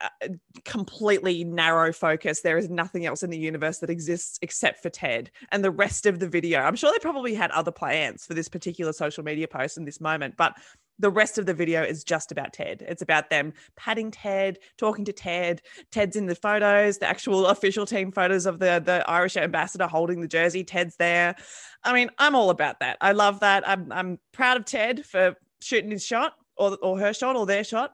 uh, 0.00 0.28
completely 0.64 1.44
narrow 1.44 1.92
focus. 1.92 2.40
There 2.40 2.56
is 2.56 2.70
nothing 2.70 3.04
else 3.04 3.22
in 3.22 3.30
the 3.30 3.38
universe 3.38 3.78
that 3.78 3.90
exists 3.90 4.38
except 4.42 4.80
for 4.82 4.90
Ted. 4.90 5.30
And 5.50 5.62
the 5.62 5.70
rest 5.70 6.06
of 6.06 6.20
the 6.20 6.28
video, 6.28 6.60
I'm 6.60 6.76
sure 6.76 6.92
they 6.92 7.00
probably 7.00 7.34
had 7.34 7.50
other 7.50 7.72
plans 7.72 8.24
for 8.24 8.34
this 8.34 8.48
particular 8.48 8.92
social 8.92 9.24
media 9.24 9.48
post 9.48 9.76
in 9.76 9.84
this 9.84 10.00
moment, 10.00 10.36
but 10.36 10.54
the 10.98 11.10
rest 11.10 11.38
of 11.38 11.46
the 11.46 11.54
video 11.54 11.82
is 11.82 12.04
just 12.04 12.32
about 12.32 12.52
Ted. 12.52 12.84
It's 12.86 13.02
about 13.02 13.30
them 13.30 13.52
patting 13.76 14.10
Ted, 14.10 14.58
talking 14.76 15.04
to 15.04 15.12
Ted. 15.12 15.62
Ted's 15.90 16.16
in 16.16 16.26
the 16.26 16.34
photos, 16.34 16.98
the 16.98 17.08
actual 17.08 17.46
official 17.46 17.86
team 17.86 18.12
photos 18.12 18.46
of 18.46 18.58
the, 18.58 18.82
the 18.84 19.04
Irish 19.08 19.36
ambassador 19.36 19.86
holding 19.86 20.20
the 20.20 20.28
jersey. 20.28 20.64
Ted's 20.64 20.96
there. 20.96 21.36
I 21.84 21.92
mean, 21.92 22.10
I'm 22.18 22.34
all 22.34 22.50
about 22.50 22.80
that. 22.80 22.98
I 23.00 23.12
love 23.12 23.40
that. 23.40 23.68
I'm, 23.68 23.92
I'm 23.92 24.18
proud 24.32 24.56
of 24.56 24.64
Ted 24.64 25.06
for 25.06 25.36
shooting 25.60 25.90
his 25.90 26.04
shot 26.04 26.34
or, 26.56 26.76
or 26.82 26.98
her 26.98 27.12
shot 27.12 27.36
or 27.36 27.46
their 27.46 27.64
shot 27.64 27.92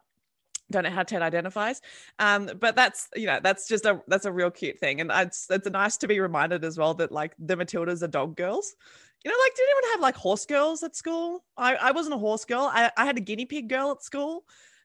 don't 0.71 0.85
know 0.85 0.91
how 0.91 1.03
Ted 1.03 1.23
identifies. 1.23 1.81
Um, 2.19 2.51
but 2.59 2.75
that's 2.77 3.09
you 3.15 3.27
know 3.27 3.41
that's 3.43 3.69
just 3.69 3.85
a 3.85 4.01
that's 4.09 4.25
a 4.25 4.33
real 4.33 4.51
cute 4.51 4.79
thing, 4.79 5.01
and 5.01 5.11
it's 5.15 5.47
it's 5.51 5.69
nice 5.69 5.97
to 5.99 6.09
be 6.09 6.21
reminded 6.21 6.65
as 6.65 6.79
well 6.79 6.95
that 6.95 7.13
like 7.13 7.35
the 7.39 7.57
Matildas 7.57 8.03
are 8.03 8.09
dog 8.09 8.37
girls. 8.37 8.75
You 9.25 9.31
know, 9.31 9.37
like 9.43 9.55
did 9.55 9.65
anyone 9.65 9.93
have 9.93 10.01
like 10.01 10.17
horse 10.17 10.45
girls 10.45 10.83
at 10.83 10.95
school? 10.95 11.45
I 11.57 11.77
I 11.77 11.91
wasn't 11.93 12.15
a 12.15 12.19
horse 12.19 12.45
girl. 12.45 12.71
I 12.73 12.91
I 12.97 13.07
had 13.07 13.17
a 13.17 13.21
guinea 13.21 13.47
pig 13.47 13.69
girl 13.69 13.91
at 13.91 14.03
school. 14.03 14.45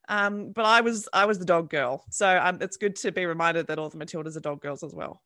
Um, 0.10 0.52
but 0.52 0.66
I 0.66 0.82
was 0.82 1.08
I 1.14 1.26
was 1.26 1.38
the 1.38 1.46
dog 1.46 1.70
girl. 1.70 2.04
So 2.10 2.28
um, 2.42 2.58
it's 2.62 2.78
good 2.78 2.96
to 2.98 3.12
be 3.12 3.26
reminded 3.26 3.68
that 3.68 3.78
all 3.78 3.90
the 3.90 3.98
Matildas 3.98 4.36
are 4.36 4.42
dog 4.42 4.62
girls 4.62 4.84
as 4.84 4.94
well. 4.94 5.22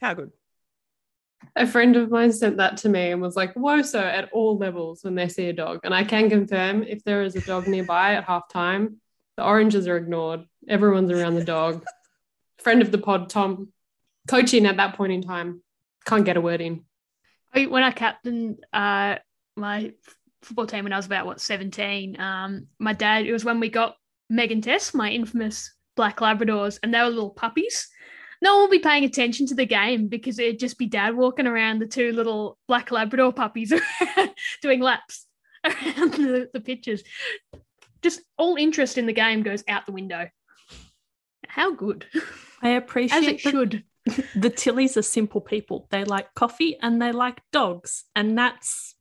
How 0.00 0.14
good. 0.14 0.32
A 1.56 1.66
friend 1.66 1.94
of 1.96 2.10
mine 2.10 2.32
sent 2.32 2.56
that 2.56 2.78
to 2.78 2.88
me 2.88 3.10
and 3.10 3.20
was 3.20 3.36
like, 3.36 3.54
WOSO 3.54 4.00
at 4.00 4.30
all 4.32 4.56
levels 4.56 5.04
when 5.04 5.14
they 5.14 5.28
see 5.28 5.48
a 5.48 5.52
dog. 5.52 5.80
And 5.84 5.94
I 5.94 6.02
can 6.02 6.30
confirm 6.30 6.82
if 6.82 7.04
there 7.04 7.22
is 7.22 7.36
a 7.36 7.40
dog 7.40 7.68
nearby 7.68 8.14
at 8.14 8.26
halftime, 8.26 8.96
the 9.36 9.44
oranges 9.44 9.86
are 9.86 9.96
ignored. 9.96 10.44
Everyone's 10.68 11.10
around 11.10 11.34
the 11.34 11.44
dog. 11.44 11.84
Friend 12.58 12.80
of 12.82 12.90
the 12.90 12.98
pod, 12.98 13.28
Tom, 13.28 13.72
coaching 14.26 14.66
at 14.66 14.78
that 14.78 14.96
point 14.96 15.12
in 15.12 15.22
time, 15.22 15.62
can't 16.06 16.24
get 16.24 16.36
a 16.36 16.40
word 16.40 16.60
in. 16.60 16.84
I- 17.54 17.66
When 17.66 17.82
I 17.82 17.90
captained 17.90 18.64
uh, 18.72 19.16
my 19.56 19.92
football 20.42 20.66
team 20.66 20.84
when 20.84 20.92
I 20.92 20.96
was 20.96 21.06
about 21.06 21.26
what 21.26 21.40
17, 21.40 22.20
um, 22.20 22.66
my 22.78 22.92
dad, 22.92 23.26
it 23.26 23.32
was 23.32 23.44
when 23.44 23.60
we 23.60 23.68
got 23.70 23.96
Megan 24.28 24.60
Tess, 24.60 24.94
my 24.94 25.10
infamous 25.10 25.72
black 25.96 26.18
Labradors, 26.18 26.78
and 26.82 26.92
they 26.92 27.00
were 27.00 27.08
little 27.08 27.30
puppies. 27.30 27.88
No 28.42 28.54
one 28.54 28.62
will 28.64 28.70
be 28.70 28.78
paying 28.80 29.04
attention 29.04 29.46
to 29.46 29.54
the 29.54 29.64
game 29.64 30.08
because 30.08 30.38
it'd 30.38 30.58
just 30.58 30.76
be 30.76 30.86
dad 30.86 31.16
walking 31.16 31.46
around 31.46 31.78
the 31.80 31.86
two 31.86 32.12
little 32.12 32.58
black 32.68 32.90
Labrador 32.90 33.32
puppies 33.32 33.72
doing 34.62 34.80
laps 34.80 35.26
around 35.64 36.14
the, 36.14 36.50
the 36.52 36.60
pitches. 36.60 37.02
Just 38.02 38.20
all 38.36 38.56
interest 38.56 38.98
in 38.98 39.06
the 39.06 39.12
game 39.14 39.42
goes 39.42 39.64
out 39.66 39.86
the 39.86 39.92
window. 39.92 40.28
How 41.48 41.72
good. 41.72 42.06
I 42.60 42.72
As 42.72 42.82
appreciate 42.82 43.22
it 43.22 43.42
that 43.44 43.50
should. 43.50 43.84
The 44.04 44.50
Tillies 44.50 44.96
are 44.96 45.02
simple 45.02 45.40
people. 45.40 45.86
They 45.90 46.04
like 46.04 46.34
coffee 46.34 46.76
and 46.80 47.00
they 47.00 47.12
like 47.12 47.40
dogs, 47.52 48.04
and 48.14 48.36
that's 48.36 48.94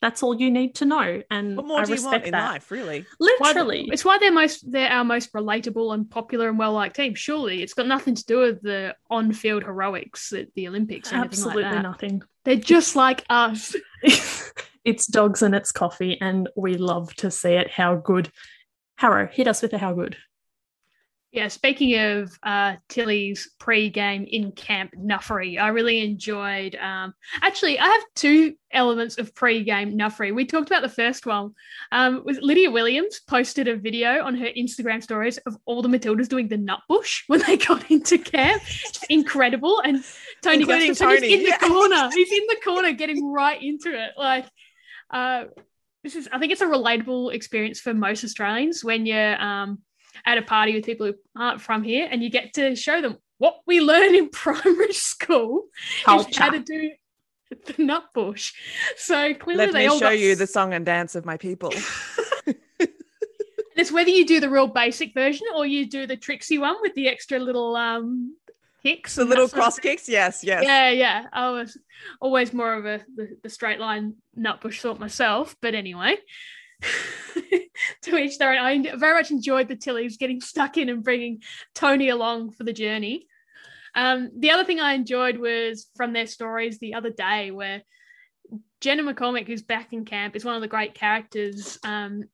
that's 0.00 0.22
all 0.22 0.40
you 0.40 0.48
need 0.50 0.76
to 0.76 0.84
know. 0.84 1.22
And 1.28 1.56
What 1.56 1.66
more 1.66 1.80
I 1.80 1.84
do 1.84 1.88
you 1.90 1.94
respect 1.96 2.12
want 2.12 2.24
in 2.26 2.30
that. 2.32 2.50
life, 2.52 2.70
really? 2.70 3.04
Why- 3.18 3.36
Literally, 3.40 3.88
it's 3.92 4.04
why 4.04 4.18
they're 4.18 4.30
most 4.32 4.70
they're 4.70 4.90
our 4.90 5.04
most 5.04 5.32
relatable 5.32 5.92
and 5.94 6.08
popular 6.08 6.48
and 6.48 6.58
well 6.58 6.72
liked 6.72 6.96
team. 6.96 7.14
Surely 7.14 7.62
it's 7.62 7.74
got 7.74 7.86
nothing 7.86 8.14
to 8.14 8.24
do 8.24 8.38
with 8.40 8.62
the 8.62 8.94
on 9.10 9.32
field 9.32 9.64
heroics 9.64 10.32
at 10.32 10.52
the 10.54 10.68
Olympics 10.68 11.12
or 11.12 11.16
absolutely 11.16 11.64
like 11.64 11.72
that. 11.72 11.82
nothing. 11.82 12.22
They're 12.44 12.56
just 12.56 12.96
like 12.96 13.24
us. 13.28 13.74
it's 14.84 15.06
dogs 15.06 15.42
and 15.42 15.54
it's 15.54 15.72
coffee, 15.72 16.20
and 16.20 16.48
we 16.56 16.76
love 16.76 17.14
to 17.16 17.30
see 17.30 17.52
it. 17.52 17.70
How 17.70 17.96
good. 17.96 18.30
Harrow, 18.96 19.26
hit 19.28 19.46
us 19.46 19.62
with 19.62 19.72
a 19.74 19.78
how 19.78 19.92
good. 19.92 20.16
Yeah, 21.38 21.46
speaking 21.46 21.96
of 21.96 22.36
uh, 22.42 22.74
Tilly's 22.88 23.48
pre-game 23.60 24.26
in-camp 24.28 24.94
nuffery, 24.98 25.56
I 25.56 25.68
really 25.68 26.00
enjoyed. 26.00 26.74
Um, 26.74 27.14
actually, 27.40 27.78
I 27.78 27.86
have 27.86 28.02
two 28.16 28.56
elements 28.72 29.18
of 29.18 29.32
pre-game 29.36 29.96
nuffery. 29.96 30.32
We 30.32 30.46
talked 30.46 30.68
about 30.68 30.82
the 30.82 30.88
first 30.88 31.26
one. 31.26 31.54
Um, 31.92 32.24
was 32.24 32.40
Lydia 32.42 32.72
Williams 32.72 33.20
posted 33.20 33.68
a 33.68 33.76
video 33.76 34.24
on 34.24 34.34
her 34.34 34.48
Instagram 34.58 35.00
stories 35.00 35.38
of 35.46 35.56
all 35.64 35.80
the 35.80 35.88
Matildas 35.88 36.28
doing 36.28 36.48
the 36.48 36.58
Nutbush 36.58 37.22
when 37.28 37.40
they 37.46 37.56
got 37.56 37.88
into 37.88 38.18
camp. 38.18 38.60
Just 38.64 39.06
incredible. 39.08 39.80
And 39.84 40.02
Tony 40.42 40.62
Including 40.62 40.90
Gustavsson 40.90 40.92
is 40.92 41.20
Tony, 41.20 41.34
in 41.34 41.42
the 41.44 41.50
yeah. 41.50 41.58
corner. 41.58 42.10
He's 42.12 42.32
in 42.32 42.46
the 42.48 42.58
corner, 42.64 42.92
getting 42.94 43.30
right 43.30 43.62
into 43.62 43.90
it. 43.90 44.10
Like, 44.18 44.46
uh, 45.08 45.44
this 46.02 46.16
is. 46.16 46.28
I 46.32 46.40
think 46.40 46.50
it's 46.50 46.62
a 46.62 46.66
relatable 46.66 47.32
experience 47.32 47.78
for 47.78 47.94
most 47.94 48.24
Australians 48.24 48.82
when 48.82 49.06
you're. 49.06 49.40
Um, 49.40 49.82
at 50.24 50.38
a 50.38 50.42
party 50.42 50.74
with 50.74 50.84
people 50.84 51.06
who 51.06 51.14
aren't 51.36 51.60
from 51.60 51.82
here 51.82 52.08
and 52.10 52.22
you 52.22 52.30
get 52.30 52.54
to 52.54 52.74
show 52.76 53.00
them 53.00 53.16
what 53.38 53.60
we 53.66 53.80
learn 53.80 54.14
in 54.14 54.28
primary 54.32 54.92
school 54.92 55.64
is 56.08 56.36
how 56.36 56.50
to 56.50 56.60
do 56.60 56.90
the 57.66 57.82
nut 57.82 58.04
bush. 58.14 58.52
So 58.96 59.34
clearly 59.34 59.66
Let 59.66 59.72
they 59.72 59.78
me 59.80 59.86
all 59.86 59.98
show 59.98 60.06
got 60.06 60.18
you 60.18 60.34
the 60.34 60.46
song 60.46 60.74
and 60.74 60.84
dance 60.84 61.14
of 61.14 61.24
my 61.24 61.36
people. 61.36 61.72
it's 63.76 63.92
whether 63.92 64.10
you 64.10 64.26
do 64.26 64.40
the 64.40 64.50
real 64.50 64.66
basic 64.66 65.14
version 65.14 65.46
or 65.54 65.64
you 65.64 65.88
do 65.88 66.06
the 66.06 66.16
tricksy 66.16 66.58
one 66.58 66.76
with 66.82 66.94
the 66.94 67.08
extra 67.08 67.38
little 67.38 67.76
um 67.76 68.36
kicks. 68.82 69.14
the 69.14 69.24
little 69.24 69.48
cross 69.48 69.78
kicks, 69.78 70.08
yes, 70.08 70.42
yes. 70.42 70.64
Yeah, 70.64 70.90
yeah. 70.90 71.26
I 71.32 71.50
was 71.50 71.76
always 72.20 72.52
more 72.52 72.74
of 72.74 72.86
a 72.86 73.00
the, 73.14 73.36
the 73.42 73.48
straight 73.48 73.80
line 73.80 74.14
Nutbush 74.38 74.80
sort 74.80 74.98
myself, 74.98 75.56
but 75.60 75.74
anyway. 75.74 76.16
to 78.02 78.16
each 78.16 78.38
their 78.38 78.52
own. 78.52 78.86
I 78.86 78.96
very 78.96 79.14
much 79.14 79.30
enjoyed 79.30 79.68
the 79.68 79.76
Tillies 79.76 80.18
getting 80.18 80.40
stuck 80.40 80.76
in 80.76 80.88
and 80.88 81.02
bringing 81.02 81.42
Tony 81.74 82.08
along 82.08 82.52
for 82.52 82.64
the 82.64 82.72
journey. 82.72 83.26
Um, 83.94 84.30
the 84.36 84.50
other 84.50 84.64
thing 84.64 84.80
I 84.80 84.92
enjoyed 84.92 85.38
was 85.38 85.88
from 85.96 86.12
their 86.12 86.26
stories 86.26 86.78
the 86.78 86.94
other 86.94 87.10
day, 87.10 87.50
where 87.50 87.82
Jenna 88.80 89.02
McCormick, 89.02 89.46
who's 89.46 89.62
back 89.62 89.92
in 89.92 90.04
camp, 90.04 90.36
is 90.36 90.44
one 90.44 90.54
of 90.54 90.62
the 90.62 90.68
great 90.68 90.94
characters. 90.94 91.78
Um, 91.84 92.24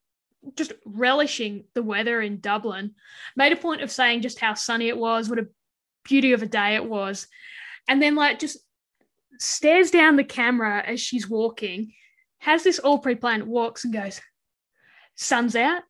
just 0.57 0.73
relishing 0.85 1.65
the 1.75 1.83
weather 1.83 2.21
in 2.21 2.41
Dublin, 2.41 2.95
made 3.37 3.53
a 3.53 3.57
point 3.57 3.81
of 3.81 3.91
saying 3.91 4.21
just 4.21 4.39
how 4.39 4.55
sunny 4.55 4.89
it 4.89 4.99
was, 4.99 5.29
what 5.29 5.39
a 5.39 5.49
beauty 6.05 6.33
of 6.33 6.43
a 6.43 6.47
day 6.47 6.75
it 6.75 6.85
was, 6.85 7.27
and 7.89 8.03
then 8.03 8.15
like 8.15 8.39
just 8.39 8.59
stares 9.39 9.91
down 9.91 10.17
the 10.17 10.25
camera 10.25 10.83
as 10.87 11.01
she's 11.01 11.29
walking, 11.29 11.93
has 12.39 12.63
this 12.63 12.79
all 12.79 12.99
pre-planned, 12.99 13.45
walks 13.45 13.85
and 13.85 13.95
goes, 13.95 14.21
"Sun's 15.17 15.57
out, 15.57 15.83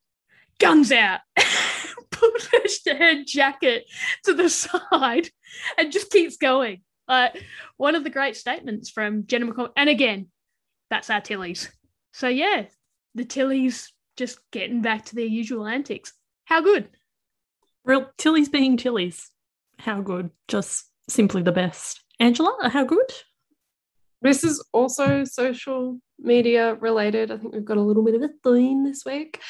guns 0.58 0.92
out." 0.92 1.20
Put 2.10 2.48
her, 2.52 2.96
her 2.96 3.24
jacket 3.24 3.84
to 4.24 4.34
the 4.34 4.48
side 4.48 5.30
and 5.76 5.92
just 5.92 6.10
keeps 6.10 6.36
going. 6.36 6.82
Like 7.08 7.42
one 7.76 7.96
of 7.96 8.04
the 8.04 8.10
great 8.10 8.36
statements 8.36 8.88
from 8.88 9.26
Jenna 9.26 9.46
McCall. 9.46 9.70
And 9.76 9.90
again, 9.90 10.28
that's 10.90 11.10
our 11.10 11.20
Tillies. 11.20 11.68
So 12.12 12.28
yeah, 12.28 12.66
the 13.14 13.24
Tillies 13.24 13.88
just 14.16 14.38
getting 14.52 14.80
back 14.80 15.06
to 15.06 15.14
their 15.14 15.24
usual 15.24 15.66
antics. 15.66 16.12
How 16.44 16.60
good. 16.60 16.88
Real 17.84 18.10
Tillies 18.16 18.48
being 18.50 18.76
Tillies. 18.76 19.28
How 19.78 20.00
good. 20.00 20.30
Just 20.48 20.86
simply 21.08 21.42
the 21.42 21.52
best. 21.52 22.00
Angela, 22.20 22.70
how 22.72 22.84
good? 22.84 23.12
This 24.22 24.44
is 24.44 24.64
also 24.72 25.24
social 25.24 25.98
media 26.18 26.74
related. 26.74 27.30
I 27.30 27.36
think 27.36 27.54
we've 27.54 27.64
got 27.64 27.76
a 27.76 27.82
little 27.82 28.04
bit 28.04 28.14
of 28.14 28.22
a 28.22 28.30
theme 28.42 28.84
this 28.84 29.04
week. 29.04 29.40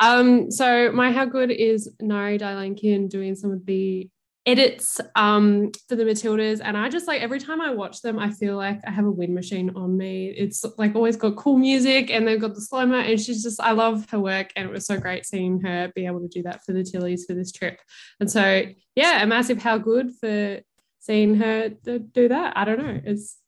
Um, 0.00 0.50
so 0.50 0.90
my 0.92 1.12
how 1.12 1.24
good 1.24 1.50
is 1.50 1.92
Nari 2.00 2.38
Dilanchian 2.38 3.08
doing 3.08 3.34
some 3.34 3.52
of 3.52 3.64
the 3.66 4.08
edits 4.46 5.00
um, 5.16 5.70
for 5.88 5.96
the 5.96 6.04
Matildas, 6.04 6.60
and 6.62 6.76
I 6.76 6.88
just 6.88 7.06
like 7.06 7.22
every 7.22 7.40
time 7.40 7.60
I 7.60 7.70
watch 7.70 8.02
them, 8.02 8.18
I 8.18 8.30
feel 8.30 8.56
like 8.56 8.80
I 8.86 8.90
have 8.90 9.06
a 9.06 9.10
wind 9.10 9.34
machine 9.34 9.70
on 9.74 9.96
me. 9.96 10.26
It's 10.36 10.64
like 10.76 10.94
always 10.94 11.16
got 11.16 11.36
cool 11.36 11.56
music, 11.56 12.10
and 12.10 12.26
they've 12.26 12.40
got 12.40 12.54
the 12.54 12.60
slow 12.60 12.84
mo, 12.86 12.96
and 12.96 13.20
she's 13.20 13.42
just 13.42 13.60
I 13.60 13.72
love 13.72 14.08
her 14.10 14.20
work, 14.20 14.50
and 14.56 14.68
it 14.68 14.72
was 14.72 14.86
so 14.86 14.98
great 14.98 15.24
seeing 15.24 15.60
her 15.60 15.90
be 15.94 16.06
able 16.06 16.20
to 16.20 16.28
do 16.28 16.42
that 16.42 16.64
for 16.64 16.72
the 16.72 16.82
Tillies 16.82 17.24
for 17.26 17.34
this 17.34 17.52
trip. 17.52 17.80
And 18.20 18.30
so 18.30 18.64
yeah, 18.94 19.22
a 19.22 19.26
massive 19.26 19.62
how 19.62 19.78
good 19.78 20.12
for 20.20 20.60
seeing 21.00 21.36
her 21.36 21.68
do 21.68 22.28
that. 22.28 22.56
I 22.56 22.64
don't 22.64 22.78
know, 22.78 23.00
it's 23.04 23.38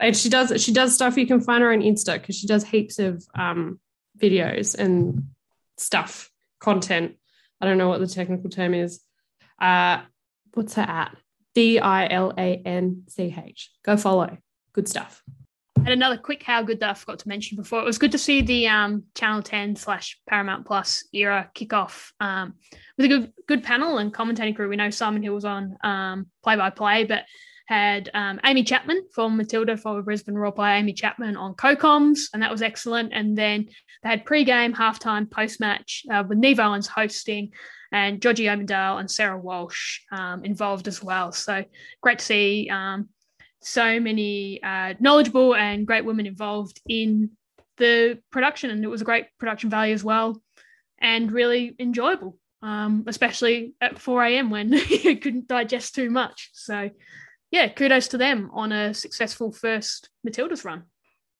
and 0.00 0.16
she 0.16 0.28
does 0.28 0.62
she 0.62 0.72
does 0.72 0.94
stuff 0.94 1.16
you 1.16 1.26
can 1.26 1.40
find 1.40 1.62
her 1.62 1.72
on 1.72 1.80
Insta 1.80 2.14
because 2.14 2.36
she 2.36 2.46
does 2.46 2.64
heaps 2.64 2.98
of 2.98 3.24
um, 3.34 3.78
videos 4.18 4.74
and 4.74 5.28
stuff 5.76 6.30
content. 6.60 7.16
I 7.60 7.66
don't 7.66 7.78
know 7.78 7.88
what 7.88 8.00
the 8.00 8.06
technical 8.06 8.50
term 8.50 8.74
is. 8.74 9.00
Uh, 9.60 10.02
what's 10.54 10.74
her 10.74 10.82
at? 10.82 11.16
D 11.54 11.78
I 11.78 12.08
L 12.08 12.32
A 12.36 12.60
N 12.64 13.04
C 13.08 13.34
H. 13.36 13.70
Go 13.84 13.96
follow. 13.96 14.36
Good 14.72 14.88
stuff. 14.88 15.22
And 15.76 15.88
another 15.88 16.16
quick 16.16 16.42
how 16.42 16.62
good 16.62 16.80
that 16.80 16.90
I 16.90 16.94
forgot 16.94 17.18
to 17.20 17.28
mention 17.28 17.56
before. 17.56 17.80
It 17.80 17.84
was 17.84 17.98
good 17.98 18.12
to 18.12 18.18
see 18.18 18.40
the 18.40 18.68
um, 18.68 19.04
Channel 19.14 19.42
10 19.42 19.76
slash 19.76 20.18
Paramount 20.26 20.66
Plus 20.66 21.06
era 21.12 21.50
kickoff 21.54 22.10
um, 22.20 22.54
with 22.96 23.06
a 23.06 23.08
good 23.08 23.32
good 23.46 23.62
panel 23.62 23.98
and 23.98 24.12
commentating 24.12 24.56
crew. 24.56 24.68
We 24.68 24.76
know 24.76 24.90
Simon 24.90 25.22
Hill 25.22 25.34
was 25.34 25.44
on 25.44 25.76
play 26.42 26.56
by 26.56 26.70
play, 26.70 27.04
but 27.04 27.24
had 27.66 28.10
um, 28.14 28.40
Amy 28.44 28.62
Chapman 28.62 29.02
from 29.12 29.36
Matilda 29.36 29.76
for 29.76 30.02
Brisbane 30.02 30.34
Roar 30.34 30.52
Play, 30.52 30.78
Amy 30.78 30.92
Chapman 30.92 31.36
on 31.36 31.54
co-coms, 31.54 32.28
and 32.32 32.42
that 32.42 32.50
was 32.50 32.62
excellent. 32.62 33.12
And 33.12 33.36
then 33.36 33.68
they 34.02 34.08
had 34.08 34.24
pre-game, 34.24 34.74
halftime, 34.74 35.30
post-match 35.30 36.04
uh, 36.12 36.22
with 36.28 36.38
Niav 36.38 36.58
Owens 36.58 36.86
hosting 36.86 37.52
and 37.94 38.20
Georgie 38.20 38.46
Omendale 38.46 38.98
and 38.98 39.10
Sarah 39.10 39.38
Walsh 39.38 40.00
um, 40.10 40.44
involved 40.44 40.88
as 40.88 41.02
well. 41.02 41.30
So 41.32 41.64
great 42.02 42.18
to 42.18 42.24
see 42.24 42.68
um, 42.70 43.08
so 43.62 44.00
many 44.00 44.62
uh, 44.62 44.94
knowledgeable 45.00 45.54
and 45.54 45.86
great 45.86 46.04
women 46.04 46.26
involved 46.26 46.80
in 46.88 47.30
the 47.76 48.18
production, 48.30 48.70
and 48.70 48.84
it 48.84 48.88
was 48.88 49.00
a 49.00 49.04
great 49.04 49.26
production 49.38 49.70
value 49.70 49.94
as 49.94 50.04
well, 50.04 50.42
and 50.98 51.30
really 51.30 51.74
enjoyable, 51.78 52.36
um, 52.62 53.04
especially 53.06 53.74
at 53.80 53.98
4 53.98 54.24
a.m. 54.24 54.50
when 54.50 54.72
you 54.88 55.16
couldn't 55.16 55.48
digest 55.48 55.94
too 55.94 56.10
much. 56.10 56.50
So, 56.52 56.90
yeah, 57.54 57.68
kudos 57.68 58.08
to 58.08 58.18
them 58.18 58.50
on 58.52 58.72
a 58.72 58.92
successful 58.92 59.52
first 59.52 60.10
Matildas 60.26 60.64
run. 60.64 60.82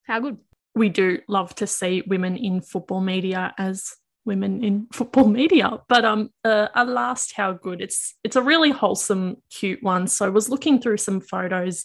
How 0.05 0.21
good! 0.21 0.39
We 0.73 0.89
do 0.89 1.19
love 1.27 1.57
to 1.57 1.67
see 1.67 2.05
women 2.07 2.37
in 2.37 2.61
football 2.61 3.01
media 3.01 3.53
as 3.59 3.97
women 4.25 4.63
in 4.63 4.87
football 4.93 5.27
media. 5.27 5.81
But 5.89 6.05
um, 6.05 6.31
uh, 6.45 6.69
a 6.73 6.85
last 6.85 7.33
how 7.35 7.55
good. 7.55 7.81
It's 7.81 8.15
it's 8.23 8.37
a 8.37 8.43
really 8.43 8.71
wholesome, 8.71 9.39
cute 9.51 9.83
one. 9.83 10.07
So 10.07 10.25
I 10.25 10.29
was 10.29 10.49
looking 10.49 10.81
through 10.81 10.99
some 10.99 11.21
photos 11.21 11.85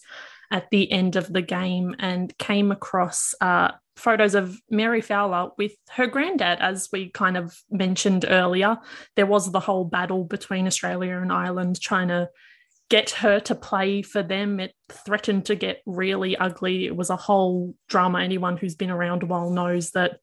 at 0.51 0.69
the 0.69 0.91
end 0.91 1.15
of 1.15 1.34
the 1.34 1.41
game 1.41 1.95
and 1.97 2.38
came 2.38 2.71
across 2.71 3.34
uh, 3.41 3.71
photos 3.95 4.36
of 4.36 4.59
Mary 4.69 5.01
Fowler 5.01 5.49
with 5.57 5.73
her 5.89 6.05
granddad, 6.05 6.59
as 6.59 6.88
we 6.93 7.09
kind 7.09 7.36
of 7.36 7.57
mentioned 7.71 8.25
earlier. 8.30 8.77
There 9.15 9.25
was 9.25 9.51
the 9.51 9.59
whole 9.59 9.86
battle 9.86 10.23
between 10.23 10.67
Australia 10.67 11.17
and 11.17 11.34
Ireland 11.34 11.82
trying 11.82 12.09
to 12.09 12.30
get 12.90 13.12
her 13.12 13.40
to 13.40 13.56
play 13.56 14.02
for 14.02 14.24
them. 14.24 14.60
It 14.60 14.74
threatened 14.90 15.46
to 15.46 15.56
get 15.56 15.82
really 15.86 16.36
ugly. 16.36 16.86
It 16.86 16.96
was 16.96 17.10
a 17.10 17.16
whole 17.16 17.76
drama. 17.88 18.22
Anyone 18.22 18.58
who's 18.58 18.76
been 18.76 18.90
around 18.90 19.24
a 19.24 19.28
while 19.28 19.52
knows 19.52 19.92
that 19.92 20.20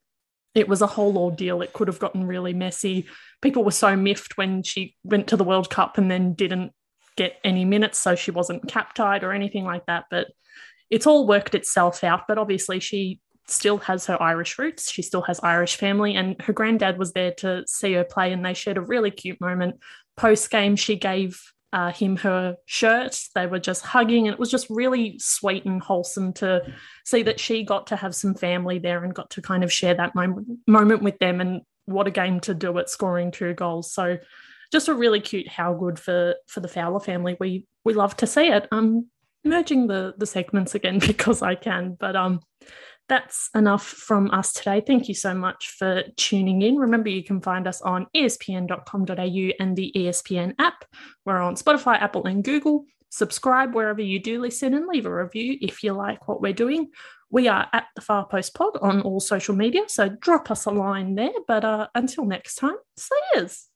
it 0.54 0.68
was 0.68 0.82
a 0.82 0.86
whole 0.86 1.16
ordeal. 1.16 1.62
It 1.62 1.72
could 1.72 1.88
have 1.88 1.98
gotten 1.98 2.26
really 2.26 2.54
messy. 2.54 3.06
People 3.40 3.62
were 3.62 3.70
so 3.70 3.94
miffed 3.94 4.36
when 4.36 4.62
she 4.62 4.96
went 5.04 5.28
to 5.28 5.36
the 5.36 5.44
World 5.44 5.70
Cup 5.70 5.96
and 5.98 6.10
then 6.10 6.34
didn't 6.34 6.72
get 7.16 7.38
any 7.44 7.64
minutes, 7.64 7.98
so 7.98 8.14
she 8.14 8.30
wasn't 8.30 8.68
cap 8.68 8.94
tied 8.94 9.22
or 9.22 9.32
anything 9.32 9.64
like 9.64 9.86
that. 9.86 10.06
But 10.10 10.28
it's 10.90 11.06
all 11.06 11.26
worked 11.26 11.54
itself 11.54 12.02
out. 12.02 12.22
But 12.26 12.38
obviously, 12.38 12.80
she 12.80 13.20
still 13.48 13.78
has 13.78 14.06
her 14.06 14.20
Irish 14.20 14.58
roots. 14.58 14.90
She 14.90 15.02
still 15.02 15.22
has 15.22 15.38
Irish 15.40 15.76
family, 15.76 16.16
and 16.16 16.40
her 16.42 16.52
granddad 16.52 16.98
was 16.98 17.12
there 17.12 17.32
to 17.38 17.64
see 17.66 17.92
her 17.92 18.04
play, 18.04 18.32
and 18.32 18.44
they 18.44 18.54
shared 18.54 18.78
a 18.78 18.82
really 18.82 19.10
cute 19.10 19.40
moment. 19.40 19.76
Post 20.16 20.50
game, 20.50 20.74
she 20.74 20.96
gave 20.96 21.40
uh, 21.76 21.92
him 21.92 22.16
her 22.16 22.56
shirt. 22.64 23.20
They 23.34 23.46
were 23.46 23.58
just 23.58 23.82
hugging, 23.82 24.26
and 24.26 24.32
it 24.32 24.40
was 24.40 24.50
just 24.50 24.66
really 24.70 25.18
sweet 25.18 25.66
and 25.66 25.82
wholesome 25.82 26.32
to 26.34 26.62
see 27.04 27.22
that 27.24 27.38
she 27.38 27.64
got 27.64 27.88
to 27.88 27.96
have 27.96 28.14
some 28.14 28.34
family 28.34 28.78
there 28.78 29.04
and 29.04 29.14
got 29.14 29.28
to 29.32 29.42
kind 29.42 29.62
of 29.62 29.70
share 29.70 29.92
that 29.92 30.14
moment, 30.14 30.48
moment 30.66 31.02
with 31.02 31.18
them. 31.18 31.38
And 31.38 31.60
what 31.84 32.06
a 32.06 32.10
game 32.10 32.40
to 32.40 32.54
do 32.54 32.78
it, 32.78 32.88
scoring 32.88 33.30
two 33.30 33.52
goals. 33.52 33.92
So, 33.92 34.16
just 34.72 34.88
a 34.88 34.94
really 34.94 35.20
cute 35.20 35.48
how 35.48 35.74
good 35.74 35.98
for 35.98 36.36
for 36.46 36.60
the 36.60 36.68
Fowler 36.68 36.98
family. 36.98 37.36
We 37.38 37.66
we 37.84 37.92
love 37.92 38.16
to 38.16 38.26
see 38.26 38.48
it. 38.48 38.66
I'm 38.72 39.10
merging 39.44 39.86
the 39.86 40.14
the 40.16 40.26
segments 40.26 40.74
again 40.74 40.98
because 41.06 41.42
I 41.42 41.56
can, 41.56 41.94
but 42.00 42.16
um 42.16 42.40
that's 43.08 43.50
enough 43.54 43.86
from 43.86 44.30
us 44.30 44.52
today. 44.52 44.82
Thank 44.84 45.08
you 45.08 45.14
so 45.14 45.34
much 45.34 45.70
for 45.78 46.02
tuning 46.16 46.62
in. 46.62 46.76
Remember, 46.76 47.08
you 47.08 47.22
can 47.22 47.40
find 47.40 47.66
us 47.66 47.80
on 47.82 48.06
espn.com.au 48.16 49.50
and 49.60 49.76
the 49.76 49.92
ESPN 49.94 50.54
app. 50.58 50.84
We're 51.24 51.40
on 51.40 51.54
Spotify, 51.54 52.00
Apple, 52.00 52.26
and 52.26 52.42
Google. 52.42 52.84
Subscribe 53.10 53.74
wherever 53.74 54.02
you 54.02 54.18
do 54.18 54.40
listen 54.40 54.74
and 54.74 54.86
leave 54.86 55.06
a 55.06 55.14
review 55.14 55.56
if 55.60 55.82
you 55.82 55.92
like 55.92 56.26
what 56.28 56.40
we're 56.40 56.52
doing. 56.52 56.90
We 57.30 57.48
are 57.48 57.68
at 57.72 57.86
the 57.94 58.00
Far 58.00 58.26
Post 58.26 58.54
Pod 58.54 58.76
on 58.80 59.00
all 59.02 59.20
social 59.20 59.54
media, 59.54 59.82
so 59.88 60.08
drop 60.08 60.50
us 60.50 60.64
a 60.66 60.70
line 60.70 61.14
there. 61.14 61.32
But 61.46 61.64
uh, 61.64 61.88
until 61.94 62.24
next 62.24 62.56
time, 62.56 62.76
yous. 63.34 63.68